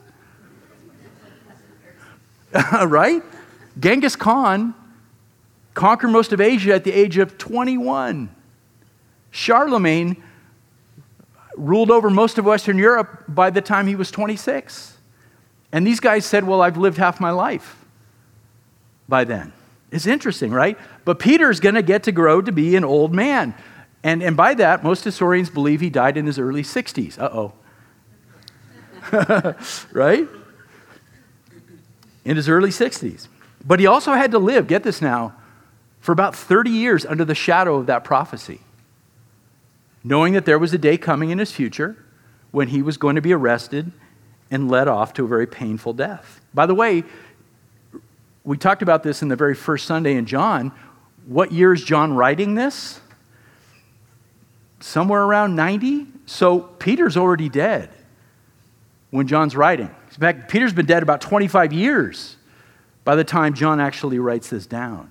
right? 2.85 3.21
Genghis 3.79 4.15
Khan 4.15 4.73
conquered 5.73 6.09
most 6.09 6.31
of 6.33 6.39
Asia 6.39 6.73
at 6.73 6.83
the 6.83 6.91
age 6.91 7.17
of 7.17 7.37
21. 7.37 8.33
Charlemagne 9.31 10.23
ruled 11.55 11.91
over 11.91 12.09
most 12.09 12.37
of 12.37 12.45
Western 12.45 12.77
Europe 12.77 13.25
by 13.27 13.49
the 13.49 13.61
time 13.61 13.87
he 13.87 13.95
was 13.95 14.11
26. 14.11 14.92
And 15.73 15.85
these 15.85 15.99
guys 15.99 16.23
said, 16.23 16.45
Well, 16.45 16.61
I've 16.61 16.77
lived 16.77 16.97
half 16.97 17.19
my 17.19 17.31
life 17.31 17.83
by 19.09 19.25
then. 19.25 19.51
It's 19.91 20.05
interesting, 20.05 20.51
right? 20.51 20.77
But 21.03 21.19
Peter's 21.19 21.59
going 21.59 21.75
to 21.75 21.81
get 21.81 22.03
to 22.03 22.11
grow 22.11 22.41
to 22.41 22.51
be 22.51 22.75
an 22.75 22.83
old 22.83 23.13
man. 23.13 23.53
And, 24.03 24.23
and 24.23 24.37
by 24.37 24.53
that, 24.53 24.83
most 24.83 25.03
historians 25.03 25.49
believe 25.49 25.81
he 25.81 25.89
died 25.89 26.15
in 26.15 26.25
his 26.25 26.39
early 26.39 26.63
60s. 26.63 27.19
Uh 27.19 27.29
oh. 27.33 27.53
right? 29.91 30.27
In 32.23 32.35
his 32.37 32.47
early 32.47 32.69
60s. 32.69 33.27
But 33.65 33.79
he 33.79 33.87
also 33.87 34.13
had 34.13 34.31
to 34.31 34.39
live, 34.39 34.67
get 34.67 34.83
this 34.83 35.01
now, 35.01 35.35
for 35.99 36.11
about 36.11 36.35
30 36.35 36.69
years 36.69 37.05
under 37.05 37.25
the 37.25 37.35
shadow 37.35 37.75
of 37.75 37.85
that 37.87 38.03
prophecy, 38.03 38.59
knowing 40.03 40.33
that 40.33 40.45
there 40.45 40.59
was 40.59 40.73
a 40.73 40.77
day 40.77 40.97
coming 40.97 41.29
in 41.29 41.39
his 41.39 41.51
future 41.51 41.97
when 42.51 42.67
he 42.67 42.81
was 42.81 42.97
going 42.97 43.15
to 43.15 43.21
be 43.21 43.33
arrested 43.33 43.91
and 44.51 44.69
led 44.69 44.87
off 44.87 45.13
to 45.13 45.25
a 45.25 45.27
very 45.27 45.47
painful 45.47 45.93
death. 45.93 46.41
By 46.53 46.65
the 46.65 46.75
way, 46.75 47.03
we 48.43 48.57
talked 48.57 48.81
about 48.81 49.03
this 49.03 49.21
in 49.21 49.27
the 49.27 49.35
very 49.35 49.55
first 49.55 49.85
Sunday 49.85 50.15
in 50.15 50.25
John. 50.25 50.71
What 51.25 51.51
year 51.51 51.73
is 51.73 51.83
John 51.83 52.13
writing 52.13 52.55
this? 52.55 52.99
somewhere 54.83 55.23
around 55.23 55.55
90. 55.55 56.07
So 56.25 56.59
Peter's 56.59 57.17
already 57.17 57.49
dead 57.49 57.89
when 59.11 59.27
John's 59.27 59.55
writing. 59.55 59.87
In 59.87 60.19
fact, 60.19 60.49
Peter's 60.49 60.73
been 60.73 60.85
dead 60.85 61.03
about 61.03 61.21
25 61.21 61.73
years 61.73 62.35
by 63.03 63.15
the 63.15 63.23
time 63.23 63.53
John 63.53 63.79
actually 63.79 64.19
writes 64.19 64.49
this 64.49 64.67
down. 64.67 65.09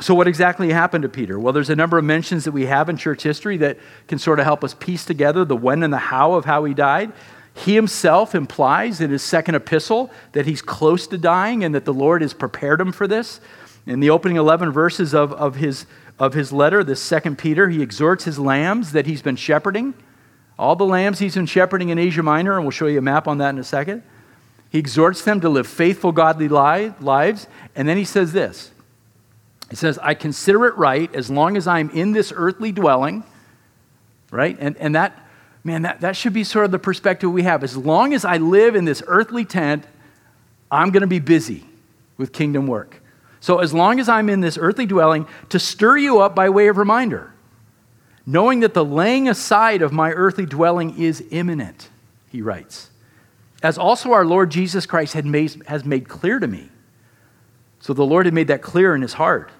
So, 0.00 0.14
what 0.14 0.26
exactly 0.26 0.70
happened 0.70 1.02
to 1.02 1.08
Peter? 1.08 1.38
Well, 1.38 1.52
there's 1.52 1.70
a 1.70 1.76
number 1.76 1.98
of 1.98 2.04
mentions 2.04 2.44
that 2.44 2.52
we 2.52 2.66
have 2.66 2.88
in 2.88 2.96
church 2.96 3.22
history 3.22 3.58
that 3.58 3.78
can 4.08 4.18
sort 4.18 4.40
of 4.40 4.46
help 4.46 4.64
us 4.64 4.74
piece 4.74 5.04
together 5.04 5.44
the 5.44 5.54
when 5.54 5.82
and 5.82 5.92
the 5.92 5.98
how 5.98 6.32
of 6.32 6.44
how 6.44 6.64
he 6.64 6.72
died. 6.72 7.12
He 7.54 7.74
himself 7.74 8.34
implies 8.34 9.00
in 9.00 9.10
his 9.10 9.22
second 9.22 9.54
epistle 9.54 10.10
that 10.32 10.46
he's 10.46 10.62
close 10.62 11.06
to 11.08 11.18
dying 11.18 11.62
and 11.64 11.74
that 11.74 11.84
the 11.84 11.92
Lord 11.92 12.22
has 12.22 12.32
prepared 12.32 12.80
him 12.80 12.92
for 12.92 13.06
this. 13.06 13.40
In 13.86 14.00
the 14.00 14.10
opening 14.10 14.36
11 14.36 14.70
verses 14.70 15.14
of, 15.14 15.32
of, 15.32 15.56
his, 15.56 15.86
of 16.18 16.34
his 16.34 16.52
letter, 16.52 16.82
this 16.82 17.02
second 17.02 17.36
Peter, 17.36 17.68
he 17.68 17.82
exhorts 17.82 18.24
his 18.24 18.38
lambs 18.38 18.92
that 18.92 19.06
he's 19.06 19.22
been 19.22 19.36
shepherding. 19.36 19.94
All 20.58 20.76
the 20.76 20.86
lambs 20.86 21.18
he's 21.18 21.34
been 21.34 21.46
shepherding 21.46 21.88
in 21.88 21.98
Asia 21.98 22.22
Minor, 22.22 22.54
and 22.54 22.64
we'll 22.64 22.70
show 22.70 22.86
you 22.86 22.98
a 22.98 23.02
map 23.02 23.26
on 23.26 23.38
that 23.38 23.50
in 23.50 23.58
a 23.58 23.64
second. 23.64 24.02
He 24.70 24.78
exhorts 24.78 25.22
them 25.22 25.40
to 25.40 25.50
live 25.50 25.66
faithful, 25.66 26.12
godly 26.12 26.48
lives. 26.48 27.46
And 27.76 27.86
then 27.86 27.98
he 27.98 28.04
says 28.04 28.32
this 28.32 28.70
He 29.68 29.76
says, 29.76 29.98
I 29.98 30.14
consider 30.14 30.66
it 30.66 30.76
right 30.76 31.14
as 31.14 31.30
long 31.30 31.56
as 31.58 31.66
I'm 31.66 31.90
in 31.90 32.12
this 32.12 32.32
earthly 32.34 32.72
dwelling, 32.72 33.24
right? 34.30 34.56
And, 34.58 34.76
and 34.78 34.94
that, 34.94 35.28
man, 35.64 35.82
that, 35.82 36.00
that 36.00 36.16
should 36.16 36.32
be 36.32 36.44
sort 36.44 36.64
of 36.64 36.70
the 36.70 36.78
perspective 36.78 37.30
we 37.30 37.42
have. 37.42 37.62
As 37.62 37.76
long 37.76 38.14
as 38.14 38.24
I 38.24 38.38
live 38.38 38.74
in 38.74 38.84
this 38.84 39.02
earthly 39.06 39.44
tent, 39.44 39.84
I'm 40.70 40.90
going 40.90 41.02
to 41.02 41.06
be 41.06 41.18
busy 41.18 41.64
with 42.16 42.32
kingdom 42.32 42.66
work. 42.66 43.00
So, 43.40 43.58
as 43.58 43.74
long 43.74 43.98
as 43.98 44.08
I'm 44.08 44.28
in 44.28 44.40
this 44.40 44.56
earthly 44.56 44.86
dwelling, 44.86 45.26
to 45.48 45.58
stir 45.58 45.96
you 45.96 46.20
up 46.20 46.34
by 46.34 46.48
way 46.48 46.68
of 46.68 46.76
reminder, 46.76 47.32
knowing 48.24 48.60
that 48.60 48.72
the 48.72 48.84
laying 48.84 49.28
aside 49.28 49.82
of 49.82 49.92
my 49.92 50.12
earthly 50.12 50.46
dwelling 50.46 50.96
is 50.96 51.24
imminent, 51.30 51.88
he 52.30 52.40
writes, 52.40 52.90
as 53.62 53.78
also 53.78 54.12
our 54.12 54.24
Lord 54.24 54.50
Jesus 54.50 54.86
Christ 54.86 55.14
had 55.14 55.26
made, 55.26 55.60
has 55.66 55.84
made 55.84 56.08
clear 56.08 56.38
to 56.38 56.46
me. 56.46 56.68
So, 57.80 57.92
the 57.92 58.06
Lord 58.06 58.26
had 58.26 58.34
made 58.34 58.46
that 58.46 58.62
clear 58.62 58.94
in 58.94 59.02
his 59.02 59.14
heart. 59.14 59.50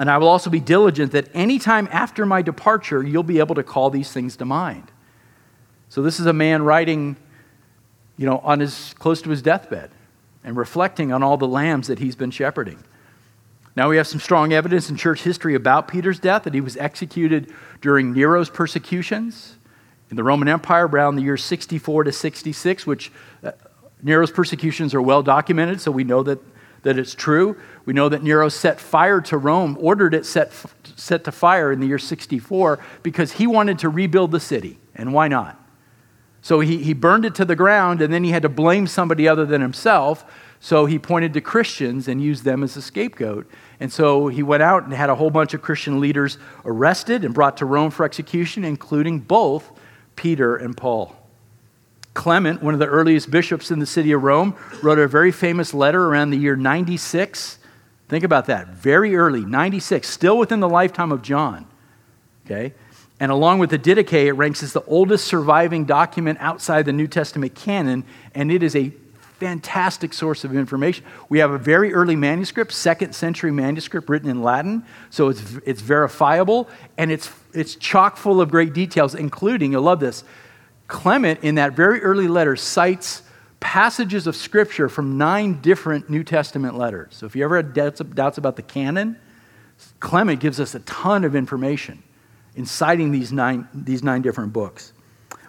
And 0.00 0.10
I 0.10 0.18
will 0.18 0.28
also 0.28 0.50
be 0.50 0.60
diligent 0.60 1.12
that 1.12 1.28
any 1.34 1.58
time 1.58 1.88
after 1.90 2.24
my 2.24 2.42
departure, 2.42 3.02
you'll 3.02 3.24
be 3.24 3.40
able 3.40 3.56
to 3.56 3.64
call 3.64 3.90
these 3.90 4.12
things 4.12 4.36
to 4.36 4.44
mind. 4.44 4.92
So, 5.88 6.02
this 6.02 6.20
is 6.20 6.26
a 6.26 6.32
man 6.32 6.62
writing, 6.62 7.16
you 8.16 8.26
know, 8.26 8.38
on 8.38 8.60
his, 8.60 8.94
close 8.98 9.22
to 9.22 9.30
his 9.30 9.42
deathbed 9.42 9.90
and 10.44 10.56
reflecting 10.56 11.12
on 11.12 11.22
all 11.22 11.36
the 11.36 11.48
lambs 11.48 11.88
that 11.88 11.98
he's 11.98 12.16
been 12.16 12.30
shepherding. 12.30 12.82
Now, 13.76 13.88
we 13.88 13.96
have 13.96 14.06
some 14.06 14.18
strong 14.18 14.52
evidence 14.52 14.90
in 14.90 14.96
church 14.96 15.22
history 15.22 15.54
about 15.54 15.86
Peter's 15.86 16.18
death 16.18 16.42
that 16.44 16.54
he 16.54 16.60
was 16.60 16.76
executed 16.78 17.52
during 17.80 18.12
Nero's 18.12 18.50
persecutions 18.50 19.56
in 20.10 20.16
the 20.16 20.24
Roman 20.24 20.48
Empire 20.48 20.86
around 20.86 21.16
the 21.16 21.22
year 21.22 21.36
64 21.36 22.04
to 22.04 22.12
66, 22.12 22.86
which 22.86 23.12
uh, 23.44 23.52
Nero's 24.02 24.30
persecutions 24.30 24.94
are 24.94 25.02
well 25.02 25.22
documented, 25.22 25.80
so 25.80 25.90
we 25.90 26.04
know 26.04 26.22
that, 26.22 26.40
that 26.82 26.98
it's 26.98 27.14
true. 27.14 27.56
We 27.84 27.92
know 27.92 28.08
that 28.08 28.22
Nero 28.22 28.48
set 28.48 28.80
fire 28.80 29.20
to 29.22 29.38
Rome, 29.38 29.76
ordered 29.80 30.14
it 30.14 30.26
set, 30.26 30.52
set 30.96 31.24
to 31.24 31.32
fire 31.32 31.70
in 31.70 31.80
the 31.80 31.86
year 31.86 31.98
64 31.98 32.78
because 33.02 33.32
he 33.32 33.46
wanted 33.46 33.78
to 33.80 33.88
rebuild 33.88 34.30
the 34.30 34.40
city. 34.40 34.78
And 34.94 35.12
why 35.12 35.28
not? 35.28 35.60
So 36.42 36.60
he, 36.60 36.82
he 36.82 36.92
burned 36.92 37.24
it 37.24 37.34
to 37.36 37.44
the 37.44 37.56
ground, 37.56 38.00
and 38.00 38.12
then 38.12 38.24
he 38.24 38.30
had 38.30 38.42
to 38.42 38.48
blame 38.48 38.86
somebody 38.86 39.26
other 39.26 39.44
than 39.44 39.60
himself. 39.60 40.24
So 40.60 40.86
he 40.86 40.98
pointed 40.98 41.34
to 41.34 41.40
Christians 41.40 42.08
and 42.08 42.22
used 42.22 42.44
them 42.44 42.62
as 42.62 42.76
a 42.76 42.82
scapegoat. 42.82 43.48
And 43.80 43.92
so 43.92 44.28
he 44.28 44.42
went 44.42 44.62
out 44.62 44.84
and 44.84 44.92
had 44.92 45.10
a 45.10 45.14
whole 45.14 45.30
bunch 45.30 45.54
of 45.54 45.62
Christian 45.62 46.00
leaders 46.00 46.38
arrested 46.64 47.24
and 47.24 47.32
brought 47.32 47.56
to 47.58 47.64
Rome 47.64 47.90
for 47.90 48.04
execution, 48.04 48.64
including 48.64 49.20
both 49.20 49.70
Peter 50.16 50.56
and 50.56 50.76
Paul. 50.76 51.14
Clement, 52.14 52.60
one 52.62 52.74
of 52.74 52.80
the 52.80 52.86
earliest 52.86 53.30
bishops 53.30 53.70
in 53.70 53.78
the 53.78 53.86
city 53.86 54.10
of 54.10 54.24
Rome, 54.24 54.56
wrote 54.82 54.98
a 54.98 55.06
very 55.06 55.30
famous 55.30 55.72
letter 55.72 56.06
around 56.06 56.30
the 56.30 56.36
year 56.36 56.56
96. 56.56 57.58
Think 58.08 58.24
about 58.24 58.46
that. 58.46 58.68
Very 58.68 59.14
early, 59.14 59.44
96, 59.44 60.08
still 60.08 60.36
within 60.36 60.58
the 60.58 60.68
lifetime 60.68 61.12
of 61.12 61.22
John. 61.22 61.66
Okay? 62.44 62.74
And 63.20 63.32
along 63.32 63.58
with 63.58 63.70
the 63.70 63.78
Didache, 63.78 64.26
it 64.26 64.32
ranks 64.32 64.62
as 64.62 64.72
the 64.72 64.84
oldest 64.84 65.26
surviving 65.26 65.84
document 65.84 66.38
outside 66.40 66.84
the 66.84 66.92
New 66.92 67.08
Testament 67.08 67.54
canon, 67.54 68.04
and 68.34 68.52
it 68.52 68.62
is 68.62 68.76
a 68.76 68.92
fantastic 69.38 70.12
source 70.12 70.44
of 70.44 70.56
information. 70.56 71.04
We 71.28 71.38
have 71.38 71.52
a 71.52 71.58
very 71.58 71.94
early 71.94 72.16
manuscript, 72.16 72.72
second 72.72 73.14
century 73.14 73.52
manuscript 73.52 74.08
written 74.08 74.28
in 74.28 74.42
Latin, 74.42 74.84
so 75.10 75.28
it's, 75.28 75.42
it's 75.64 75.80
verifiable 75.80 76.68
and 76.96 77.12
it's, 77.12 77.30
it's 77.52 77.76
chock 77.76 78.16
full 78.16 78.40
of 78.40 78.50
great 78.50 78.72
details, 78.72 79.14
including, 79.14 79.72
you'll 79.72 79.82
love 79.82 80.00
this, 80.00 80.24
Clement 80.88 81.40
in 81.42 81.56
that 81.56 81.74
very 81.74 82.02
early 82.02 82.28
letter 82.28 82.56
cites 82.56 83.22
passages 83.60 84.26
of 84.26 84.34
scripture 84.34 84.88
from 84.88 85.18
nine 85.18 85.60
different 85.60 86.08
New 86.08 86.24
Testament 86.24 86.76
letters. 86.76 87.14
So 87.14 87.26
if 87.26 87.36
you 87.36 87.44
ever 87.44 87.56
had 87.56 87.74
doubts, 87.74 88.00
doubts 88.00 88.38
about 88.38 88.56
the 88.56 88.62
canon, 88.62 89.18
Clement 90.00 90.40
gives 90.40 90.58
us 90.58 90.74
a 90.74 90.80
ton 90.80 91.24
of 91.24 91.36
information 91.36 92.02
in 92.58 92.66
citing 92.66 93.12
these 93.12 93.32
nine, 93.32 93.68
these 93.72 94.02
nine 94.02 94.20
different 94.20 94.52
books. 94.52 94.92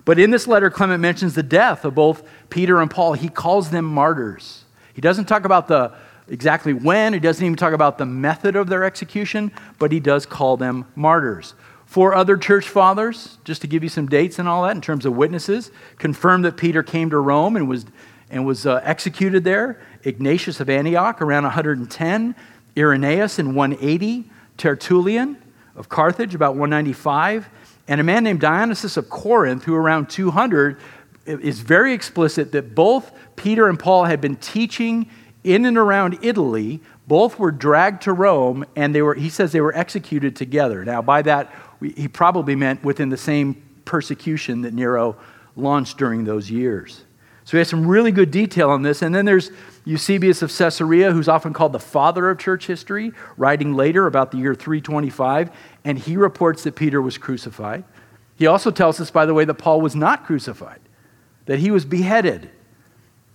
But 0.05 0.19
in 0.19 0.29
this 0.29 0.47
letter, 0.47 0.69
Clement 0.69 1.01
mentions 1.01 1.33
the 1.33 1.41
death 1.41 1.83
of 1.83 1.95
both 1.95 2.21
Peter 2.51 2.79
and 2.79 2.89
Paul. 2.89 3.13
He 3.13 3.29
calls 3.29 3.71
them 3.71 3.83
martyrs. 3.83 4.63
He 4.93 5.01
doesn't 5.01 5.25
talk 5.25 5.43
about 5.43 5.67
the 5.67 5.91
exactly 6.27 6.71
when, 6.71 7.13
he 7.13 7.19
doesn't 7.19 7.43
even 7.43 7.57
talk 7.57 7.73
about 7.73 7.97
the 7.97 8.05
method 8.05 8.55
of 8.55 8.69
their 8.69 8.83
execution, 8.83 9.51
but 9.79 9.91
he 9.91 9.99
does 9.99 10.27
call 10.27 10.55
them 10.55 10.85
martyrs. 10.95 11.55
Four 11.87 12.13
other 12.13 12.37
church 12.37 12.69
fathers, 12.69 13.39
just 13.43 13.61
to 13.61 13.67
give 13.67 13.81
you 13.81 13.89
some 13.89 14.07
dates 14.07 14.37
and 14.37 14.47
all 14.47 14.61
that 14.61 14.75
in 14.75 14.81
terms 14.81 15.07
of 15.07 15.17
witnesses, 15.17 15.71
confirm 15.97 16.43
that 16.43 16.57
Peter 16.57 16.83
came 16.83 17.09
to 17.09 17.17
Rome 17.17 17.55
and 17.55 17.67
was, 17.67 17.87
and 18.29 18.45
was 18.45 18.67
uh, 18.67 18.81
executed 18.83 19.43
there. 19.43 19.81
Ignatius 20.03 20.59
of 20.59 20.69
Antioch 20.69 21.23
around 21.23 21.45
110, 21.45 22.35
Irenaeus 22.77 23.39
in 23.39 23.55
180, 23.55 24.29
Tertullian 24.57 25.37
of 25.79 25.89
Carthage 25.89 26.35
about 26.35 26.51
195, 26.51 27.49
and 27.87 27.99
a 27.99 28.03
man 28.03 28.23
named 28.23 28.41
Dionysius 28.41 28.97
of 28.97 29.09
Corinth, 29.09 29.63
who 29.63 29.73
around 29.73 30.09
200 30.09 30.77
is 31.25 31.61
very 31.61 31.93
explicit 31.93 32.51
that 32.51 32.75
both 32.75 33.11
Peter 33.35 33.67
and 33.67 33.79
Paul 33.79 34.03
had 34.03 34.19
been 34.19 34.35
teaching 34.35 35.09
in 35.43 35.65
and 35.65 35.77
around 35.77 36.19
Italy. 36.21 36.81
Both 37.07 37.39
were 37.39 37.51
dragged 37.51 38.03
to 38.03 38.13
Rome, 38.13 38.65
and 38.75 38.93
they 38.93 39.01
were, 39.01 39.15
he 39.15 39.29
says 39.29 39.51
they 39.51 39.61
were 39.61 39.75
executed 39.75 40.35
together. 40.35 40.83
Now, 40.83 41.01
by 41.01 41.21
that, 41.23 41.51
he 41.81 42.07
probably 42.07 42.55
meant 42.55 42.83
within 42.83 43.09
the 43.09 43.17
same 43.17 43.63
persecution 43.85 44.61
that 44.61 44.73
Nero 44.73 45.15
launched 45.55 45.97
during 45.97 46.25
those 46.25 46.51
years. 46.51 47.05
So 47.49 47.57
we 47.57 47.61
have 47.61 47.67
some 47.67 47.87
really 47.87 48.11
good 48.11 48.29
detail 48.29 48.69
on 48.69 48.83
this. 48.83 49.01
And 49.01 49.15
then 49.15 49.25
there's 49.25 49.49
Eusebius 49.83 50.43
of 50.43 50.55
Caesarea, 50.55 51.11
who's 51.11 51.27
often 51.27 51.51
called 51.51 51.73
the 51.73 51.79
father 51.79 52.29
of 52.29 52.37
church 52.37 52.67
history, 52.67 53.11
writing 53.37 53.73
later 53.73 54.05
about 54.05 54.29
the 54.29 54.37
year 54.37 54.53
325, 54.53 55.49
and 55.83 55.97
he 55.97 56.17
reports 56.17 56.63
that 56.63 56.75
Peter 56.75 57.01
was 57.01 57.17
crucified. 57.17 57.83
He 58.35 58.47
also 58.47 58.71
tells 58.71 58.99
us, 58.99 59.11
by 59.11 59.25
the 59.25 59.33
way, 59.33 59.45
that 59.45 59.55
Paul 59.55 59.81
was 59.81 59.95
not 59.95 60.25
crucified, 60.25 60.79
that 61.45 61.59
he 61.59 61.71
was 61.71 61.85
beheaded. 61.85 62.49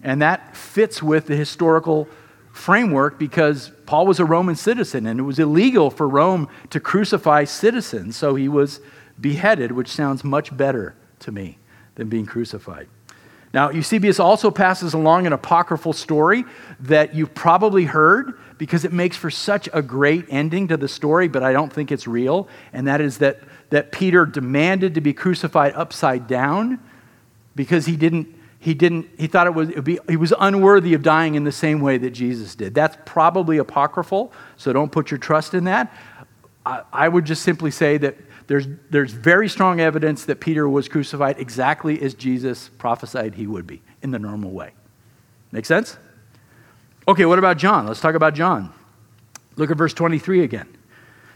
And 0.03 0.21
that 0.23 0.57
fits 0.57 1.03
with 1.03 1.27
the 1.27 1.37
historical 1.37 2.09
framework 2.53 3.19
because 3.19 3.73
Paul 3.87 4.07
was 4.07 4.21
a 4.21 4.25
Roman 4.25 4.55
citizen 4.55 5.07
and 5.07 5.19
it 5.19 5.25
was 5.25 5.39
illegal 5.39 5.91
for 5.91 6.09
Rome 6.09 6.49
to 6.71 6.79
crucify 6.79 7.45
citizens. 7.45 8.17
So 8.17 8.35
he 8.35 8.49
was 8.49 8.81
beheaded, 9.21 9.73
which 9.73 9.89
sounds 9.89 10.23
much 10.23 10.57
better 10.57 10.95
to 11.21 11.33
me 11.33 11.59
than 11.97 12.09
being 12.09 12.27
crucified. 12.27 12.89
Now, 13.55 13.71
Eusebius 13.71 14.19
also 14.19 14.51
passes 14.51 14.95
along 14.95 15.29
an 15.29 15.33
apocryphal 15.33 15.93
story 15.93 16.45
that 16.81 17.14
you've 17.14 17.35
probably 17.35 17.85
heard 17.85 18.37
because 18.59 18.85
it 18.85 18.93
makes 18.93 19.17
for 19.17 19.31
such 19.31 19.69
a 19.73 19.81
great 19.81 20.27
ending 20.29 20.67
to 20.69 20.77
the 20.77 20.88
story, 20.88 21.29
but 21.29 21.45
I 21.45 21.53
don't 21.53 21.73
think 21.73 21.93
it's 21.93 22.09
real. 22.09 22.49
And 22.73 22.88
that 22.88 23.01
is 23.01 23.19
that, 23.19 23.38
that 23.71 23.93
Peter 23.93 24.27
demanded 24.27 24.97
to 24.97 25.01
be 25.01 25.12
crucified 25.12 25.73
upside 25.75 26.27
down 26.27 26.81
because 27.55 27.87
he 27.87 27.95
didn't, 27.95 28.27
he 28.59 28.75
didn't, 28.75 29.09
he 29.19 29.29
thought 29.29 29.47
it 29.47 29.55
was, 29.55 29.69
it 29.69 29.85
be, 29.85 30.01
he 30.09 30.17
was 30.17 30.35
unworthy 30.40 30.93
of 30.95 31.05
dying 31.05 31.37
in 31.37 31.45
the 31.45 31.53
same 31.53 31.81
way 31.81 31.97
that 31.97 32.11
Jesus 32.11 32.57
did. 32.57 32.75
That's 32.75 32.97
probably 33.05 33.59
apocryphal, 33.59 34.33
so 34.57 34.73
don't 34.73 34.90
put 34.90 35.12
your 35.12 35.19
trust 35.19 35.55
in 35.55 35.62
that. 35.64 35.95
I, 36.67 36.83
I 36.93 37.09
would 37.09 37.25
just 37.25 37.45
simply 37.45 37.71
say 37.71 37.99
that 37.99 38.17
there's, 38.47 38.67
there's 38.91 39.13
very 39.13 39.49
strong 39.49 39.81
evidence 39.81 40.27
that 40.27 40.41
Peter 40.41 40.69
was 40.69 40.89
crucified 40.89 41.39
exactly 41.39 42.01
as 42.03 42.15
Jesus 42.15 42.69
prophesied 42.79 43.35
he 43.35 43.47
would 43.47 43.67
be 43.67 43.83
in 44.03 44.11
the 44.11 44.19
normal 44.19 44.51
way. 44.51 44.73
Make 45.51 45.67
sense? 45.67 45.97
Okay, 47.07 47.25
what 47.25 47.39
about 47.39 47.59
John? 47.59 47.87
Let's 47.87 48.01
talk 48.01 48.15
about 48.15 48.35
John. 48.35 48.73
Look 49.57 49.71
at 49.71 49.77
verse 49.77 49.95
23 49.95 50.43
again. 50.43 50.69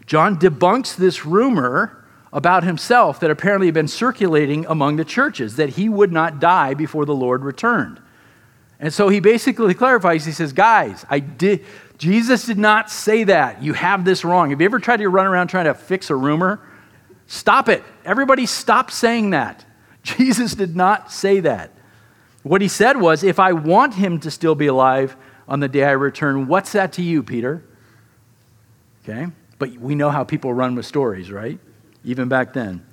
John 0.07 0.39
debunks 0.39 0.97
this 0.97 1.25
rumor 1.25 2.05
about 2.33 2.65
himself 2.65 3.21
that 3.21 3.31
apparently 3.31 3.67
had 3.67 3.75
been 3.75 3.89
circulating 3.89 4.67
among 4.67 4.97
the 4.97 5.05
churches 5.05 5.57
that 5.57 5.71
he 5.71 5.89
would 5.89 6.13
not 6.13 6.41
die 6.41 6.75
before 6.75 7.05
the 7.05 7.15
Lord 7.15 7.43
returned. 7.43 8.01
And 8.81 8.93
so 8.93 9.09
he 9.09 9.21
basically 9.21 9.75
clarifies 9.75 10.25
he 10.25 10.33
says, 10.33 10.53
Guys, 10.53 11.05
I 11.11 11.21
did, 11.21 11.65
Jesus 11.97 12.45
did 12.45 12.59
not 12.59 12.91
say 12.91 13.25
that. 13.25 13.63
You 13.63 13.73
have 13.73 14.05
this 14.05 14.25
wrong. 14.25 14.51
Have 14.51 14.61
you 14.61 14.67
ever 14.67 14.79
tried 14.79 14.99
to 14.99 15.09
run 15.09 15.27
around 15.27 15.49
trying 15.49 15.65
to 15.65 15.75
fix 15.75 16.11
a 16.11 16.17
rumor? 16.17 16.61
Stop 17.29 17.69
it. 17.69 17.85
Everybody 18.05 18.47
stop 18.47 18.91
saying 18.91 19.31
that. 19.31 19.65
Jesus 20.03 20.55
did 20.55 20.75
not 20.75 21.13
say 21.13 21.41
that. 21.41 21.73
What 22.43 22.63
he 22.63 22.69
said 22.69 22.97
was, 22.97 23.23
if 23.23 23.39
I 23.39 23.53
want 23.53 23.95
him 23.95 24.19
to 24.21 24.31
still 24.31 24.55
be 24.55 24.67
alive 24.67 25.17
on 25.47 25.61
the 25.61 25.69
day 25.69 25.85
I 25.85 25.93
return, 25.93 26.49
what's 26.49 26.73
that 26.73 26.95
to 26.95 27.03
you, 27.03 27.23
Peter? 27.23 27.63
Okay? 29.05 29.27
But 29.59 29.73
we 29.77 29.95
know 29.95 30.11
how 30.11 30.25
people 30.25 30.53
run 30.55 30.75
with 30.75 30.87
stories, 30.87 31.31
right? 31.31 31.59
Even 32.05 32.29
back 32.29 32.55
then. 32.55 32.85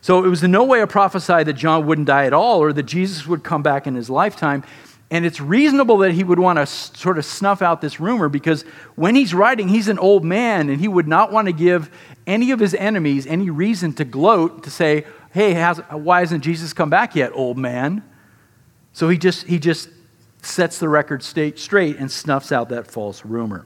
So 0.00 0.24
it 0.24 0.28
was 0.28 0.42
in 0.42 0.50
no 0.50 0.64
way 0.64 0.80
a 0.80 0.86
prophesy 0.86 1.44
that 1.44 1.52
John 1.54 1.86
wouldn't 1.86 2.06
die 2.06 2.26
at 2.26 2.32
all 2.32 2.60
or 2.60 2.72
that 2.72 2.84
Jesus 2.84 3.26
would 3.26 3.44
come 3.44 3.62
back 3.62 3.86
in 3.86 3.94
his 3.94 4.10
lifetime. 4.10 4.64
And 5.10 5.24
it's 5.24 5.40
reasonable 5.40 5.98
that 5.98 6.12
he 6.12 6.22
would 6.22 6.38
want 6.38 6.58
to 6.58 6.66
sort 6.66 7.16
of 7.16 7.24
snuff 7.24 7.62
out 7.62 7.80
this 7.80 7.98
rumor 7.98 8.28
because 8.28 8.62
when 8.94 9.14
he's 9.14 9.32
writing, 9.32 9.68
he's 9.68 9.88
an 9.88 9.98
old 9.98 10.22
man 10.24 10.68
and 10.68 10.80
he 10.80 10.88
would 10.88 11.08
not 11.08 11.32
want 11.32 11.46
to 11.46 11.52
give 11.52 11.90
any 12.26 12.50
of 12.50 12.60
his 12.60 12.74
enemies 12.74 13.26
any 13.26 13.48
reason 13.48 13.94
to 13.94 14.04
gloat 14.04 14.64
to 14.64 14.70
say, 14.70 15.06
hey, 15.32 15.54
why 15.92 16.20
hasn't 16.20 16.44
Jesus 16.44 16.74
come 16.74 16.90
back 16.90 17.16
yet, 17.16 17.32
old 17.34 17.56
man? 17.56 18.02
So 18.92 19.08
he 19.08 19.16
just, 19.16 19.46
he 19.46 19.58
just 19.58 19.88
sets 20.42 20.78
the 20.78 20.88
record 20.88 21.22
straight 21.22 21.96
and 21.96 22.10
snuffs 22.10 22.52
out 22.52 22.68
that 22.68 22.86
false 22.86 23.24
rumor. 23.24 23.64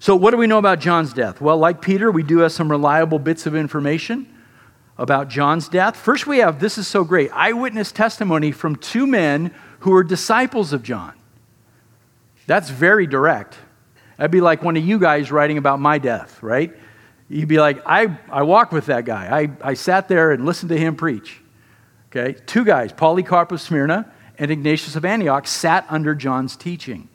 So, 0.00 0.14
what 0.14 0.30
do 0.30 0.36
we 0.36 0.46
know 0.46 0.58
about 0.58 0.78
John's 0.78 1.12
death? 1.12 1.40
Well, 1.40 1.58
like 1.58 1.82
Peter, 1.82 2.10
we 2.12 2.22
do 2.22 2.38
have 2.38 2.52
some 2.52 2.70
reliable 2.70 3.18
bits 3.18 3.46
of 3.46 3.56
information 3.56 4.32
about 4.98 5.28
John's 5.28 5.68
death. 5.68 5.96
First, 5.96 6.26
we 6.26 6.38
have 6.38 6.58
this 6.58 6.76
is 6.76 6.88
so 6.88 7.04
great 7.04 7.30
eyewitness 7.32 7.92
testimony 7.92 8.50
from 8.50 8.76
two 8.76 9.06
men 9.06 9.54
who 9.80 9.92
were 9.92 10.02
disciples 10.02 10.72
of 10.72 10.82
John. 10.82 11.12
That's 12.46 12.70
very 12.70 13.06
direct. 13.06 13.56
That'd 14.16 14.32
be 14.32 14.40
like 14.40 14.62
one 14.62 14.76
of 14.76 14.84
you 14.84 14.98
guys 14.98 15.30
writing 15.30 15.58
about 15.58 15.78
my 15.78 15.98
death, 15.98 16.42
right? 16.42 16.74
You'd 17.28 17.48
be 17.48 17.60
like, 17.60 17.80
I, 17.86 18.18
I 18.30 18.42
walked 18.42 18.72
with 18.72 18.86
that 18.86 19.04
guy. 19.04 19.42
I, 19.42 19.70
I 19.70 19.74
sat 19.74 20.08
there 20.08 20.32
and 20.32 20.44
listened 20.44 20.70
to 20.70 20.78
him 20.78 20.96
preach. 20.96 21.40
Okay? 22.10 22.38
Two 22.46 22.64
guys, 22.64 22.92
Polycarp 22.92 23.52
of 23.52 23.60
Smyrna 23.60 24.10
and 24.38 24.50
Ignatius 24.50 24.96
of 24.96 25.04
Antioch, 25.04 25.46
sat 25.46 25.86
under 25.88 26.14
John's 26.14 26.56
teaching. 26.56 27.08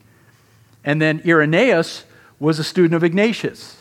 And 0.85 1.01
then 1.01 1.21
Irenaeus 1.25 2.05
was 2.39 2.59
a 2.59 2.63
student 2.63 2.93
of 2.93 3.03
Ignatius. 3.03 3.77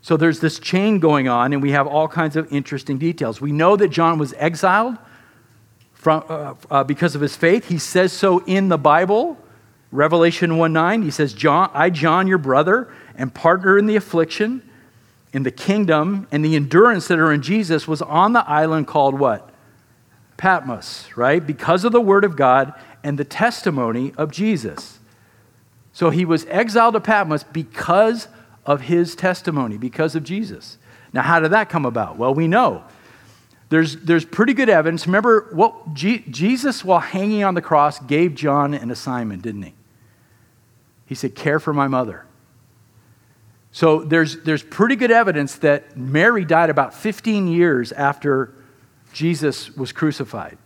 So 0.00 0.16
there's 0.16 0.40
this 0.40 0.58
chain 0.58 1.00
going 1.00 1.28
on, 1.28 1.52
and 1.52 1.62
we 1.62 1.72
have 1.72 1.86
all 1.86 2.08
kinds 2.08 2.36
of 2.36 2.52
interesting 2.52 2.98
details. 2.98 3.40
We 3.40 3.52
know 3.52 3.76
that 3.76 3.88
John 3.88 4.18
was 4.18 4.32
exiled 4.34 4.96
from, 5.92 6.24
uh, 6.28 6.54
uh, 6.70 6.84
because 6.84 7.14
of 7.14 7.20
his 7.20 7.36
faith. 7.36 7.68
He 7.68 7.78
says 7.78 8.12
so 8.12 8.38
in 8.44 8.68
the 8.68 8.78
Bible. 8.78 9.36
Revelation 9.90 10.58
1 10.58 10.72
9, 10.72 11.02
he 11.02 11.10
says, 11.10 11.32
John, 11.32 11.70
I, 11.72 11.90
John, 11.90 12.26
your 12.26 12.38
brother, 12.38 12.92
and 13.16 13.34
partner 13.34 13.78
in 13.78 13.86
the 13.86 13.96
affliction, 13.96 14.62
in 15.32 15.42
the 15.42 15.50
kingdom, 15.50 16.28
and 16.30 16.44
the 16.44 16.56
endurance 16.56 17.08
that 17.08 17.18
are 17.18 17.32
in 17.32 17.42
Jesus, 17.42 17.88
was 17.88 18.02
on 18.02 18.34
the 18.34 18.48
island 18.48 18.86
called 18.86 19.18
what? 19.18 19.50
Patmos, 20.36 21.08
right? 21.16 21.44
Because 21.44 21.84
of 21.84 21.92
the 21.92 22.00
word 22.00 22.24
of 22.24 22.36
God 22.36 22.72
and 23.02 23.18
the 23.18 23.24
testimony 23.24 24.12
of 24.16 24.30
Jesus. 24.30 24.98
So 25.92 26.10
he 26.10 26.24
was 26.24 26.44
exiled 26.46 26.94
to 26.94 27.00
Patmos 27.00 27.42
because 27.42 28.28
of 28.68 28.82
his 28.82 29.16
testimony, 29.16 29.78
because 29.78 30.14
of 30.14 30.22
Jesus. 30.22 30.76
Now, 31.14 31.22
how 31.22 31.40
did 31.40 31.52
that 31.52 31.70
come 31.70 31.86
about? 31.86 32.18
Well, 32.18 32.34
we 32.34 32.46
know 32.46 32.84
there's, 33.70 33.96
there's 33.96 34.26
pretty 34.26 34.52
good 34.52 34.68
evidence. 34.68 35.06
Remember 35.06 35.48
what 35.52 35.94
G- 35.94 36.22
Jesus, 36.28 36.84
while 36.84 37.00
hanging 37.00 37.44
on 37.44 37.54
the 37.54 37.62
cross, 37.62 37.98
gave 37.98 38.34
John 38.34 38.74
an 38.74 38.90
assignment, 38.90 39.40
didn't 39.40 39.62
he? 39.62 39.74
He 41.06 41.14
said, 41.14 41.34
Care 41.34 41.58
for 41.58 41.72
my 41.72 41.88
mother. 41.88 42.26
So 43.72 44.00
there's, 44.00 44.42
there's 44.42 44.62
pretty 44.62 44.96
good 44.96 45.10
evidence 45.10 45.56
that 45.56 45.96
Mary 45.96 46.44
died 46.44 46.68
about 46.68 46.92
15 46.92 47.48
years 47.48 47.90
after 47.92 48.52
Jesus 49.14 49.74
was 49.76 49.92
crucified, 49.92 50.58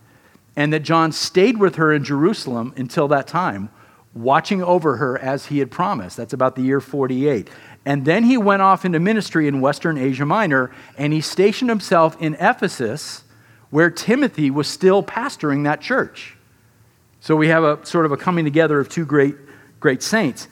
and 0.57 0.73
that 0.73 0.81
John 0.81 1.13
stayed 1.13 1.57
with 1.57 1.75
her 1.75 1.93
in 1.93 2.03
Jerusalem 2.03 2.73
until 2.75 3.07
that 3.09 3.27
time, 3.27 3.69
watching 4.13 4.61
over 4.61 4.97
her 4.97 5.17
as 5.17 5.47
he 5.47 5.59
had 5.59 5.71
promised. 5.71 6.17
That's 6.17 6.33
about 6.33 6.55
the 6.55 6.61
year 6.61 6.81
48. 6.81 7.49
And 7.85 8.05
then 8.05 8.23
he 8.23 8.37
went 8.37 8.61
off 8.61 8.85
into 8.85 8.99
ministry 8.99 9.47
in 9.47 9.59
Western 9.59 9.97
Asia 9.97 10.25
Minor, 10.25 10.71
and 10.97 11.11
he 11.11 11.21
stationed 11.21 11.69
himself 11.69 12.15
in 12.21 12.35
Ephesus, 12.35 13.23
where 13.69 13.89
Timothy 13.89 14.49
was 14.49 14.67
still 14.67 15.03
pastoring 15.03 15.65
that 15.65 15.81
church. 15.81 16.37
So 17.19 17.35
we 17.35 17.49
have 17.49 17.63
a 17.63 17.85
sort 17.85 18.05
of 18.05 18.11
a 18.11 18.17
coming 18.17 18.45
together 18.45 18.79
of 18.79 18.87
two 18.87 19.05
great, 19.05 19.35
great 19.79 20.01
saints. 20.01 20.47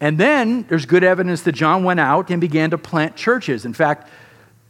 And 0.00 0.16
then 0.16 0.64
there's 0.68 0.86
good 0.86 1.04
evidence 1.04 1.42
that 1.42 1.52
John 1.52 1.84
went 1.84 2.00
out 2.00 2.30
and 2.30 2.40
began 2.40 2.70
to 2.70 2.78
plant 2.78 3.16
churches. 3.16 3.64
In 3.64 3.72
fact, 3.72 4.08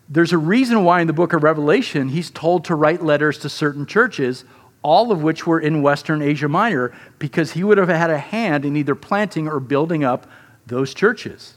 there's 0.08 0.32
a 0.32 0.38
reason 0.38 0.84
why 0.84 1.00
in 1.00 1.06
the 1.06 1.12
book 1.12 1.32
of 1.32 1.42
Revelation 1.42 2.08
he's 2.08 2.30
told 2.30 2.64
to 2.64 2.74
write 2.74 3.02
letters 3.02 3.38
to 3.38 3.48
certain 3.48 3.86
churches, 3.86 4.44
all 4.82 5.12
of 5.12 5.22
which 5.22 5.46
were 5.46 5.60
in 5.60 5.82
Western 5.82 6.20
Asia 6.22 6.48
Minor, 6.48 6.92
because 7.18 7.52
he 7.52 7.62
would 7.62 7.78
have 7.78 7.88
had 7.88 8.10
a 8.10 8.18
hand 8.18 8.64
in 8.64 8.74
either 8.76 8.94
planting 8.94 9.46
or 9.46 9.60
building 9.60 10.02
up 10.02 10.26
those 10.66 10.94
churches 10.94 11.54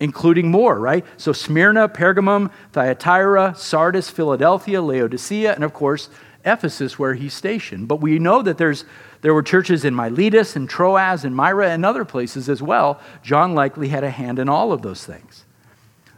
including 0.00 0.50
more, 0.50 0.78
right? 0.78 1.04
So 1.16 1.32
Smyrna, 1.32 1.88
Pergamum, 1.88 2.50
Thyatira, 2.72 3.54
Sardis, 3.56 4.10
Philadelphia, 4.10 4.82
Laodicea, 4.82 5.54
and 5.54 5.64
of 5.64 5.72
course, 5.72 6.10
Ephesus, 6.44 6.98
where 6.98 7.14
he's 7.14 7.34
stationed. 7.34 7.88
But 7.88 8.00
we 8.00 8.18
know 8.18 8.42
that 8.42 8.58
there's, 8.58 8.84
there 9.22 9.34
were 9.34 9.42
churches 9.42 9.84
in 9.84 9.94
Miletus 9.94 10.54
and 10.54 10.68
Troas 10.68 11.24
and 11.24 11.34
Myra 11.34 11.70
and 11.70 11.84
other 11.84 12.04
places 12.04 12.48
as 12.48 12.62
well. 12.62 13.00
John 13.22 13.54
likely 13.54 13.88
had 13.88 14.04
a 14.04 14.10
hand 14.10 14.38
in 14.38 14.48
all 14.48 14.72
of 14.72 14.82
those 14.82 15.04
things. 15.04 15.44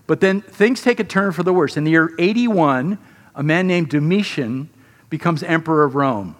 But 0.07 0.21
then 0.21 0.41
things 0.41 0.83
take 0.83 1.01
a 1.01 1.05
turn 1.05 1.33
for 1.33 1.43
the 1.43 1.53
worse. 1.53 1.77
In 1.77 1.85
the 1.85 1.91
year 1.93 2.15
81, 2.19 2.99
a 3.35 3.43
man 3.43 3.67
named 3.67 3.91
Domitian 3.91 4.71
becomes 5.11 5.43
emperor 5.43 5.85
of 5.85 5.95
Rome. 5.95 6.37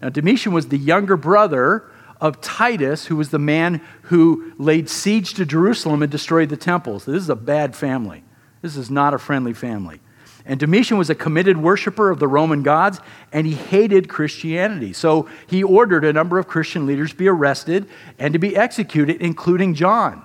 Now, 0.00 0.08
Domitian 0.08 0.52
was 0.52 0.68
the 0.68 0.78
younger 0.78 1.16
brother 1.16 1.84
of 2.20 2.40
Titus, 2.40 3.06
who 3.06 3.16
was 3.16 3.30
the 3.30 3.38
man 3.38 3.80
who 4.02 4.52
laid 4.58 4.88
siege 4.88 5.34
to 5.34 5.46
Jerusalem 5.46 6.02
and 6.02 6.12
destroyed 6.12 6.48
the 6.50 6.56
temple. 6.56 7.00
So 7.00 7.12
this 7.12 7.22
is 7.22 7.30
a 7.30 7.36
bad 7.36 7.74
family. 7.74 8.22
This 8.62 8.76
is 8.76 8.90
not 8.90 9.14
a 9.14 9.18
friendly 9.18 9.54
family. 9.54 10.00
And 10.44 10.58
Domitian 10.58 10.98
was 10.98 11.10
a 11.10 11.14
committed 11.14 11.56
worshiper 11.56 12.10
of 12.10 12.18
the 12.18 12.28
Roman 12.28 12.62
gods, 12.62 12.98
and 13.32 13.46
he 13.46 13.54
hated 13.54 14.08
Christianity. 14.08 14.92
So 14.92 15.28
he 15.46 15.62
ordered 15.62 16.04
a 16.04 16.12
number 16.12 16.38
of 16.38 16.48
Christian 16.48 16.86
leaders 16.86 17.12
be 17.12 17.28
arrested 17.28 17.88
and 18.18 18.32
to 18.32 18.38
be 18.38 18.56
executed, 18.56 19.20
including 19.20 19.74
John. 19.74 20.24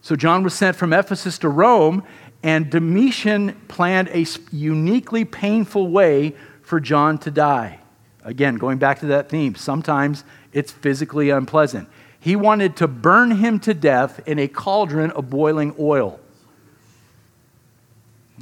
So 0.00 0.16
John 0.16 0.42
was 0.42 0.54
sent 0.54 0.76
from 0.76 0.92
Ephesus 0.92 1.38
to 1.38 1.48
Rome, 1.48 2.04
and 2.42 2.70
Domitian 2.70 3.60
planned 3.66 4.08
a 4.08 4.24
uniquely 4.52 5.24
painful 5.24 5.88
way 5.88 6.34
for 6.62 6.80
John 6.80 7.18
to 7.18 7.30
die. 7.30 7.80
Again, 8.22 8.56
going 8.56 8.78
back 8.78 9.00
to 9.00 9.06
that 9.06 9.28
theme, 9.28 9.54
sometimes 9.54 10.22
it's 10.52 10.72
physically 10.72 11.30
unpleasant. 11.30 11.88
He 12.20 12.36
wanted 12.36 12.76
to 12.76 12.88
burn 12.88 13.32
him 13.32 13.60
to 13.60 13.74
death 13.74 14.20
in 14.26 14.38
a 14.38 14.48
cauldron 14.48 15.10
of 15.12 15.30
boiling 15.30 15.74
oil. 15.78 16.18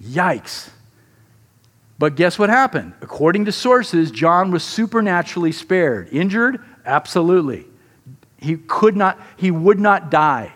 Yikes. 0.01 0.71
But 1.99 2.15
guess 2.15 2.39
what 2.39 2.51
happened? 2.51 2.95
According 3.01 3.47
to 3.47 3.53
sources, 3.53 4.11
John 4.11 4.51
was 4.51 4.63
supernaturally 4.63 5.53
spared. 5.53 6.09
Injured? 6.11 6.63
Absolutely. 6.85 7.67
He 8.39 8.57
could 8.57 8.97
not, 8.97 9.19
he 9.37 9.51
would 9.51 9.81
not 9.81 10.11
die. 10.11 10.53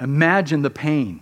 Imagine 0.00 0.62
the 0.62 0.70
pain. 0.70 1.20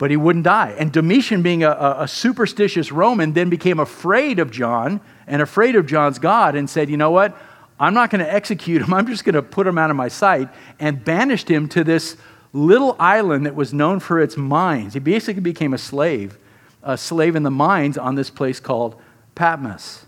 But 0.00 0.10
he 0.10 0.16
wouldn't 0.16 0.46
die. 0.46 0.74
And 0.78 0.90
Domitian, 0.90 1.42
being 1.42 1.62
a, 1.62 1.96
a, 1.98 2.08
superstitious 2.08 2.90
Roman, 2.90 3.34
then 3.34 3.50
became 3.50 3.78
afraid 3.78 4.38
of 4.38 4.50
John 4.50 5.02
and 5.26 5.42
afraid 5.42 5.76
of 5.76 5.84
John's 5.84 6.18
God 6.18 6.54
and 6.54 6.70
said, 6.70 6.88
You 6.88 6.96
know 6.96 7.10
what? 7.10 7.36
I'm 7.78 7.92
not 7.92 8.08
going 8.08 8.24
to 8.24 8.32
execute 8.32 8.80
him. 8.80 8.94
I'm 8.94 9.06
just 9.06 9.26
going 9.26 9.34
to 9.34 9.42
put 9.42 9.66
him 9.66 9.76
out 9.76 9.90
of 9.90 9.96
my 9.96 10.08
sight 10.08 10.48
and 10.78 11.04
banished 11.04 11.50
him 11.50 11.68
to 11.68 11.84
this 11.84 12.16
little 12.54 12.96
island 12.98 13.44
that 13.44 13.54
was 13.54 13.74
known 13.74 14.00
for 14.00 14.18
its 14.22 14.38
mines. 14.38 14.94
He 14.94 15.00
basically 15.00 15.42
became 15.42 15.74
a 15.74 15.78
slave, 15.78 16.38
a 16.82 16.96
slave 16.96 17.36
in 17.36 17.42
the 17.42 17.50
mines 17.50 17.98
on 17.98 18.14
this 18.14 18.30
place 18.30 18.58
called 18.58 18.98
Patmos. 19.34 20.06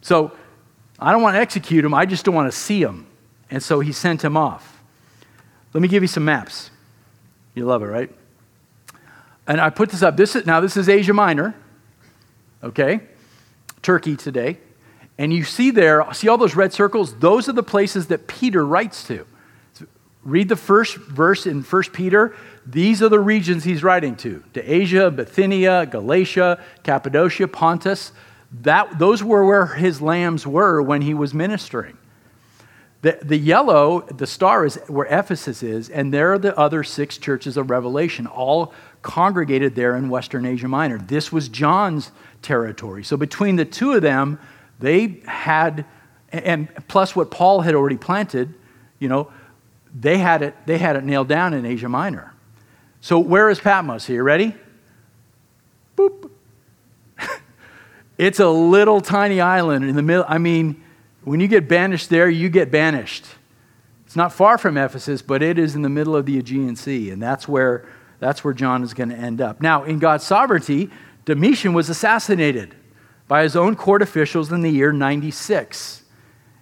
So 0.00 0.32
I 0.98 1.12
don't 1.12 1.22
want 1.22 1.36
to 1.36 1.40
execute 1.40 1.84
him. 1.84 1.94
I 1.94 2.04
just 2.04 2.24
don't 2.24 2.34
want 2.34 2.50
to 2.50 2.58
see 2.58 2.82
him. 2.82 3.06
And 3.48 3.62
so 3.62 3.78
he 3.78 3.92
sent 3.92 4.24
him 4.24 4.36
off. 4.36 4.82
Let 5.72 5.82
me 5.82 5.86
give 5.86 6.02
you 6.02 6.08
some 6.08 6.24
maps. 6.24 6.72
You 7.54 7.64
love 7.64 7.84
it, 7.84 7.86
right? 7.86 8.10
And 9.46 9.60
I 9.60 9.70
put 9.70 9.90
this 9.90 10.02
up. 10.02 10.16
This 10.16 10.36
is, 10.36 10.46
now, 10.46 10.60
this 10.60 10.76
is 10.76 10.88
Asia 10.88 11.12
Minor, 11.12 11.54
okay? 12.62 13.00
Turkey 13.82 14.16
today. 14.16 14.58
And 15.18 15.32
you 15.32 15.44
see 15.44 15.70
there, 15.70 16.04
see 16.12 16.28
all 16.28 16.38
those 16.38 16.56
red 16.56 16.72
circles? 16.72 17.16
Those 17.18 17.48
are 17.48 17.52
the 17.52 17.62
places 17.62 18.08
that 18.08 18.26
Peter 18.26 18.66
writes 18.66 19.06
to. 19.06 19.26
So 19.74 19.86
read 20.24 20.48
the 20.48 20.56
first 20.56 20.96
verse 20.96 21.46
in 21.46 21.62
1 21.62 21.82
Peter. 21.92 22.34
These 22.66 23.02
are 23.02 23.08
the 23.08 23.20
regions 23.20 23.64
he's 23.64 23.84
writing 23.84 24.16
to 24.16 24.42
to 24.54 24.62
Asia, 24.62 25.10
Bithynia, 25.10 25.86
Galatia, 25.86 26.62
Cappadocia, 26.82 27.46
Pontus. 27.46 28.12
That, 28.62 28.98
those 28.98 29.22
were 29.22 29.44
where 29.44 29.66
his 29.66 30.00
lambs 30.00 30.46
were 30.46 30.80
when 30.80 31.02
he 31.02 31.12
was 31.14 31.34
ministering. 31.34 31.98
The, 33.02 33.18
the 33.20 33.36
yellow, 33.36 34.00
the 34.00 34.26
star 34.26 34.64
is 34.64 34.76
where 34.86 35.06
Ephesus 35.06 35.62
is, 35.62 35.90
and 35.90 36.12
there 36.12 36.32
are 36.32 36.38
the 36.38 36.58
other 36.58 36.82
six 36.82 37.18
churches 37.18 37.58
of 37.58 37.68
Revelation, 37.68 38.26
all 38.26 38.72
congregated 39.04 39.74
there 39.76 39.94
in 39.94 40.08
Western 40.08 40.44
Asia 40.46 40.66
Minor. 40.66 40.98
This 40.98 41.30
was 41.30 41.48
John's 41.48 42.10
territory. 42.42 43.04
So 43.04 43.16
between 43.16 43.56
the 43.56 43.64
two 43.64 43.92
of 43.92 44.02
them, 44.02 44.40
they 44.80 45.20
had, 45.26 45.84
and 46.32 46.68
plus 46.88 47.14
what 47.14 47.30
Paul 47.30 47.60
had 47.60 47.74
already 47.74 47.98
planted, 47.98 48.54
you 48.98 49.08
know, 49.08 49.30
they 49.94 50.18
had 50.18 50.42
it, 50.42 50.56
they 50.66 50.78
had 50.78 50.96
it 50.96 51.04
nailed 51.04 51.28
down 51.28 51.52
in 51.52 51.64
Asia 51.64 51.88
Minor. 51.88 52.32
So 53.00 53.18
where 53.18 53.50
is 53.50 53.60
Patmos? 53.60 54.08
You 54.08 54.22
ready? 54.22 54.54
Boop. 55.96 56.30
It's 58.16 58.38
a 58.38 58.48
little 58.48 59.00
tiny 59.00 59.40
island 59.40 59.84
in 59.84 59.96
the 59.96 60.02
middle. 60.02 60.24
I 60.28 60.38
mean, 60.38 60.80
when 61.24 61.40
you 61.40 61.48
get 61.48 61.68
banished 61.68 62.10
there, 62.10 62.30
you 62.30 62.48
get 62.48 62.70
banished. 62.70 63.26
It's 64.06 64.14
not 64.14 64.32
far 64.32 64.56
from 64.56 64.78
Ephesus, 64.78 65.20
but 65.20 65.42
it 65.42 65.58
is 65.58 65.74
in 65.74 65.82
the 65.82 65.88
middle 65.88 66.14
of 66.14 66.24
the 66.24 66.38
Aegean 66.38 66.76
Sea, 66.76 67.10
and 67.10 67.20
that's 67.20 67.48
where, 67.48 67.84
that's 68.24 68.42
where 68.42 68.54
John 68.54 68.82
is 68.82 68.94
going 68.94 69.10
to 69.10 69.14
end 69.14 69.42
up. 69.42 69.60
Now, 69.60 69.84
in 69.84 69.98
God's 69.98 70.24
sovereignty, 70.24 70.88
Domitian 71.26 71.74
was 71.74 71.90
assassinated 71.90 72.74
by 73.28 73.42
his 73.42 73.54
own 73.54 73.76
court 73.76 74.00
officials 74.00 74.50
in 74.50 74.62
the 74.62 74.70
year 74.70 74.92
96. 74.92 76.02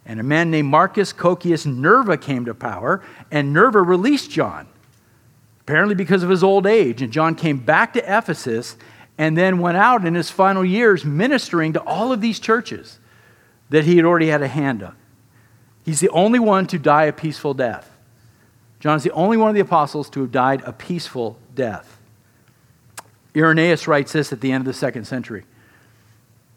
And 0.04 0.18
a 0.18 0.24
man 0.24 0.50
named 0.50 0.68
Marcus 0.68 1.12
Cocceius 1.12 1.64
Nerva 1.64 2.16
came 2.16 2.46
to 2.46 2.54
power, 2.54 3.00
and 3.30 3.52
Nerva 3.52 3.80
released 3.80 4.28
John, 4.28 4.66
apparently 5.60 5.94
because 5.94 6.24
of 6.24 6.30
his 6.30 6.42
old 6.42 6.66
age. 6.66 7.00
And 7.00 7.12
John 7.12 7.36
came 7.36 7.58
back 7.58 7.92
to 7.92 8.00
Ephesus 8.00 8.76
and 9.16 9.38
then 9.38 9.60
went 9.60 9.76
out 9.76 10.04
in 10.04 10.16
his 10.16 10.32
final 10.32 10.64
years 10.64 11.04
ministering 11.04 11.74
to 11.74 11.82
all 11.82 12.12
of 12.12 12.20
these 12.20 12.40
churches 12.40 12.98
that 13.70 13.84
he 13.84 13.94
had 13.94 14.04
already 14.04 14.26
had 14.26 14.42
a 14.42 14.48
hand 14.48 14.82
on. 14.82 14.96
He's 15.84 16.00
the 16.00 16.08
only 16.08 16.40
one 16.40 16.66
to 16.66 16.78
die 16.80 17.04
a 17.04 17.12
peaceful 17.12 17.54
death. 17.54 17.91
John 18.82 18.96
is 18.96 19.04
the 19.04 19.12
only 19.12 19.36
one 19.36 19.48
of 19.48 19.54
the 19.54 19.60
apostles 19.60 20.10
to 20.10 20.22
have 20.22 20.32
died 20.32 20.60
a 20.66 20.72
peaceful 20.72 21.38
death. 21.54 21.98
Irenaeus 23.36 23.86
writes 23.86 24.10
this 24.10 24.32
at 24.32 24.40
the 24.40 24.50
end 24.50 24.62
of 24.62 24.66
the 24.66 24.76
second 24.76 25.04
century. 25.04 25.44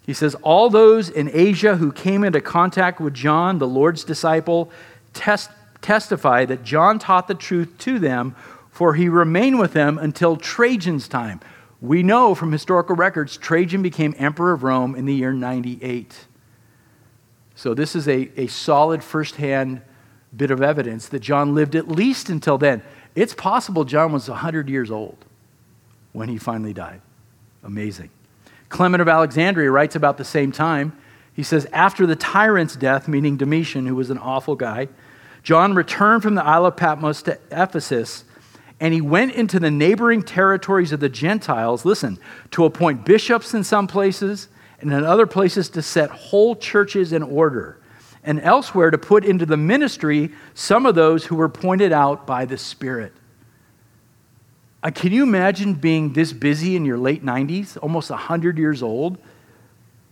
He 0.08 0.14
says, 0.16 0.34
All 0.42 0.72
those 0.72 1.08
in 1.08 1.30
Asia 1.32 1.76
who 1.78 1.92
came 1.92 2.24
into 2.24 2.42
contact 2.42 3.00
with 3.00 3.14
John, 3.14 3.60
the 3.60 3.68
Lord's 3.68 4.04
disciple, 4.04 4.72
test, 5.14 5.52
testify 5.84 6.46
that 6.46 6.64
John 6.64 6.98
taught 6.98 7.28
the 7.28 7.36
truth 7.36 7.78
to 7.80 8.00
them, 8.00 8.36
for 8.72 8.96
he 8.96 9.08
remained 9.08 9.60
with 9.60 9.74
them 9.74 10.00
until 10.00 10.36
Trajan's 10.36 11.08
time. 11.08 11.42
We 11.80 12.02
know 12.02 12.34
from 12.34 12.52
historical 12.52 12.96
records 12.96 13.38
Trajan 13.38 13.84
became 13.84 14.16
emperor 14.18 14.54
of 14.54 14.64
Rome 14.64 14.96
in 14.96 15.06
the 15.06 15.14
year 15.14 15.32
98. 15.32 16.26
So, 17.54 17.76
this 17.76 17.96
is 17.96 18.08
a, 18.08 18.32
a 18.36 18.48
solid 18.48 19.04
firsthand 19.04 19.84
bit 20.38 20.52
of 20.52 20.62
evidence 20.62 21.08
that 21.10 21.20
John 21.20 21.56
lived 21.56 21.76
at 21.76 21.88
least 21.88 22.30
until 22.30 22.58
then. 22.58 22.82
It's 23.16 23.34
possible 23.34 23.86
John 23.86 24.12
was 24.12 24.30
100 24.30 24.70
years 24.70 24.92
old 24.92 25.18
when 26.12 26.30
he 26.30 26.38
finally 26.38 26.74
died. 26.74 27.02
Amazing. 27.64 28.10
Clement 28.70 29.02
of 29.02 29.08
Alexandria 29.08 29.72
writes 29.72 29.96
about 29.96 30.18
the 30.18 30.26
same 30.26 30.52
time. 30.52 30.98
He 31.34 31.44
says, 31.44 31.68
After 31.72 32.06
the 32.06 32.16
tyrant's 32.16 32.76
death, 32.76 33.08
meaning 33.08 33.38
Domitian, 33.38 33.86
who 33.86 33.96
was 33.96 34.10
an 34.10 34.18
awful 34.18 34.56
guy, 34.56 34.88
John 35.44 35.76
returned 35.76 36.24
from 36.24 36.36
the 36.36 36.44
Isle 36.44 36.66
of 36.66 36.76
Patmos 36.76 37.22
to 37.24 37.38
Ephesus, 37.52 38.24
and 38.80 38.94
he 38.94 39.02
went 39.02 39.34
into 39.34 39.60
the 39.60 39.72
neighboring 39.72 40.24
territories 40.24 40.92
of 40.92 41.00
the 41.00 41.10
Gentiles, 41.10 41.86
listen, 41.86 42.18
to 42.52 42.66
appoint 42.66 43.06
bishops 43.06 43.54
in 43.54 43.64
some 43.64 43.88
places 43.88 44.48
and 44.80 44.92
in 44.92 45.04
other 45.04 45.28
places 45.28 45.70
to 45.70 45.82
set 45.82 46.10
whole 46.10 46.56
churches 46.56 47.14
in 47.14 47.24
order, 47.24 47.78
and 48.26 48.42
elsewhere 48.42 48.92
to 48.92 48.98
put 48.98 49.24
into 49.24 49.46
the 49.46 49.56
ministry 49.56 50.32
some 50.54 50.86
of 50.86 50.96
those 50.96 51.26
who 51.26 51.36
were 51.36 51.48
pointed 51.48 51.92
out 51.92 52.28
by 52.28 52.44
the 52.44 52.58
Spirit. 52.58 53.14
Uh, 54.84 54.92
can 54.92 55.12
you 55.12 55.24
imagine 55.24 55.74
being 55.74 56.14
this 56.14 56.34
busy 56.34 56.76
in 56.76 56.86
your 56.86 56.98
late 56.98 57.24
90s, 57.24 57.78
almost 57.82 58.10
100 58.10 58.58
years 58.58 58.84
old, 58.84 59.18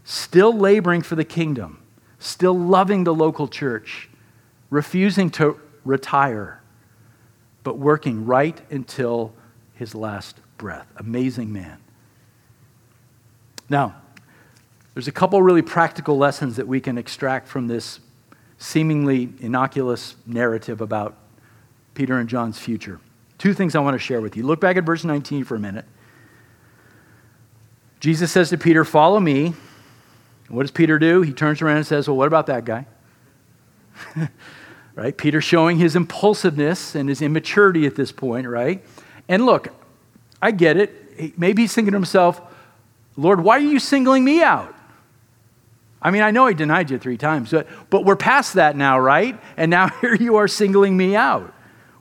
still 0.04 0.56
laboring 0.56 1.02
for 1.02 1.16
the 1.16 1.26
kingdom, 1.26 1.82
still 2.20 2.58
loving 2.58 3.04
the 3.04 3.14
local 3.14 3.48
church, 3.48 4.10
refusing 4.70 5.30
to 5.30 5.60
retire, 5.84 6.62
but 7.64 7.78
working 7.78 8.26
right 8.26 8.62
until 8.72 9.34
his 9.74 9.94
last 9.94 10.40
breath? 10.58 10.88
Amazing 10.98 11.52
man. 11.52 11.80
Now, 13.70 14.03
there's 14.94 15.08
a 15.08 15.12
couple 15.12 15.42
really 15.42 15.62
practical 15.62 16.18
lessons 16.18 16.56
that 16.58 16.68
we 16.68 16.80
can 16.80 16.98
extract 16.98 17.48
from 17.48 17.68
this 17.68 18.00
seemingly 18.58 19.30
innocuous 19.40 20.16
narrative 20.26 20.82
about 20.82 21.18
Peter 21.96 22.18
and 22.18 22.30
John's 22.30 22.60
future. 22.60 23.00
Two 23.38 23.54
things 23.54 23.76
I 23.76 23.80
want 23.80 23.96
to 23.96 24.00
share 24.00 24.22
with 24.22 24.38
you. 24.38 24.44
Look 24.44 24.62
back 24.62 24.78
at 24.78 24.84
verse 24.84 25.04
19 25.04 25.44
for 25.44 25.56
a 25.56 25.60
minute. 25.60 25.86
Jesus 28.00 28.32
says 28.32 28.50
to 28.50 28.58
Peter, 28.58 28.86
Follow 28.86 29.20
me. 29.20 29.54
What 30.50 30.64
does 30.64 30.72
Peter 30.72 31.00
do? 31.00 31.22
He 31.22 31.34
turns 31.34 31.62
around 31.62 31.78
and 31.78 31.88
says, 31.88 32.08
Well, 32.08 32.18
what 32.18 32.28
about 32.28 32.48
that 32.48 32.66
guy? 32.66 32.86
right? 34.96 35.18
Peter 35.18 35.42
showing 35.42 35.78
his 35.78 35.96
impulsiveness 35.96 36.96
and 36.96 37.10
his 37.10 37.22
immaturity 37.22 37.86
at 37.86 37.96
this 37.96 38.12
point, 38.12 38.48
right? 38.48 38.84
And 39.28 39.46
look, 39.46 39.70
I 40.42 40.52
get 40.52 40.78
it. 40.78 41.38
Maybe 41.38 41.64
he's 41.64 41.74
thinking 41.74 41.94
to 41.94 41.98
himself, 41.98 42.42
Lord, 43.16 43.42
why 43.42 43.58
are 43.58 43.62
you 43.62 43.80
singling 43.80 44.24
me 44.24 44.42
out? 44.42 44.74
I 46.04 46.12
mean, 46.12 46.22
I 46.22 46.32
know 46.32 46.46
I 46.46 46.54
denied 46.54 46.92
you 46.92 47.00
three 47.00 47.18
times, 47.18 47.52
but, 47.52 47.68
but 47.90 48.04
we're 48.04 48.18
past 48.18 48.56
that 48.56 48.76
now, 48.76 49.00
right? 49.00 49.40
And 49.56 49.72
now 49.72 49.88
here 50.02 50.16
you 50.16 50.36
are 50.36 50.50
singling 50.50 50.98
me 50.98 51.16
out. 51.16 51.54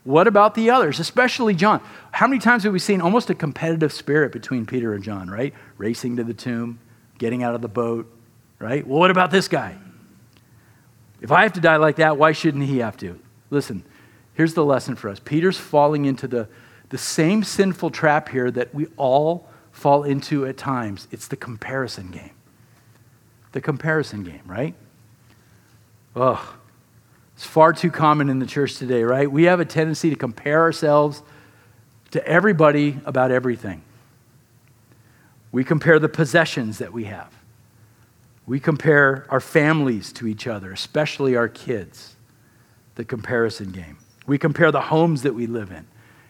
What 0.02 0.26
about 0.26 0.56
the 0.56 0.70
others, 0.70 0.98
especially 0.98 1.54
John? 1.54 1.80
How 2.10 2.26
many 2.26 2.40
times 2.40 2.64
have 2.64 2.72
we 2.72 2.80
seen 2.80 3.00
almost 3.00 3.30
a 3.30 3.36
competitive 3.36 3.92
spirit 3.92 4.32
between 4.32 4.66
Peter 4.66 4.92
and 4.94 5.04
John, 5.04 5.30
right? 5.30 5.54
Racing 5.78 6.16
to 6.16 6.24
the 6.24 6.34
tomb, 6.34 6.80
getting 7.18 7.44
out 7.44 7.54
of 7.54 7.62
the 7.62 7.68
boat, 7.68 8.12
right? 8.58 8.84
Well, 8.84 8.98
what 8.98 9.12
about 9.12 9.30
this 9.30 9.46
guy? 9.46 9.78
If 11.20 11.30
I 11.30 11.44
have 11.44 11.52
to 11.52 11.60
die 11.60 11.76
like 11.76 11.96
that, 11.96 12.16
why 12.16 12.32
shouldn't 12.32 12.64
he 12.64 12.78
have 12.78 12.96
to? 12.96 13.20
Listen, 13.50 13.84
here's 14.34 14.54
the 14.54 14.64
lesson 14.64 14.96
for 14.96 15.08
us 15.08 15.20
Peter's 15.20 15.58
falling 15.58 16.06
into 16.06 16.26
the, 16.26 16.48
the 16.88 16.98
same 16.98 17.44
sinful 17.44 17.90
trap 17.90 18.28
here 18.28 18.50
that 18.50 18.74
we 18.74 18.88
all 18.96 19.46
fall 19.70 20.02
into 20.02 20.44
at 20.44 20.56
times. 20.56 21.06
It's 21.12 21.28
the 21.28 21.36
comparison 21.36 22.10
game 22.10 22.32
the 23.52 23.60
comparison 23.60 24.24
game, 24.24 24.42
right? 24.46 24.74
Oh, 26.16 26.56
it's 27.34 27.46
far 27.46 27.72
too 27.72 27.90
common 27.90 28.28
in 28.28 28.38
the 28.38 28.46
church 28.46 28.76
today, 28.76 29.02
right? 29.04 29.30
We 29.30 29.44
have 29.44 29.60
a 29.60 29.64
tendency 29.64 30.10
to 30.10 30.16
compare 30.16 30.60
ourselves 30.60 31.22
to 32.10 32.26
everybody 32.26 32.98
about 33.04 33.30
everything. 33.30 33.82
We 35.50 35.64
compare 35.64 35.98
the 35.98 36.08
possessions 36.08 36.78
that 36.78 36.92
we 36.92 37.04
have. 37.04 37.32
We 38.46 38.58
compare 38.58 39.26
our 39.28 39.40
families 39.40 40.12
to 40.14 40.26
each 40.26 40.46
other, 40.46 40.72
especially 40.72 41.36
our 41.36 41.48
kids. 41.48 42.16
The 42.94 43.04
comparison 43.04 43.70
game. 43.70 43.98
We 44.26 44.36
compare 44.36 44.70
the 44.70 44.82
homes 44.82 45.22
that 45.22 45.34
we 45.34 45.46
live 45.46 45.72
in, 45.72 45.86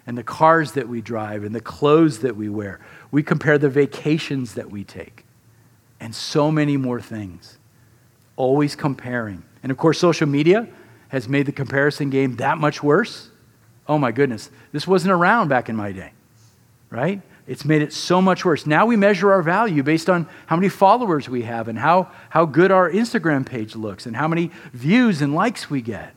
and 0.07 0.17
the 0.17 0.23
cars 0.23 0.73
that 0.73 0.89
we 0.89 1.01
drive, 1.01 1.43
and 1.43 1.55
the 1.55 1.61
clothes 1.61 2.21
that 2.21 2.37
we 2.37 2.49
wear. 2.49 2.81
We 3.11 3.23
compare 3.25 3.59
the 3.59 3.69
vacations 3.69 4.55
that 4.55 4.71
we 4.71 4.85
take 4.85 5.22
and 6.03 6.13
so 6.13 6.51
many 6.51 6.77
more 6.77 7.01
things. 7.01 7.59
Always 8.35 8.75
comparing. 8.75 9.45
And 9.63 9.71
of 9.71 9.79
course, 9.79 10.01
social 10.01 10.27
media 10.27 10.69
has 11.09 11.29
made 11.29 11.47
the 11.47 11.53
comparison 11.53 12.11
game 12.11 12.37
that 12.37 12.59
much 12.59 12.83
worse. 12.83 13.31
Oh 13.87 13.99
my 13.99 14.11
goodness. 14.11 14.51
This 14.73 14.85
wasn't 14.87 15.13
around 15.13 15.47
back 15.47 15.69
in 15.69 15.77
my 15.77 15.93
day, 15.93 16.13
right? 16.91 17.23
It's 17.47 17.65
made 17.65 17.83
it 17.83 17.93
so 17.93 18.21
much 18.21 18.45
worse. 18.45 18.67
Now 18.67 18.85
we 18.85 18.97
measure 18.97 19.31
our 19.31 19.43
value 19.43 19.85
based 19.85 20.11
on 20.11 20.27
how 20.47 20.57
many 20.57 20.69
followers 20.69 21.29
we 21.29 21.43
have 21.43 21.69
and 21.69 21.79
how, 21.79 22.11
how 22.31 22.47
good 22.47 22.73
our 22.73 22.91
Instagram 22.91 23.47
page 23.47 23.77
looks 23.77 24.05
and 24.05 24.17
how 24.17 24.27
many 24.27 24.51
views 24.73 25.23
and 25.23 25.35
likes 25.35 25.71
we 25.71 25.83
get. 25.83 26.15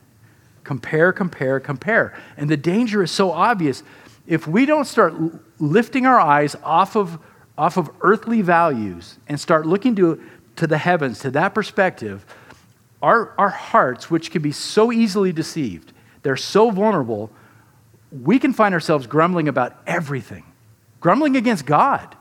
Compare, 0.63 1.13
compare, 1.13 1.59
compare. 1.59 2.17
And 2.37 2.49
the 2.49 2.57
danger 2.57 3.03
is 3.03 3.11
so 3.11 3.31
obvious. 3.31 3.83
If 4.25 4.47
we 4.47 4.65
don't 4.65 4.85
start 4.85 5.13
lifting 5.59 6.07
our 6.07 6.19
eyes 6.19 6.55
off 6.63 6.95
of 6.95 7.19
off 7.57 7.77
of 7.77 7.89
earthly 8.01 8.41
values 8.41 9.17
and 9.27 9.39
start 9.39 9.65
looking 9.65 9.95
to, 9.95 10.21
to 10.57 10.67
the 10.67 10.77
heavens, 10.77 11.19
to 11.19 11.31
that 11.31 11.53
perspective, 11.53 12.25
our, 13.01 13.33
our 13.37 13.49
hearts, 13.49 14.09
which 14.09 14.31
can 14.31 14.41
be 14.41 14.51
so 14.51 14.91
easily 14.91 15.31
deceived, 15.31 15.93
they're 16.23 16.37
so 16.37 16.71
vulnerable, 16.71 17.29
we 18.11 18.39
can 18.39 18.53
find 18.53 18.73
ourselves 18.73 19.07
grumbling 19.07 19.47
about 19.47 19.77
everything, 19.85 20.43
grumbling 20.99 21.35
against 21.37 21.65
God. 21.65 22.15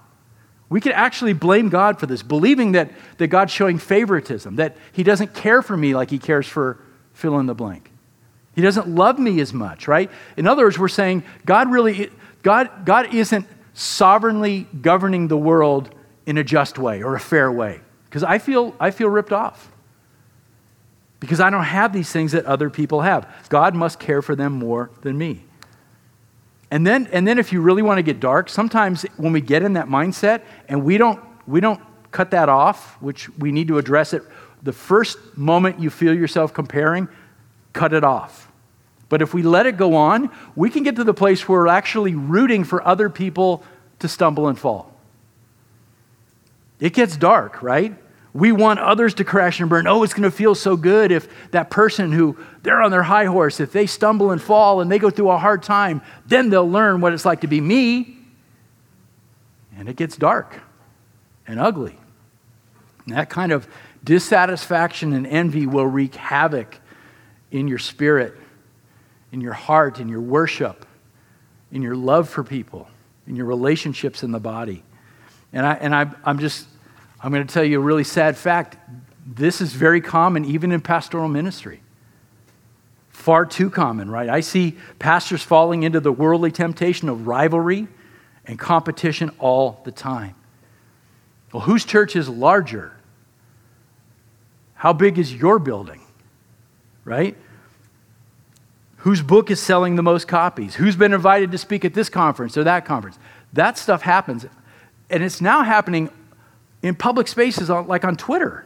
We 0.68 0.80
could 0.80 0.92
actually 0.92 1.34
blame 1.34 1.68
God 1.68 2.00
for 2.00 2.06
this, 2.06 2.22
believing 2.22 2.72
that, 2.72 2.90
that 3.18 3.28
God's 3.28 3.52
showing 3.52 3.78
favoritism, 3.78 4.56
that 4.56 4.76
He 4.92 5.02
doesn't 5.02 5.34
care 5.34 5.62
for 5.62 5.76
me 5.76 5.94
like 5.94 6.10
He 6.10 6.18
cares 6.18 6.46
for 6.46 6.78
fill 7.12 7.38
in 7.38 7.46
the 7.46 7.54
blank. 7.54 7.90
He 8.54 8.62
doesn't 8.62 8.88
love 8.88 9.18
me 9.18 9.40
as 9.40 9.52
much, 9.52 9.88
right? 9.88 10.10
In 10.36 10.46
other 10.46 10.64
words, 10.64 10.78
we're 10.78 10.88
saying 10.88 11.24
God 11.44 11.70
really, 11.70 12.10
God, 12.42 12.84
God 12.84 13.14
isn't 13.14 13.46
sovereignly 13.74 14.66
governing 14.80 15.28
the 15.28 15.36
world 15.36 15.94
in 16.24 16.38
a 16.38 16.44
just 16.44 16.78
way 16.78 17.02
or 17.02 17.14
a 17.14 17.20
fair 17.20 17.52
way. 17.52 17.80
Because 18.04 18.22
I 18.22 18.38
feel, 18.38 18.74
I 18.80 18.90
feel 18.90 19.08
ripped 19.08 19.32
off. 19.32 19.70
Because 21.20 21.40
I 21.40 21.50
don't 21.50 21.64
have 21.64 21.92
these 21.92 22.10
things 22.10 22.32
that 22.32 22.46
other 22.46 22.70
people 22.70 23.02
have. 23.02 23.28
God 23.48 23.74
must 23.74 23.98
care 23.98 24.22
for 24.22 24.36
them 24.36 24.52
more 24.52 24.90
than 25.02 25.18
me. 25.18 25.44
And 26.70 26.86
then, 26.86 27.08
and 27.12 27.26
then 27.26 27.38
if 27.38 27.52
you 27.52 27.60
really 27.60 27.82
want 27.82 27.98
to 27.98 28.02
get 28.02 28.20
dark, 28.20 28.48
sometimes 28.48 29.02
when 29.16 29.32
we 29.32 29.40
get 29.40 29.62
in 29.62 29.74
that 29.74 29.86
mindset 29.86 30.42
and 30.68 30.84
we 30.84 30.98
don't, 30.98 31.22
we 31.46 31.60
don't 31.60 31.80
cut 32.10 32.30
that 32.30 32.48
off, 32.48 33.00
which 33.02 33.28
we 33.38 33.52
need 33.52 33.68
to 33.68 33.78
address 33.78 34.12
it, 34.12 34.22
the 34.62 34.72
first 34.72 35.18
moment 35.36 35.78
you 35.80 35.90
feel 35.90 36.14
yourself 36.14 36.54
comparing, 36.54 37.08
cut 37.72 37.92
it 37.92 38.04
off. 38.04 38.50
But 39.14 39.22
if 39.22 39.32
we 39.32 39.44
let 39.44 39.66
it 39.66 39.76
go 39.76 39.94
on, 39.94 40.28
we 40.56 40.70
can 40.70 40.82
get 40.82 40.96
to 40.96 41.04
the 41.04 41.14
place 41.14 41.48
where 41.48 41.60
we're 41.60 41.68
actually 41.68 42.16
rooting 42.16 42.64
for 42.64 42.84
other 42.84 43.08
people 43.08 43.62
to 44.00 44.08
stumble 44.08 44.48
and 44.48 44.58
fall. 44.58 44.92
It 46.80 46.94
gets 46.94 47.16
dark, 47.16 47.62
right? 47.62 47.94
We 48.32 48.50
want 48.50 48.80
others 48.80 49.14
to 49.14 49.24
crash 49.24 49.60
and 49.60 49.70
burn. 49.70 49.86
Oh, 49.86 50.02
it's 50.02 50.14
going 50.14 50.28
to 50.28 50.36
feel 50.36 50.56
so 50.56 50.76
good 50.76 51.12
if 51.12 51.28
that 51.52 51.70
person 51.70 52.10
who 52.10 52.36
they're 52.64 52.82
on 52.82 52.90
their 52.90 53.04
high 53.04 53.26
horse, 53.26 53.60
if 53.60 53.70
they 53.70 53.86
stumble 53.86 54.32
and 54.32 54.42
fall 54.42 54.80
and 54.80 54.90
they 54.90 54.98
go 54.98 55.10
through 55.10 55.30
a 55.30 55.38
hard 55.38 55.62
time, 55.62 56.02
then 56.26 56.50
they'll 56.50 56.68
learn 56.68 57.00
what 57.00 57.12
it's 57.12 57.24
like 57.24 57.42
to 57.42 57.46
be 57.46 57.60
me. 57.60 58.18
And 59.78 59.88
it 59.88 59.94
gets 59.94 60.16
dark 60.16 60.60
and 61.46 61.60
ugly. 61.60 61.96
And 63.06 63.14
that 63.14 63.30
kind 63.30 63.52
of 63.52 63.68
dissatisfaction 64.02 65.12
and 65.12 65.24
envy 65.24 65.68
will 65.68 65.86
wreak 65.86 66.16
havoc 66.16 66.80
in 67.52 67.68
your 67.68 67.78
spirit, 67.78 68.34
in 69.34 69.40
your 69.40 69.52
heart, 69.52 69.98
in 69.98 70.08
your 70.08 70.20
worship, 70.20 70.86
in 71.72 71.82
your 71.82 71.96
love 71.96 72.28
for 72.28 72.44
people, 72.44 72.86
in 73.26 73.34
your 73.34 73.46
relationships 73.46 74.22
in 74.22 74.30
the 74.30 74.38
body. 74.38 74.84
And, 75.52 75.66
I, 75.66 75.74
and 75.74 75.92
I, 75.92 76.08
I'm 76.24 76.38
just 76.38 76.68
I'm 77.20 77.32
going 77.32 77.44
to 77.44 77.52
tell 77.52 77.64
you 77.64 77.80
a 77.80 77.82
really 77.82 78.04
sad 78.04 78.36
fact. 78.36 78.76
This 79.26 79.60
is 79.60 79.72
very 79.72 80.00
common 80.00 80.44
even 80.44 80.70
in 80.70 80.80
pastoral 80.80 81.26
ministry. 81.26 81.80
Far 83.08 83.44
too 83.44 83.70
common, 83.70 84.08
right? 84.08 84.28
I 84.28 84.38
see 84.38 84.76
pastors 85.00 85.42
falling 85.42 85.82
into 85.82 85.98
the 85.98 86.12
worldly 86.12 86.52
temptation 86.52 87.08
of 87.08 87.26
rivalry 87.26 87.88
and 88.44 88.56
competition 88.56 89.32
all 89.40 89.80
the 89.84 89.90
time. 89.90 90.36
Well, 91.52 91.62
whose 91.62 91.84
church 91.84 92.14
is 92.14 92.28
larger? 92.28 92.92
How 94.74 94.92
big 94.92 95.18
is 95.18 95.34
your 95.34 95.58
building? 95.58 96.02
Right? 97.04 97.36
Whose 99.04 99.20
book 99.20 99.50
is 99.50 99.60
selling 99.60 99.96
the 99.96 100.02
most 100.02 100.26
copies? 100.28 100.76
Who's 100.76 100.96
been 100.96 101.12
invited 101.12 101.52
to 101.52 101.58
speak 101.58 101.84
at 101.84 101.92
this 101.92 102.08
conference 102.08 102.56
or 102.56 102.64
that 102.64 102.86
conference? 102.86 103.18
That 103.52 103.76
stuff 103.76 104.00
happens. 104.00 104.46
And 105.10 105.22
it's 105.22 105.42
now 105.42 105.62
happening 105.62 106.08
in 106.82 106.94
public 106.94 107.28
spaces 107.28 107.68
like 107.68 108.02
on 108.02 108.16
Twitter. 108.16 108.64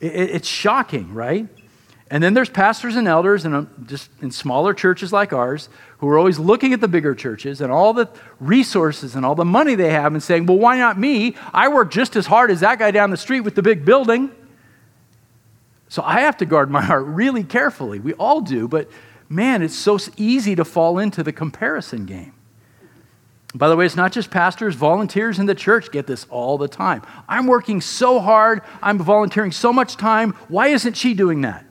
It's 0.00 0.48
shocking, 0.48 1.12
right? 1.12 1.46
And 2.08 2.22
then 2.22 2.32
there's 2.32 2.48
pastors 2.48 2.96
and 2.96 3.06
elders 3.06 3.44
and 3.44 3.54
um, 3.54 3.84
just 3.86 4.08
in 4.22 4.30
smaller 4.30 4.72
churches 4.72 5.12
like 5.12 5.34
ours 5.34 5.68
who 5.98 6.08
are 6.08 6.16
always 6.16 6.38
looking 6.38 6.72
at 6.72 6.80
the 6.80 6.88
bigger 6.88 7.14
churches 7.14 7.60
and 7.60 7.70
all 7.70 7.92
the 7.92 8.08
resources 8.40 9.14
and 9.14 9.26
all 9.26 9.34
the 9.34 9.44
money 9.44 9.74
they 9.74 9.90
have 9.90 10.14
and 10.14 10.22
saying, 10.22 10.46
well, 10.46 10.58
why 10.58 10.78
not 10.78 10.98
me? 10.98 11.36
I 11.52 11.68
work 11.68 11.90
just 11.90 12.16
as 12.16 12.24
hard 12.24 12.50
as 12.50 12.60
that 12.60 12.78
guy 12.78 12.90
down 12.90 13.10
the 13.10 13.18
street 13.18 13.40
with 13.40 13.56
the 13.56 13.62
big 13.62 13.84
building. 13.84 14.30
So 15.92 16.02
I 16.02 16.20
have 16.20 16.38
to 16.38 16.46
guard 16.46 16.70
my 16.70 16.80
heart 16.90 17.04
really 17.04 17.44
carefully. 17.44 18.00
We 18.00 18.14
all 18.14 18.40
do, 18.40 18.66
but 18.66 18.88
man, 19.28 19.60
it's 19.60 19.76
so 19.76 19.98
easy 20.16 20.54
to 20.56 20.64
fall 20.64 20.98
into 20.98 21.22
the 21.22 21.34
comparison 21.34 22.06
game. 22.06 22.32
By 23.54 23.68
the 23.68 23.76
way, 23.76 23.84
it's 23.84 23.94
not 23.94 24.10
just 24.10 24.30
pastors, 24.30 24.74
volunteers 24.74 25.38
in 25.38 25.44
the 25.44 25.54
church 25.54 25.92
get 25.92 26.06
this 26.06 26.26
all 26.30 26.56
the 26.56 26.66
time. 26.66 27.02
I'm 27.28 27.46
working 27.46 27.82
so 27.82 28.20
hard, 28.20 28.62
I'm 28.80 28.96
volunteering 28.96 29.52
so 29.52 29.70
much 29.70 29.98
time. 29.98 30.32
Why 30.48 30.68
isn't 30.68 30.96
she 30.96 31.12
doing 31.12 31.42
that? 31.42 31.66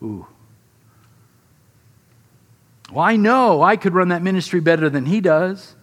Ooh. 0.00 0.28
Well, 2.92 3.04
I 3.04 3.16
know 3.16 3.60
I 3.60 3.74
could 3.74 3.92
run 3.92 4.10
that 4.10 4.22
ministry 4.22 4.60
better 4.60 4.88
than 4.88 5.06
he 5.06 5.20
does. 5.20 5.74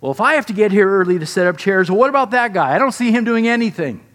Well, 0.00 0.12
if 0.12 0.20
I 0.20 0.34
have 0.34 0.46
to 0.46 0.52
get 0.52 0.70
here 0.70 0.88
early 0.88 1.18
to 1.18 1.26
set 1.26 1.48
up 1.48 1.56
chairs, 1.56 1.90
well, 1.90 1.98
what 1.98 2.10
about 2.10 2.30
that 2.30 2.52
guy? 2.52 2.76
I 2.76 2.78
don't 2.78 2.92
see 2.92 3.10
him 3.10 3.24
doing 3.24 3.48
anything. 3.48 4.06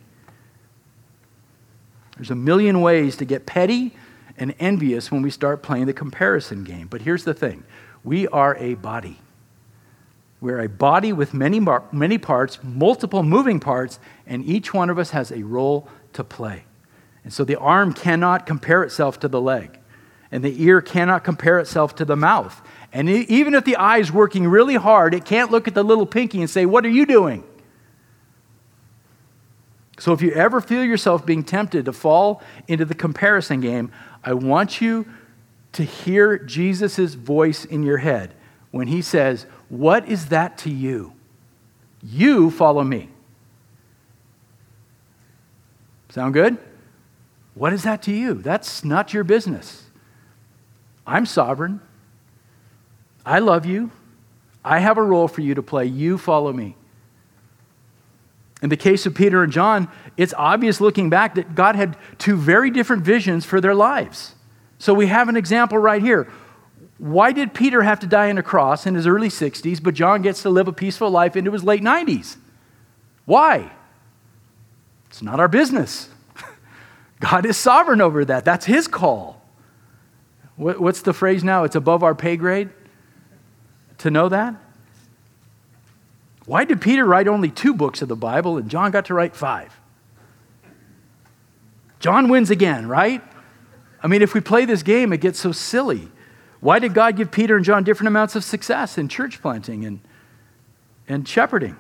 There's 2.20 2.32
a 2.32 2.36
million 2.36 2.82
ways 2.82 3.16
to 3.16 3.26
get 3.26 3.46
petty 3.46 3.94
and 4.38 4.54
envious 4.60 5.10
when 5.10 5.22
we 5.22 5.32
start 5.32 5.64
playing 5.64 5.86
the 5.86 5.94
comparison 5.94 6.66
game. 6.66 6.88
But 6.88 7.02
here's 7.02 7.24
the 7.24 7.34
thing 7.34 7.64
we 8.04 8.28
are 8.28 8.58
a 8.58 8.74
body. 8.74 9.20
We're 10.42 10.60
a 10.60 10.68
body 10.68 11.14
with 11.14 11.34
many, 11.34 11.66
many 11.94 12.18
parts, 12.18 12.60
multiple 12.62 13.24
moving 13.24 13.62
parts, 13.62 14.02
and 14.28 14.44
each 14.44 14.74
one 14.74 14.90
of 14.90 15.00
us 15.00 15.12
has 15.12 15.32
a 15.32 15.44
role 15.44 15.88
to 16.12 16.26
play. 16.26 16.66
And 17.24 17.32
so 17.32 17.46
the 17.46 17.56
arm 17.56 17.94
cannot 17.94 18.46
compare 18.46 18.84
itself 18.84 19.22
to 19.22 19.30
the 19.30 19.40
leg, 19.40 19.80
and 20.30 20.44
the 20.44 20.62
ear 20.62 20.82
cannot 20.82 21.24
compare 21.24 21.58
itself 21.60 21.96
to 21.96 22.06
the 22.06 22.18
mouth. 22.18 22.62
And 22.92 23.10
even 23.10 23.54
if 23.54 23.64
the 23.64 23.78
eye 23.78 24.00
is 24.00 24.12
working 24.12 24.46
really 24.46 24.76
hard, 24.76 25.14
it 25.14 25.24
can't 25.24 25.52
look 25.52 25.70
at 25.70 25.74
the 25.74 25.84
little 25.84 26.06
pinky 26.06 26.42
and 26.42 26.50
say, 26.50 26.66
What 26.66 26.86
are 26.86 26.90
you 26.90 27.06
doing? 27.06 27.46
So 30.00 30.14
if 30.14 30.22
you 30.22 30.32
ever 30.32 30.62
feel 30.62 30.84
yourself 30.84 31.26
being 31.26 31.44
tempted 31.44 31.86
to 31.86 31.94
fall 31.94 32.42
into 32.68 32.86
the 32.86 32.96
comparison 32.96 33.60
game, 33.60 33.92
I 34.24 34.34
want 34.34 34.82
you 34.82 35.06
to 35.74 35.84
hear 35.84 36.38
Jesus' 36.38 37.14
voice 37.14 37.66
in 37.66 37.84
your 37.84 37.98
head 37.98 38.34
when 38.72 38.88
he 38.88 39.02
says, 39.02 39.46
what 39.68 40.08
is 40.08 40.28
that 40.28 40.58
to 40.60 40.70
you? 40.70 41.14
You 42.02 42.50
follow 42.50 42.84
me. 42.84 43.10
Sound 46.10 46.34
good? 46.34 46.58
What 47.54 47.74
is 47.74 47.84
that 47.84 48.02
to 48.04 48.12
you? 48.12 48.36
That's 48.36 48.86
not 48.86 49.14
your 49.14 49.26
business. 49.26 49.84
I'm 51.06 51.26
sovereign. 51.26 51.82
I 53.26 53.40
love 53.40 53.66
you. 53.66 53.92
I 54.64 54.80
have 54.80 54.98
a 54.98 55.04
role 55.04 55.28
for 55.28 55.42
you 55.42 55.56
to 55.56 55.62
play. 55.62 55.86
You 55.86 56.18
follow 56.18 56.54
me. 56.54 56.76
In 58.62 58.70
the 58.70 58.78
case 58.78 59.06
of 59.06 59.16
Peter 59.16 59.42
and 59.42 59.52
John, 59.52 59.88
it's 60.18 60.34
obvious 60.38 60.82
looking 60.82 61.10
back 61.10 61.36
that 61.36 61.56
God 61.56 61.76
had 61.76 61.98
two 62.18 62.36
very 62.36 62.70
different 62.70 63.04
visions 63.04 63.46
for 63.46 63.62
their 63.62 63.74
lives. 63.74 64.36
So 64.78 64.94
we 64.94 65.08
have 65.08 65.30
an 65.30 65.38
example 65.38 65.78
right 65.78 66.02
here. 66.02 66.32
Why 66.98 67.32
did 67.32 67.54
Peter 67.54 67.82
have 67.84 68.00
to 68.02 68.08
die 68.08 68.30
on 68.30 68.38
a 68.38 68.44
cross 68.44 68.86
in 68.86 68.96
his 68.96 69.08
early 69.08 69.30
60s, 69.30 69.82
but 69.82 69.94
John 69.94 70.22
gets 70.22 70.42
to 70.42 70.50
live 70.50 70.68
a 70.68 70.74
peaceful 70.74 71.10
life 71.10 71.38
into 71.38 71.52
his 71.52 71.64
late 71.64 71.82
90s? 71.82 72.36
Why? 73.26 73.72
It's 75.08 75.22
not 75.22 75.40
our 75.40 75.48
business. 75.48 76.10
God 77.22 77.46
is 77.46 77.56
sovereign 77.56 78.02
over 78.02 78.26
that. 78.26 78.44
That's 78.44 78.66
his 78.66 78.88
call. 78.88 79.42
What's 80.58 81.02
the 81.04 81.14
phrase 81.14 81.42
now? 81.42 81.64
It's 81.64 81.78
above 81.78 82.04
our 82.04 82.14
pay 82.14 82.36
grade 82.36 82.70
to 84.00 84.12
know 84.12 84.28
that? 84.28 84.56
Why 86.50 86.66
did 86.66 86.82
Peter 86.82 87.06
write 87.06 87.28
only 87.28 87.52
two 87.52 87.76
books 87.76 88.02
of 88.02 88.08
the 88.08 88.16
Bible 88.16 88.58
and 88.58 88.72
John 88.72 88.90
got 88.90 89.06
to 89.06 89.14
write 89.14 89.36
five? 89.36 89.80
John 92.00 92.28
wins 92.28 92.50
again, 92.50 92.88
right? 92.88 93.22
I 94.02 94.08
mean, 94.08 94.24
if 94.24 94.34
we 94.34 94.42
play 94.42 94.66
this 94.66 94.82
game, 94.82 95.14
it 95.14 95.22
gets 95.22 95.40
so 95.40 95.52
silly. 95.52 96.10
Why 96.60 96.80
did 96.80 96.96
God 96.96 97.18
give 97.18 97.30
Peter 97.30 97.56
and 97.56 97.64
John 97.64 97.84
different 97.84 98.08
amounts 98.08 98.36
of 98.36 98.44
success 98.44 98.98
in 98.98 99.10
church 99.10 99.44
planting 99.44 99.86
and, 99.86 100.00
and 101.08 101.28
shepherding? 101.28 101.76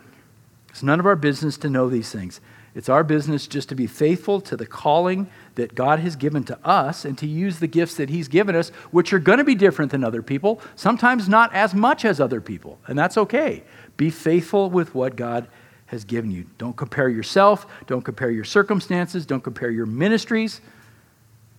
It's 0.69 0.83
none 0.83 0.99
of 0.99 1.07
our 1.07 1.15
business 1.15 1.57
to 1.57 1.69
know 1.71 1.89
these 1.89 2.11
things. 2.11 2.39
It's 2.75 2.89
our 2.89 3.03
business 3.03 3.47
just 3.47 3.69
to 3.69 3.75
be 3.75 3.87
faithful 3.87 4.39
to 4.41 4.55
the 4.55 4.67
calling 4.67 5.31
that 5.55 5.73
God 5.73 5.97
has 5.97 6.15
given 6.15 6.43
to 6.43 6.59
us 6.63 7.05
and 7.05 7.17
to 7.17 7.25
use 7.25 7.57
the 7.57 7.65
gifts 7.65 7.95
that 7.95 8.09
He's 8.09 8.27
given 8.27 8.55
us, 8.55 8.69
which 8.91 9.13
are 9.13 9.19
going 9.19 9.39
to 9.39 9.43
be 9.43 9.55
different 9.55 9.89
than 9.89 10.03
other 10.03 10.21
people, 10.21 10.61
sometimes 10.75 11.27
not 11.27 11.51
as 11.55 11.73
much 11.73 12.05
as 12.05 12.21
other 12.21 12.39
people, 12.39 12.77
and 12.85 12.99
that's 12.99 13.17
okay. 13.17 13.63
Be 13.99 14.09
faithful 14.09 14.69
with 14.69 14.95
what 14.95 15.17
God 15.17 15.49
has 15.87 16.05
given 16.05 16.31
you. 16.31 16.45
Don't 16.57 16.77
compare 16.77 17.09
yourself, 17.09 17.67
don't 17.85 18.01
compare 18.01 18.31
your 18.31 18.45
circumstances, 18.45 19.25
don't 19.25 19.43
compare 19.43 19.69
your 19.69 19.85
ministries. 19.85 20.61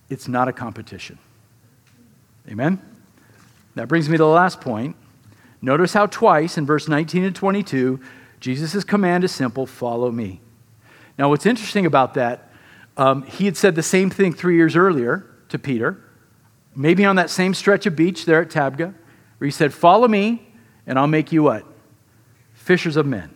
It's 0.09 0.27
not 0.27 0.47
a 0.47 0.51
competition. 0.51 1.19
Amen? 2.49 2.81
That 3.75 3.87
brings 3.87 4.09
me 4.09 4.17
to 4.17 4.23
the 4.23 4.27
last 4.27 4.59
point. 4.59 4.95
Notice 5.61 5.93
how 5.93 6.07
twice 6.07 6.57
in 6.57 6.65
verse 6.65 6.87
19 6.87 7.25
and 7.25 7.35
22, 7.35 7.99
Jesus' 8.39 8.83
command 8.83 9.23
is 9.23 9.31
simple 9.31 9.67
follow 9.67 10.09
me. 10.09 10.41
Now, 11.19 11.29
what's 11.29 11.45
interesting 11.45 11.85
about 11.85 12.15
that, 12.15 12.51
um, 12.97 13.21
he 13.21 13.45
had 13.45 13.55
said 13.55 13.75
the 13.75 13.83
same 13.83 14.09
thing 14.09 14.33
three 14.33 14.55
years 14.55 14.75
earlier 14.75 15.27
to 15.49 15.59
Peter, 15.59 16.01
maybe 16.75 17.05
on 17.05 17.17
that 17.17 17.29
same 17.29 17.53
stretch 17.53 17.85
of 17.85 17.95
beach 17.95 18.25
there 18.25 18.41
at 18.41 18.49
Tabgha, 18.49 18.95
where 19.37 19.45
he 19.45 19.51
said, 19.51 19.75
Follow 19.75 20.07
me, 20.07 20.47
and 20.87 20.97
I'll 20.97 21.05
make 21.05 21.31
you 21.31 21.43
what? 21.43 21.67
Fishers 22.71 22.95
of 22.95 23.05
men. 23.05 23.29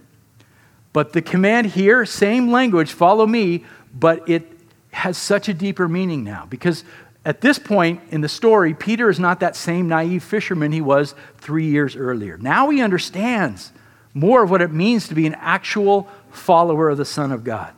But 0.93 1.11
the 1.11 1.21
command 1.21 1.67
here, 1.67 2.05
same 2.05 2.53
language, 2.53 2.93
follow 2.93 3.27
me, 3.27 3.65
but 3.93 4.29
it 4.29 4.49
has 4.91 5.17
such 5.17 5.49
a 5.49 5.53
deeper 5.53 5.89
meaning 5.89 6.23
now 6.23 6.47
because 6.49 6.85
at 7.25 7.41
this 7.41 7.59
point 7.59 7.99
in 8.11 8.21
the 8.21 8.29
story, 8.29 8.73
Peter 8.73 9.09
is 9.09 9.19
not 9.19 9.41
that 9.41 9.57
same 9.57 9.89
naive 9.89 10.23
fisherman 10.23 10.71
he 10.71 10.79
was 10.79 11.15
three 11.37 11.65
years 11.65 11.97
earlier. 11.97 12.37
Now 12.37 12.69
he 12.69 12.81
understands 12.81 13.73
more 14.13 14.41
of 14.41 14.49
what 14.49 14.61
it 14.61 14.71
means 14.71 15.09
to 15.09 15.15
be 15.15 15.27
an 15.27 15.35
actual 15.35 16.07
follower 16.31 16.87
of 16.87 16.97
the 16.97 17.03
Son 17.03 17.33
of 17.33 17.43
God. 17.43 17.73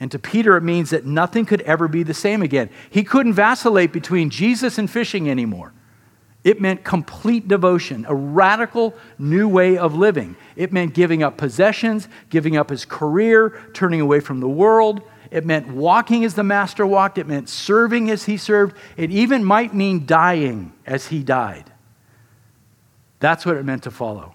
And 0.00 0.10
to 0.10 0.18
Peter, 0.18 0.56
it 0.56 0.62
means 0.62 0.88
that 0.88 1.04
nothing 1.04 1.44
could 1.44 1.60
ever 1.60 1.86
be 1.86 2.02
the 2.02 2.14
same 2.14 2.40
again. 2.40 2.70
He 2.88 3.04
couldn't 3.04 3.34
vacillate 3.34 3.92
between 3.92 4.30
Jesus 4.30 4.78
and 4.78 4.90
fishing 4.90 5.28
anymore. 5.28 5.74
It 6.42 6.60
meant 6.60 6.84
complete 6.84 7.48
devotion, 7.48 8.06
a 8.08 8.14
radical 8.14 8.94
new 9.18 9.46
way 9.46 9.76
of 9.76 9.94
living. 9.94 10.36
It 10.56 10.72
meant 10.72 10.94
giving 10.94 11.22
up 11.22 11.36
possessions, 11.36 12.08
giving 12.30 12.56
up 12.56 12.70
his 12.70 12.84
career, 12.84 13.60
turning 13.74 14.00
away 14.00 14.20
from 14.20 14.40
the 14.40 14.48
world, 14.48 15.02
it 15.30 15.46
meant 15.46 15.68
walking 15.68 16.24
as 16.24 16.34
the 16.34 16.42
master 16.42 16.84
walked. 16.84 17.16
It 17.16 17.26
meant 17.26 17.48
serving 17.48 18.10
as 18.10 18.24
he 18.24 18.36
served. 18.36 18.76
It 18.96 19.10
even 19.10 19.44
might 19.44 19.72
mean 19.72 20.04
dying 20.04 20.72
as 20.84 21.06
he 21.06 21.22
died. 21.22 21.70
That's 23.20 23.46
what 23.46 23.56
it 23.56 23.64
meant 23.64 23.84
to 23.84 23.90
follow 23.90 24.34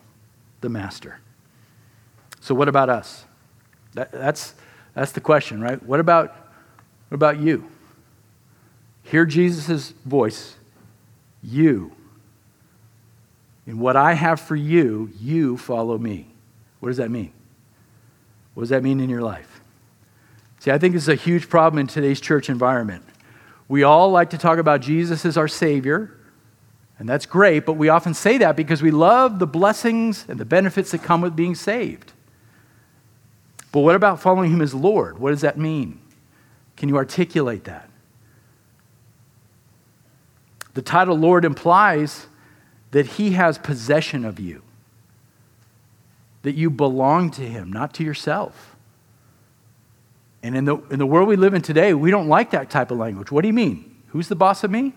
the 0.61 0.69
master. 0.69 1.19
So, 2.39 2.55
what 2.55 2.69
about 2.69 2.89
us? 2.89 3.25
That, 3.93 4.11
that's 4.11 4.53
That's 4.93 5.11
the 5.11 5.21
question, 5.21 5.59
right? 5.59 5.81
What 5.83 5.99
about, 5.99 6.29
what 7.09 7.15
about 7.15 7.39
you? 7.39 7.69
Hear 9.03 9.25
Jesus' 9.25 9.93
voice. 10.05 10.55
You. 11.43 11.91
In 13.67 13.79
what 13.79 13.95
I 13.95 14.13
have 14.13 14.39
for 14.39 14.55
you, 14.55 15.11
you 15.19 15.57
follow 15.57 15.97
me. 15.97 16.27
What 16.79 16.89
does 16.89 16.97
that 16.97 17.09
mean? 17.09 17.31
What 18.53 18.61
does 18.61 18.69
that 18.69 18.83
mean 18.83 18.99
in 18.99 19.09
your 19.09 19.21
life? 19.21 19.61
See, 20.59 20.71
I 20.71 20.77
think 20.77 20.93
this 20.93 21.03
is 21.03 21.09
a 21.09 21.15
huge 21.15 21.49
problem 21.49 21.79
in 21.79 21.87
today's 21.87 22.21
church 22.21 22.49
environment. 22.49 23.03
We 23.67 23.83
all 23.83 24.11
like 24.11 24.29
to 24.31 24.37
talk 24.37 24.59
about 24.59 24.81
Jesus 24.81 25.25
as 25.25 25.37
our 25.37 25.47
Savior, 25.47 26.11
and 26.99 27.09
that's 27.09 27.25
great, 27.25 27.65
but 27.65 27.73
we 27.73 27.89
often 27.89 28.13
say 28.13 28.37
that 28.37 28.55
because 28.55 28.81
we 28.81 28.91
love 28.91 29.39
the 29.39 29.47
blessings 29.47 30.25
and 30.27 30.39
the 30.39 30.45
benefits 30.45 30.91
that 30.91 31.03
come 31.03 31.21
with 31.21 31.35
being 31.35 31.55
saved. 31.55 32.13
But 33.71 33.81
what 33.81 33.95
about 33.95 34.21
following 34.21 34.51
Him 34.51 34.61
as 34.61 34.73
Lord? 34.73 35.19
What 35.19 35.31
does 35.31 35.41
that 35.41 35.57
mean? 35.57 35.99
Can 36.77 36.87
you 36.87 36.95
articulate 36.95 37.65
that? 37.65 37.89
The 40.75 40.81
title 40.81 41.17
Lord 41.17 41.43
implies 41.43 42.27
that 42.95 43.05
He 43.05 43.31
has 43.31 43.57
possession 43.57 44.23
of 44.23 44.39
you, 44.39 44.61
that 46.43 46.55
you 46.55 46.69
belong 46.69 47.29
to 47.31 47.41
Him, 47.41 47.69
not 47.69 47.93
to 47.95 48.05
yourself. 48.05 48.77
And 50.41 50.55
in 50.55 50.63
the, 50.63 50.77
in 50.89 50.97
the 50.97 51.05
world 51.05 51.27
we 51.27 51.35
live 51.35 51.53
in 51.53 51.61
today, 51.61 51.93
we 51.93 52.09
don't 52.09 52.29
like 52.29 52.51
that 52.51 52.69
type 52.69 52.91
of 52.91 52.97
language. 52.97 53.31
What 53.31 53.41
do 53.41 53.49
you 53.49 53.53
mean? 53.53 53.97
Who's 54.07 54.29
the 54.29 54.35
boss 54.37 54.63
of 54.63 54.71
me? 54.71 54.93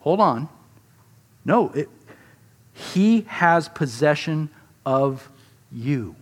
Hold 0.00 0.20
on. 0.20 0.50
No, 1.42 1.70
it, 1.70 1.88
He 2.74 3.22
has 3.22 3.66
possession 3.66 4.50
of 4.84 5.26
you. 5.72 6.14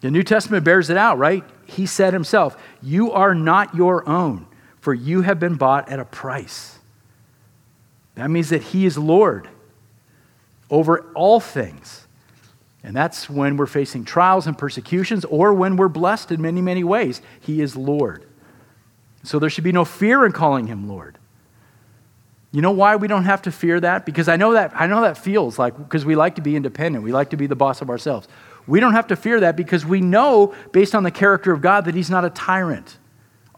The 0.00 0.10
New 0.10 0.22
Testament 0.22 0.64
bears 0.64 0.88
it 0.88 0.96
out, 0.96 1.18
right? 1.18 1.44
He 1.66 1.84
said 1.84 2.14
himself, 2.14 2.56
You 2.80 3.12
are 3.12 3.34
not 3.34 3.74
your 3.74 4.08
own, 4.08 4.46
for 4.80 4.94
you 4.94 5.20
have 5.20 5.38
been 5.38 5.56
bought 5.56 5.90
at 5.90 6.00
a 6.00 6.06
price. 6.06 6.78
That 8.14 8.30
means 8.30 8.48
that 8.48 8.62
He 8.62 8.86
is 8.86 8.96
Lord 8.96 9.50
over 10.72 11.02
all 11.14 11.38
things. 11.38 12.08
And 12.82 12.96
that's 12.96 13.30
when 13.30 13.56
we're 13.56 13.66
facing 13.66 14.04
trials 14.04 14.48
and 14.48 14.58
persecutions 14.58 15.24
or 15.26 15.54
when 15.54 15.76
we're 15.76 15.88
blessed 15.88 16.32
in 16.32 16.42
many, 16.42 16.60
many 16.60 16.82
ways. 16.82 17.22
He 17.40 17.60
is 17.60 17.76
Lord. 17.76 18.26
So 19.22 19.38
there 19.38 19.50
should 19.50 19.62
be 19.62 19.70
no 19.70 19.84
fear 19.84 20.26
in 20.26 20.32
calling 20.32 20.66
Him 20.66 20.88
Lord. 20.88 21.18
You 22.50 22.60
know 22.60 22.72
why 22.72 22.96
we 22.96 23.06
don't 23.06 23.24
have 23.24 23.42
to 23.42 23.52
fear 23.52 23.78
that? 23.80 24.04
Because 24.04 24.28
I 24.28 24.36
know 24.36 24.54
that 24.54 24.72
I 24.74 24.86
know 24.86 25.02
that 25.02 25.16
feels 25.16 25.58
like 25.58 25.76
because 25.76 26.04
we 26.04 26.16
like 26.16 26.34
to 26.34 26.42
be 26.42 26.56
independent. 26.56 27.04
We 27.04 27.12
like 27.12 27.30
to 27.30 27.36
be 27.36 27.46
the 27.46 27.54
boss 27.54 27.80
of 27.80 27.88
ourselves. 27.88 28.26
We 28.66 28.80
don't 28.80 28.92
have 28.92 29.06
to 29.08 29.16
fear 29.16 29.40
that 29.40 29.56
because 29.56 29.86
we 29.86 30.00
know, 30.00 30.54
based 30.72 30.94
on 30.94 31.02
the 31.02 31.10
character 31.10 31.52
of 31.52 31.60
God, 31.60 31.84
that 31.84 31.94
He's 31.94 32.10
not 32.10 32.24
a 32.24 32.30
tyrant. 32.30 32.98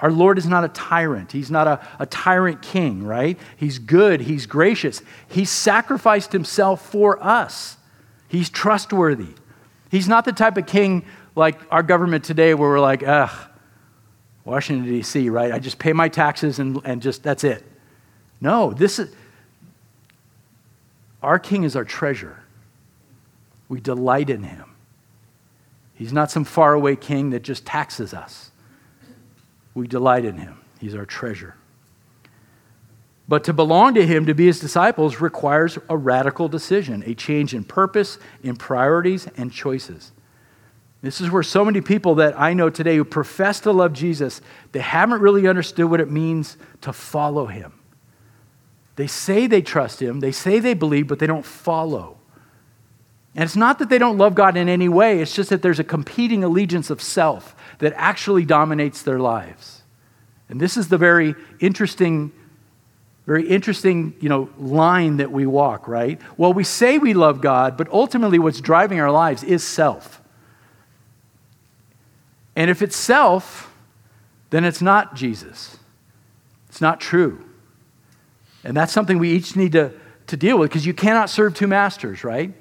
Our 0.05 0.13
Lord 0.13 0.37
is 0.37 0.47
not 0.47 0.65
a 0.65 0.69
tyrant. 0.69 1.33
He's 1.33 1.51
not 1.51 1.67
a, 1.67 1.81
a 1.99 2.05
tyrant 2.05 2.61
king, 2.61 3.05
right? 3.05 3.39
He's 3.57 3.79
good. 3.79 4.21
He's 4.21 4.45
gracious. 4.45 5.01
He 5.29 5.47
sacrificed 5.47 6.31
Himself 6.31 6.85
for 6.91 7.25
us. 7.25 7.79
He's 8.29 8.51
trustworthy. 8.51 9.33
He's 9.91 10.07
not 10.07 10.27
the 10.27 10.35
type 10.35 10.59
of 10.59 10.67
king 10.67 11.07
like 11.35 11.59
our 11.71 11.83
government 11.83 12.23
today 12.23 12.53
where 12.53 12.69
we're 12.69 12.81
like, 12.81 13.03
ugh, 13.03 13.31
Washington, 14.45 14.85
D.C., 14.85 15.31
right? 15.31 15.51
I 15.51 15.59
just 15.59 15.79
pay 15.79 15.95
my 15.95 16.11
taxes 16.11 16.59
and, 16.59 16.83
and 16.85 17.01
just 17.01 17.23
that's 17.23 17.43
it. 17.43 17.65
No, 18.43 18.75
this 18.75 18.99
is, 18.99 19.11
our 21.23 21.39
king 21.39 21.65
is 21.65 21.77
our 21.77 21.85
treasure. 21.87 22.43
We 23.71 23.81
delight 23.81 24.29
in 24.29 24.43
him. 24.43 24.67
He's 25.95 26.13
not 26.13 26.31
some 26.31 26.45
faraway 26.45 26.95
king 26.95 27.31
that 27.31 27.41
just 27.41 27.65
taxes 27.65 28.13
us. 28.13 28.51
We 29.75 29.87
delight 29.89 30.25
in 30.25 30.39
him, 30.39 30.61
he's 30.81 30.95
our 30.95 31.07
treasure. 31.07 31.57
But 33.27 33.45
to 33.45 33.53
belong 33.53 33.95
to 33.95 34.07
him, 34.07 34.27
to 34.27 34.35
be 34.35 34.47
his 34.47 34.61
disciples, 34.61 35.21
requires 35.21 35.79
a 35.89 35.97
radical 35.97 36.49
decision, 36.49 37.03
a 37.07 37.15
change 37.15 37.55
in 37.55 37.65
purpose, 37.65 38.19
in 38.43 38.57
priorities, 38.57 39.27
and 39.37 39.51
choices. 39.51 40.13
This 41.01 41.21
is 41.21 41.31
where 41.31 41.43
so 41.43 41.65
many 41.65 41.81
people 41.81 42.15
that 42.17 42.39
I 42.39 42.55
know 42.55 42.71
today 42.71 42.97
who 42.97 43.05
profess 43.05 43.61
to 43.61 43.73
love 43.73 43.93
Jesus, 43.93 44.41
they 44.73 44.81
haven't 44.81 45.21
really 45.21 45.47
understood 45.47 45.91
what 45.91 46.01
it 46.01 46.11
means 46.11 46.57
to 46.83 46.93
follow 46.93 47.47
him. 47.47 47.73
They 48.97 49.07
say 49.07 49.47
they 49.47 49.63
trust 49.63 50.01
him, 50.01 50.21
they 50.21 50.33
say 50.33 50.61
they 50.61 50.75
believe, 50.75 51.09
but 51.09 51.19
they 51.19 51.27
don't 51.27 51.45
follow. 51.45 52.19
And 53.35 53.45
it's 53.45 53.57
not 53.57 53.79
that 53.81 53.89
they 53.89 53.99
don't 53.99 54.17
love 54.17 54.35
God 54.35 54.57
in 54.57 54.69
any 54.69 54.89
way, 54.89 55.21
it's 55.21 55.35
just 55.35 55.51
that 55.51 55.63
there's 55.63 55.81
a 55.81 55.85
competing 55.85 56.45
allegiance 56.45 56.91
of 56.91 57.03
self 57.03 57.57
that 57.79 57.93
actually 57.97 58.45
dominates 58.45 59.03
their 59.03 59.19
lives. 59.19 59.83
And 60.49 60.61
this 60.61 60.77
is 60.77 60.89
the 60.89 60.99
very 60.99 61.35
interesting 61.61 62.33
very 63.27 63.49
interesting, 63.49 64.15
you 64.21 64.29
know, 64.29 64.51
line 64.59 65.17
that 65.17 65.33
we 65.33 65.47
walk, 65.47 65.89
right? 65.89 66.21
Well, 66.37 66.53
we 66.53 66.63
say 66.63 66.99
we 66.99 67.15
love 67.15 67.41
God, 67.41 67.77
but 67.77 67.89
ultimately 67.91 68.39
what's 68.39 68.61
driving 68.61 69.01
our 69.01 69.11
lives 69.11 69.43
is 69.43 69.65
self. 69.65 70.21
And 72.55 72.71
if 72.71 72.83
it's 72.83 72.97
self, 72.97 73.73
then 74.51 74.65
it's 74.65 74.83
not 74.83 75.15
Jesus. 75.17 75.79
It's 76.69 76.81
not 76.81 77.01
true. 77.01 77.43
And 78.63 78.77
that's 78.77 78.93
something 78.93 79.19
we 79.19 79.31
each 79.33 79.57
need 79.57 79.73
to, 79.73 79.93
to 80.27 80.37
deal 80.37 80.59
with 80.59 80.71
because 80.71 80.87
you 80.87 80.95
cannot 80.95 81.31
serve 81.31 81.55
two 81.55 81.67
masters, 81.67 82.25
right? 82.25 82.53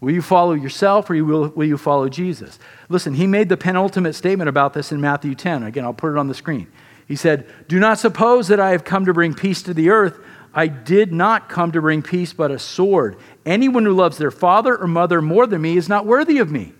Will 0.00 0.12
you 0.12 0.22
follow 0.22 0.52
yourself 0.52 1.10
or 1.10 1.24
will, 1.24 1.48
will 1.48 1.66
you 1.66 1.76
follow 1.76 2.08
Jesus? 2.08 2.58
Listen, 2.88 3.14
he 3.14 3.26
made 3.26 3.48
the 3.48 3.56
penultimate 3.56 4.14
statement 4.14 4.48
about 4.48 4.72
this 4.72 4.92
in 4.92 5.00
Matthew 5.00 5.34
10. 5.34 5.64
Again, 5.64 5.84
I'll 5.84 5.92
put 5.92 6.12
it 6.12 6.18
on 6.18 6.28
the 6.28 6.34
screen. 6.34 6.68
He 7.06 7.16
said, 7.16 7.46
Do 7.68 7.80
not 7.80 7.98
suppose 7.98 8.48
that 8.48 8.60
I 8.60 8.70
have 8.70 8.84
come 8.84 9.06
to 9.06 9.14
bring 9.14 9.34
peace 9.34 9.62
to 9.62 9.74
the 9.74 9.90
earth. 9.90 10.20
I 10.54 10.66
did 10.66 11.12
not 11.12 11.48
come 11.48 11.72
to 11.72 11.80
bring 11.80 12.02
peace, 12.02 12.32
but 12.32 12.50
a 12.50 12.58
sword. 12.58 13.16
Anyone 13.44 13.84
who 13.84 13.92
loves 13.92 14.18
their 14.18 14.30
father 14.30 14.76
or 14.76 14.86
mother 14.86 15.20
more 15.20 15.46
than 15.46 15.62
me 15.62 15.76
is 15.76 15.88
not 15.88 16.06
worthy 16.06 16.38
of 16.38 16.50
me. 16.50 16.72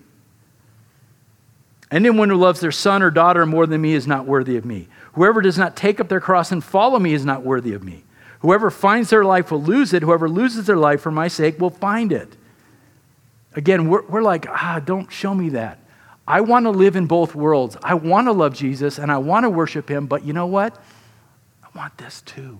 Anyone 1.91 2.29
who 2.29 2.35
loves 2.35 2.59
their 2.59 2.71
son 2.71 3.01
or 3.01 3.09
daughter 3.09 3.45
more 3.45 3.65
than 3.65 3.81
me 3.81 3.93
is 3.93 4.05
not 4.05 4.25
worthy 4.25 4.57
of 4.57 4.65
me. 4.65 4.87
Whoever 5.13 5.41
does 5.41 5.57
not 5.57 5.75
take 5.75 5.99
up 5.99 6.07
their 6.07 6.19
cross 6.19 6.51
and 6.51 6.63
follow 6.63 6.99
me 6.99 7.13
is 7.13 7.25
not 7.25 7.43
worthy 7.43 7.73
of 7.73 7.83
me. 7.83 8.03
Whoever 8.41 8.69
finds 8.69 9.09
their 9.09 9.25
life 9.25 9.51
will 9.51 9.61
lose 9.61 9.91
it. 9.93 10.03
Whoever 10.03 10.29
loses 10.29 10.67
their 10.67 10.77
life 10.77 11.01
for 11.01 11.11
my 11.11 11.27
sake 11.27 11.59
will 11.59 11.71
find 11.71 12.11
it. 12.11 12.37
Again, 13.55 13.89
we're, 13.89 14.05
we're 14.07 14.21
like, 14.21 14.47
ah, 14.47 14.81
don't 14.83 15.11
show 15.11 15.33
me 15.33 15.49
that. 15.49 15.79
I 16.27 16.41
want 16.41 16.65
to 16.65 16.69
live 16.69 16.95
in 16.95 17.07
both 17.07 17.33
worlds. 17.33 17.75
I 17.81 17.95
want 17.95 18.27
to 18.27 18.31
love 18.31 18.53
Jesus 18.53 18.99
and 18.99 19.11
I 19.11 19.17
want 19.17 19.45
to 19.45 19.49
worship 19.49 19.89
him, 19.89 20.05
but 20.05 20.23
you 20.23 20.33
know 20.33 20.45
what? 20.45 20.79
I 21.63 21.67
want 21.75 21.97
this 21.97 22.21
too. 22.21 22.59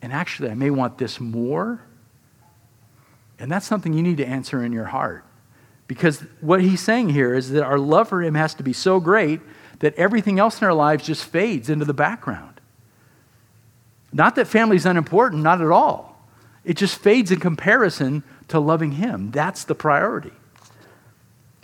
And 0.00 0.12
actually, 0.12 0.50
I 0.50 0.54
may 0.54 0.70
want 0.70 0.98
this 0.98 1.18
more. 1.18 1.82
And 3.40 3.50
that's 3.50 3.66
something 3.66 3.92
you 3.92 4.02
need 4.02 4.18
to 4.18 4.26
answer 4.26 4.64
in 4.64 4.72
your 4.72 4.84
heart. 4.84 5.24
Because 5.88 6.20
what 6.40 6.60
he's 6.60 6.80
saying 6.80 7.08
here 7.08 7.34
is 7.34 7.50
that 7.50 7.64
our 7.64 7.78
love 7.78 8.08
for 8.08 8.22
him 8.22 8.34
has 8.34 8.54
to 8.54 8.62
be 8.62 8.72
so 8.72 9.00
great 9.00 9.40
that 9.80 9.94
everything 9.94 10.38
else 10.38 10.60
in 10.60 10.66
our 10.66 10.74
lives 10.74 11.06
just 11.06 11.24
fades 11.24 11.70
into 11.70 11.84
the 11.84 11.94
background. 11.94 12.60
Not 14.12 14.36
that 14.36 14.46
family's 14.46 14.86
unimportant, 14.86 15.42
not 15.42 15.60
at 15.60 15.70
all. 15.70 16.07
It 16.68 16.76
just 16.76 16.98
fades 16.98 17.32
in 17.32 17.40
comparison 17.40 18.22
to 18.48 18.60
loving 18.60 18.92
him. 18.92 19.30
That's 19.30 19.64
the 19.64 19.74
priority. 19.74 20.32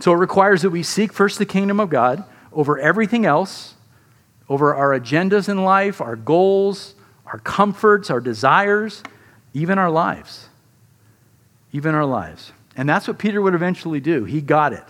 So 0.01 0.13
it 0.13 0.17
requires 0.17 0.63
that 0.63 0.71
we 0.71 0.83
seek 0.83 1.13
first 1.13 1.39
the 1.39 1.45
kingdom 1.45 1.79
of 1.79 1.91
God 1.91 2.25
over 2.55 2.79
everything 2.79 3.27
else, 3.27 3.75
over 4.49 4.75
our 4.75 4.99
agendas 4.99 5.47
in 5.47 5.63
life, 5.63 6.01
our 6.01 6.17
goals, 6.17 6.95
our 7.27 7.39
comforts, 7.39 8.09
our 8.09 8.19
desires, 8.19 9.03
even 9.53 9.77
our 9.77 9.91
lives. 9.91 10.49
Even 11.71 11.95
our 11.95 12.07
lives. 12.07 12.53
And 12.75 12.89
that's 12.89 13.07
what 13.07 13.19
Peter 13.19 13.43
would 13.43 13.55
eventually 13.55 14.01
do. 14.01 14.25
He 14.25 14.41
got 14.41 14.73
it. 14.73 14.87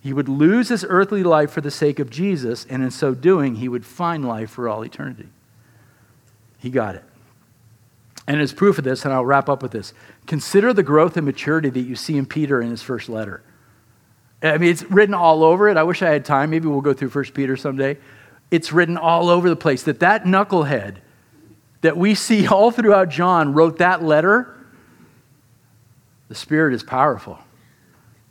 He 0.00 0.12
would 0.12 0.28
lose 0.28 0.68
his 0.68 0.86
earthly 0.88 1.24
life 1.24 1.50
for 1.50 1.60
the 1.60 1.72
sake 1.72 1.98
of 1.98 2.08
Jesus, 2.08 2.66
and 2.70 2.84
in 2.84 2.92
so 2.92 3.14
doing, 3.14 3.56
he 3.56 3.68
would 3.68 3.84
find 3.84 4.24
life 4.24 4.50
for 4.50 4.68
all 4.68 4.84
eternity. 4.84 5.28
He 6.58 6.70
got 6.70 6.94
it. 6.94 7.04
And 8.26 8.40
as 8.40 8.52
proof 8.52 8.78
of 8.78 8.84
this, 8.84 9.04
and 9.04 9.12
I'll 9.12 9.24
wrap 9.24 9.48
up 9.48 9.62
with 9.62 9.72
this 9.72 9.92
consider 10.26 10.72
the 10.72 10.82
growth 10.82 11.16
and 11.16 11.26
maturity 11.26 11.70
that 11.70 11.80
you 11.80 11.96
see 11.96 12.16
in 12.16 12.26
Peter 12.26 12.60
in 12.60 12.70
his 12.70 12.82
first 12.82 13.08
letter. 13.08 13.42
I 14.42 14.58
mean, 14.58 14.70
it's 14.70 14.82
written 14.84 15.14
all 15.14 15.42
over 15.42 15.68
it. 15.68 15.76
I 15.76 15.82
wish 15.84 16.02
I 16.02 16.10
had 16.10 16.24
time. 16.24 16.50
Maybe 16.50 16.68
we'll 16.68 16.82
go 16.82 16.92
through 16.92 17.10
First 17.10 17.32
Peter 17.32 17.56
someday. 17.56 17.96
It's 18.50 18.72
written 18.72 18.98
all 18.98 19.30
over 19.30 19.48
the 19.48 19.56
place 19.56 19.82
that 19.84 20.00
that 20.00 20.24
knucklehead 20.24 20.96
that 21.80 21.96
we 21.96 22.14
see 22.14 22.46
all 22.48 22.70
throughout 22.70 23.08
John 23.08 23.54
wrote 23.54 23.78
that 23.78 24.02
letter. 24.02 24.50
The 26.28 26.34
Spirit 26.34 26.74
is 26.74 26.82
powerful 26.82 27.38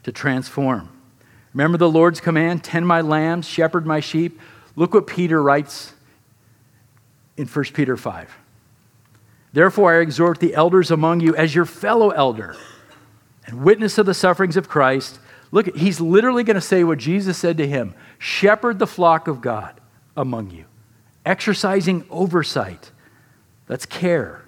to 0.03 0.11
transform. 0.11 0.89
Remember 1.53 1.77
the 1.77 1.89
Lord's 1.89 2.19
command 2.19 2.63
tend 2.63 2.87
my 2.87 3.01
lambs, 3.01 3.47
shepherd 3.47 3.85
my 3.85 3.99
sheep. 3.99 4.39
Look 4.75 4.93
what 4.93 5.05
Peter 5.05 5.41
writes 5.41 5.93
in 7.37 7.47
1 7.47 7.65
Peter 7.73 7.95
5. 7.95 8.35
Therefore, 9.53 9.95
I 9.95 10.01
exhort 10.01 10.39
the 10.39 10.55
elders 10.55 10.91
among 10.91 11.21
you 11.21 11.35
as 11.35 11.55
your 11.55 11.65
fellow 11.65 12.09
elder 12.09 12.55
and 13.45 13.63
witness 13.63 13.97
of 13.97 14.05
the 14.05 14.13
sufferings 14.13 14.57
of 14.57 14.67
Christ 14.67 15.19
Look, 15.53 15.75
he's 15.75 16.01
literally 16.01 16.43
going 16.43 16.55
to 16.55 16.61
say 16.61 16.83
what 16.83 16.97
Jesus 16.97 17.37
said 17.37 17.57
to 17.57 17.67
him 17.67 17.93
Shepherd 18.17 18.79
the 18.79 18.87
flock 18.87 19.27
of 19.27 19.39
God 19.39 19.79
among 20.17 20.49
you, 20.49 20.65
exercising 21.27 22.07
oversight. 22.09 22.89
That's 23.67 23.85
care. 23.85 24.45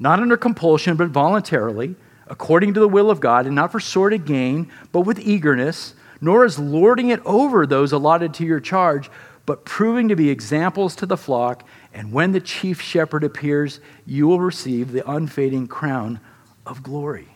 Not 0.00 0.18
under 0.18 0.36
compulsion, 0.36 0.96
but 0.96 1.10
voluntarily, 1.10 1.94
according 2.26 2.74
to 2.74 2.80
the 2.80 2.88
will 2.88 3.08
of 3.08 3.20
God, 3.20 3.46
and 3.46 3.54
not 3.54 3.70
for 3.70 3.78
sordid 3.78 4.24
gain, 4.26 4.68
but 4.90 5.02
with 5.02 5.20
eagerness, 5.20 5.94
nor 6.20 6.44
as 6.44 6.58
lording 6.58 7.10
it 7.10 7.20
over 7.24 7.64
those 7.64 7.92
allotted 7.92 8.34
to 8.34 8.44
your 8.44 8.58
charge, 8.58 9.08
but 9.46 9.64
proving 9.64 10.08
to 10.08 10.16
be 10.16 10.28
examples 10.28 10.96
to 10.96 11.06
the 11.06 11.16
flock. 11.16 11.64
And 11.94 12.12
when 12.12 12.32
the 12.32 12.40
chief 12.40 12.80
shepherd 12.80 13.24
appears, 13.24 13.80
you 14.06 14.26
will 14.26 14.40
receive 14.40 14.92
the 14.92 15.08
unfading 15.08 15.66
crown 15.66 16.20
of 16.66 16.82
glory. 16.82 17.28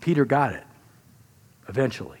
Peter 0.00 0.24
got 0.24 0.52
it 0.52 0.64
eventually. 1.68 2.18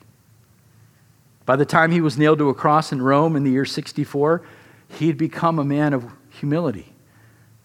By 1.44 1.54
the 1.54 1.64
time 1.64 1.92
he 1.92 2.00
was 2.00 2.18
nailed 2.18 2.38
to 2.38 2.48
a 2.48 2.54
cross 2.54 2.90
in 2.90 3.00
Rome 3.00 3.36
in 3.36 3.44
the 3.44 3.52
year 3.52 3.64
64, 3.64 4.42
he 4.88 5.06
had 5.06 5.16
become 5.16 5.58
a 5.58 5.64
man 5.64 5.92
of 5.92 6.06
humility 6.28 6.92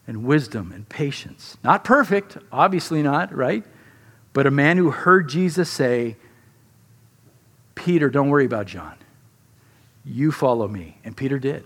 and 0.06 0.24
wisdom 0.24 0.70
and 0.72 0.88
patience. 0.88 1.56
Not 1.64 1.82
perfect, 1.82 2.38
obviously 2.52 3.02
not, 3.02 3.34
right? 3.34 3.64
But 4.32 4.46
a 4.46 4.50
man 4.50 4.76
who 4.76 4.90
heard 4.90 5.28
Jesus 5.28 5.68
say, 5.68 6.16
Peter, 7.74 8.08
don't 8.08 8.28
worry 8.28 8.44
about 8.44 8.66
John. 8.66 8.94
You 10.04 10.30
follow 10.32 10.68
me. 10.68 10.98
And 11.04 11.16
Peter 11.16 11.38
did. 11.38 11.64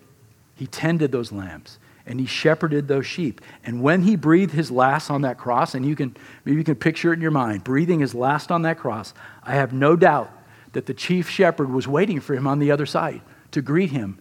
He 0.56 0.66
tended 0.66 1.12
those 1.12 1.30
lambs 1.30 1.78
and 2.06 2.18
he 2.18 2.26
shepherded 2.26 2.88
those 2.88 3.06
sheep. 3.06 3.40
And 3.64 3.82
when 3.82 4.02
he 4.02 4.16
breathed 4.16 4.52
his 4.52 4.70
last 4.70 5.10
on 5.10 5.22
that 5.22 5.38
cross, 5.38 5.74
and 5.74 5.84
you 5.84 5.96
can 5.96 6.16
maybe 6.44 6.58
you 6.58 6.64
can 6.64 6.76
picture 6.76 7.12
it 7.12 7.16
in 7.16 7.20
your 7.20 7.30
mind, 7.30 7.64
breathing 7.64 8.00
his 8.00 8.14
last 8.14 8.50
on 8.50 8.62
that 8.62 8.78
cross, 8.78 9.12
I 9.42 9.54
have 9.54 9.72
no 9.72 9.96
doubt 9.96 10.30
that 10.72 10.86
the 10.86 10.94
chief 10.94 11.28
shepherd 11.28 11.70
was 11.70 11.88
waiting 11.88 12.20
for 12.20 12.34
him 12.34 12.46
on 12.46 12.58
the 12.58 12.70
other 12.70 12.86
side 12.86 13.20
to 13.50 13.60
greet 13.60 13.90
him 13.90 14.18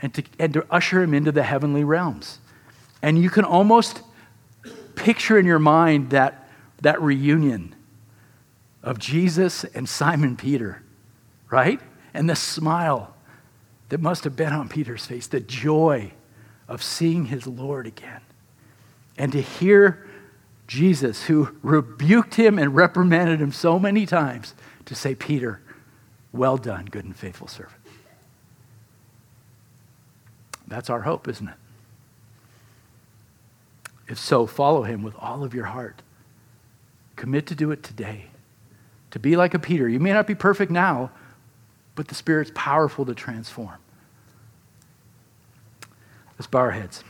and 0.00 0.12
to, 0.14 0.22
and 0.38 0.52
to 0.52 0.66
usher 0.70 1.02
him 1.02 1.14
into 1.14 1.32
the 1.32 1.42
heavenly 1.42 1.84
realms. 1.84 2.38
And 3.00 3.18
you 3.18 3.30
can 3.30 3.44
almost 3.44 4.02
picture 4.94 5.38
in 5.38 5.46
your 5.46 5.58
mind 5.58 6.10
that, 6.10 6.48
that 6.82 7.00
reunion 7.00 7.74
of 8.82 8.98
Jesus 8.98 9.64
and 9.64 9.88
Simon 9.88 10.36
Peter, 10.36 10.82
right? 11.50 11.80
And 12.12 12.28
the 12.28 12.36
smile 12.36 13.13
that 13.88 14.00
must 14.00 14.24
have 14.24 14.36
been 14.36 14.52
on 14.52 14.68
Peter's 14.68 15.06
face, 15.06 15.26
the 15.26 15.40
joy 15.40 16.12
of 16.68 16.82
seeing 16.82 17.26
his 17.26 17.46
Lord 17.46 17.86
again. 17.86 18.20
And 19.16 19.32
to 19.32 19.40
hear 19.40 20.06
Jesus, 20.66 21.24
who 21.24 21.54
rebuked 21.62 22.34
him 22.34 22.58
and 22.58 22.74
reprimanded 22.74 23.40
him 23.40 23.52
so 23.52 23.78
many 23.78 24.06
times, 24.06 24.54
to 24.86 24.94
say, 24.94 25.14
Peter, 25.14 25.60
well 26.32 26.56
done, 26.56 26.86
good 26.86 27.04
and 27.04 27.16
faithful 27.16 27.48
servant. 27.48 27.80
That's 30.66 30.90
our 30.90 31.02
hope, 31.02 31.28
isn't 31.28 31.48
it? 31.48 31.54
If 34.08 34.18
so, 34.18 34.46
follow 34.46 34.82
him 34.82 35.02
with 35.02 35.14
all 35.18 35.44
of 35.44 35.54
your 35.54 35.66
heart. 35.66 36.02
Commit 37.16 37.46
to 37.46 37.54
do 37.54 37.70
it 37.70 37.82
today. 37.82 38.26
To 39.12 39.18
be 39.18 39.36
like 39.36 39.54
a 39.54 39.58
Peter. 39.58 39.88
You 39.88 40.00
may 40.00 40.12
not 40.12 40.26
be 40.26 40.34
perfect 40.34 40.72
now, 40.72 41.10
but 41.94 42.08
the 42.08 42.14
Spirit's 42.14 42.50
powerful 42.54 43.04
to 43.06 43.14
transform. 43.14 43.78
Let's 46.38 46.46
bow 46.46 46.60
our 46.60 46.70
heads. 46.72 47.04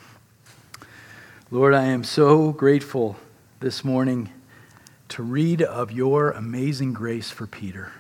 Lord, 1.51 1.73
I 1.73 1.85
am 1.85 2.05
so 2.05 2.53
grateful 2.53 3.17
this 3.61 3.85
morning 3.85 4.31
to 5.09 5.23
read 5.23 5.63
of 5.63 5.91
your 5.91 6.31
amazing 6.33 6.93
grace 6.93 7.31
for 7.31 7.47
Peter 7.47 7.93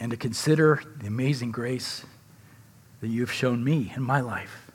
and 0.00 0.10
to 0.10 0.16
consider 0.16 0.82
the 0.98 1.06
amazing 1.06 1.52
grace 1.52 2.04
that 3.00 3.08
you 3.08 3.20
have 3.20 3.32
shown 3.32 3.62
me 3.62 3.92
in 3.94 4.02
my 4.02 4.20
life. 4.20 4.70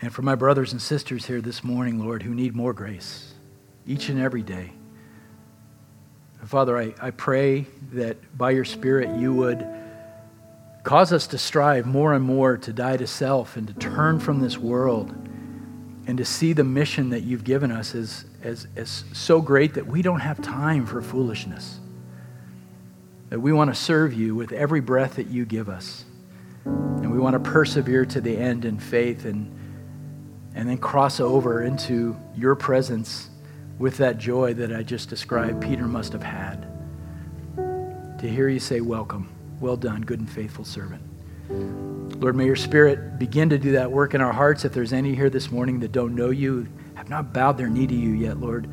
And 0.00 0.12
for 0.12 0.22
my 0.22 0.34
brothers 0.34 0.72
and 0.72 0.82
sisters 0.82 1.26
here 1.26 1.40
this 1.40 1.62
morning, 1.62 2.04
Lord, 2.04 2.22
who 2.22 2.34
need 2.34 2.54
more 2.54 2.72
grace 2.72 3.35
each 3.86 4.08
and 4.08 4.20
every 4.20 4.42
day. 4.42 4.72
Father, 6.44 6.78
I, 6.78 6.94
I 7.00 7.10
pray 7.10 7.66
that 7.92 8.36
by 8.36 8.52
your 8.52 8.64
Spirit 8.64 9.18
you 9.18 9.32
would 9.32 9.66
cause 10.84 11.12
us 11.12 11.26
to 11.28 11.38
strive 11.38 11.86
more 11.86 12.14
and 12.14 12.24
more 12.24 12.56
to 12.56 12.72
die 12.72 12.96
to 12.96 13.06
self 13.06 13.56
and 13.56 13.66
to 13.66 13.74
turn 13.74 14.20
from 14.20 14.40
this 14.40 14.56
world 14.56 15.10
and 16.06 16.18
to 16.18 16.24
see 16.24 16.52
the 16.52 16.62
mission 16.62 17.10
that 17.10 17.22
you've 17.22 17.42
given 17.42 17.72
us 17.72 17.96
as, 17.96 18.24
as, 18.44 18.68
as 18.76 19.02
so 19.12 19.40
great 19.40 19.74
that 19.74 19.86
we 19.86 20.02
don't 20.02 20.20
have 20.20 20.40
time 20.40 20.86
for 20.86 21.02
foolishness. 21.02 21.80
That 23.30 23.40
we 23.40 23.52
want 23.52 23.70
to 23.70 23.74
serve 23.74 24.14
you 24.14 24.36
with 24.36 24.52
every 24.52 24.80
breath 24.80 25.16
that 25.16 25.26
you 25.26 25.44
give 25.44 25.68
us. 25.68 26.04
And 26.64 27.10
we 27.10 27.18
want 27.18 27.34
to 27.34 27.50
persevere 27.50 28.06
to 28.06 28.20
the 28.20 28.36
end 28.36 28.64
in 28.64 28.78
faith 28.78 29.24
and, 29.24 29.52
and 30.54 30.68
then 30.68 30.78
cross 30.78 31.18
over 31.18 31.64
into 31.64 32.16
your 32.36 32.54
presence 32.54 33.30
with 33.78 33.98
that 33.98 34.18
joy 34.18 34.54
that 34.54 34.72
I 34.72 34.82
just 34.82 35.08
described, 35.08 35.62
Peter 35.62 35.86
must 35.86 36.12
have 36.12 36.22
had. 36.22 36.66
To 37.56 38.28
hear 38.28 38.48
you 38.48 38.60
say, 38.60 38.80
Welcome, 38.80 39.28
well 39.60 39.76
done, 39.76 40.02
good 40.02 40.20
and 40.20 40.30
faithful 40.30 40.64
servant. 40.64 41.02
Lord, 41.48 42.34
may 42.34 42.46
your 42.46 42.56
spirit 42.56 43.18
begin 43.18 43.50
to 43.50 43.58
do 43.58 43.72
that 43.72 43.90
work 43.90 44.14
in 44.14 44.20
our 44.20 44.32
hearts. 44.32 44.64
If 44.64 44.72
there's 44.72 44.92
any 44.92 45.14
here 45.14 45.30
this 45.30 45.50
morning 45.50 45.80
that 45.80 45.92
don't 45.92 46.14
know 46.14 46.30
you, 46.30 46.66
have 46.94 47.10
not 47.10 47.32
bowed 47.32 47.58
their 47.58 47.68
knee 47.68 47.86
to 47.86 47.94
you 47.94 48.10
yet, 48.10 48.38
Lord, 48.38 48.66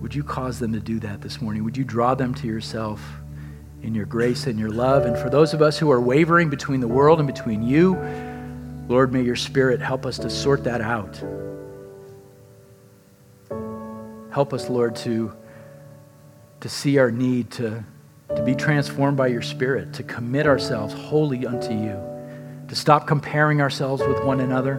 would 0.00 0.14
you 0.14 0.24
cause 0.24 0.58
them 0.58 0.72
to 0.72 0.80
do 0.80 0.98
that 1.00 1.20
this 1.20 1.40
morning? 1.40 1.64
Would 1.64 1.76
you 1.76 1.84
draw 1.84 2.14
them 2.14 2.34
to 2.36 2.46
yourself 2.46 3.00
in 3.82 3.94
your 3.94 4.06
grace 4.06 4.46
and 4.46 4.58
your 4.58 4.70
love? 4.70 5.04
And 5.04 5.16
for 5.16 5.30
those 5.30 5.54
of 5.54 5.62
us 5.62 5.78
who 5.78 5.90
are 5.90 6.00
wavering 6.00 6.48
between 6.48 6.80
the 6.80 6.88
world 6.88 7.20
and 7.20 7.26
between 7.26 7.62
you, 7.62 7.94
Lord, 8.88 9.12
may 9.12 9.22
your 9.22 9.36
spirit 9.36 9.80
help 9.80 10.06
us 10.06 10.18
to 10.18 10.30
sort 10.30 10.64
that 10.64 10.80
out 10.80 11.22
Help 14.32 14.54
us, 14.54 14.70
Lord, 14.70 14.96
to, 14.96 15.36
to 16.60 16.68
see 16.68 16.96
our 16.96 17.10
need 17.10 17.50
to, 17.52 17.84
to 18.34 18.42
be 18.42 18.54
transformed 18.54 19.14
by 19.14 19.26
your 19.26 19.42
Spirit, 19.42 19.92
to 19.92 20.02
commit 20.02 20.46
ourselves 20.46 20.94
wholly 20.94 21.46
unto 21.46 21.74
you, 21.74 22.00
to 22.66 22.74
stop 22.74 23.06
comparing 23.06 23.60
ourselves 23.60 24.02
with 24.02 24.24
one 24.24 24.40
another, 24.40 24.76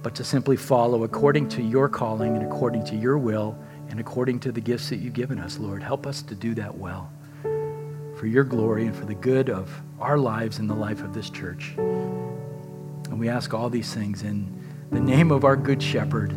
but 0.00 0.14
to 0.14 0.22
simply 0.22 0.56
follow 0.56 1.02
according 1.02 1.48
to 1.48 1.60
your 1.60 1.88
calling 1.88 2.36
and 2.36 2.46
according 2.46 2.84
to 2.84 2.94
your 2.94 3.18
will 3.18 3.58
and 3.88 3.98
according 3.98 4.38
to 4.38 4.52
the 4.52 4.60
gifts 4.60 4.90
that 4.90 4.98
you've 4.98 5.12
given 5.12 5.40
us, 5.40 5.58
Lord. 5.58 5.82
Help 5.82 6.06
us 6.06 6.22
to 6.22 6.36
do 6.36 6.54
that 6.54 6.78
well 6.78 7.10
for 7.42 8.28
your 8.28 8.44
glory 8.44 8.86
and 8.86 8.94
for 8.94 9.06
the 9.06 9.14
good 9.14 9.50
of 9.50 9.72
our 9.98 10.18
lives 10.18 10.60
and 10.60 10.70
the 10.70 10.74
life 10.74 11.02
of 11.02 11.14
this 11.14 11.30
church. 11.30 11.74
And 11.76 13.18
we 13.18 13.28
ask 13.28 13.54
all 13.54 13.68
these 13.68 13.92
things 13.92 14.22
in 14.22 14.56
the 14.92 15.00
name 15.00 15.32
of 15.32 15.44
our 15.44 15.56
good 15.56 15.82
shepherd 15.82 16.32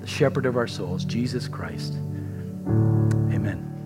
the 0.00 0.06
shepherd 0.06 0.46
of 0.46 0.56
our 0.56 0.66
souls, 0.66 1.04
Jesus 1.04 1.48
Christ. 1.48 1.94
Amen. 2.66 3.79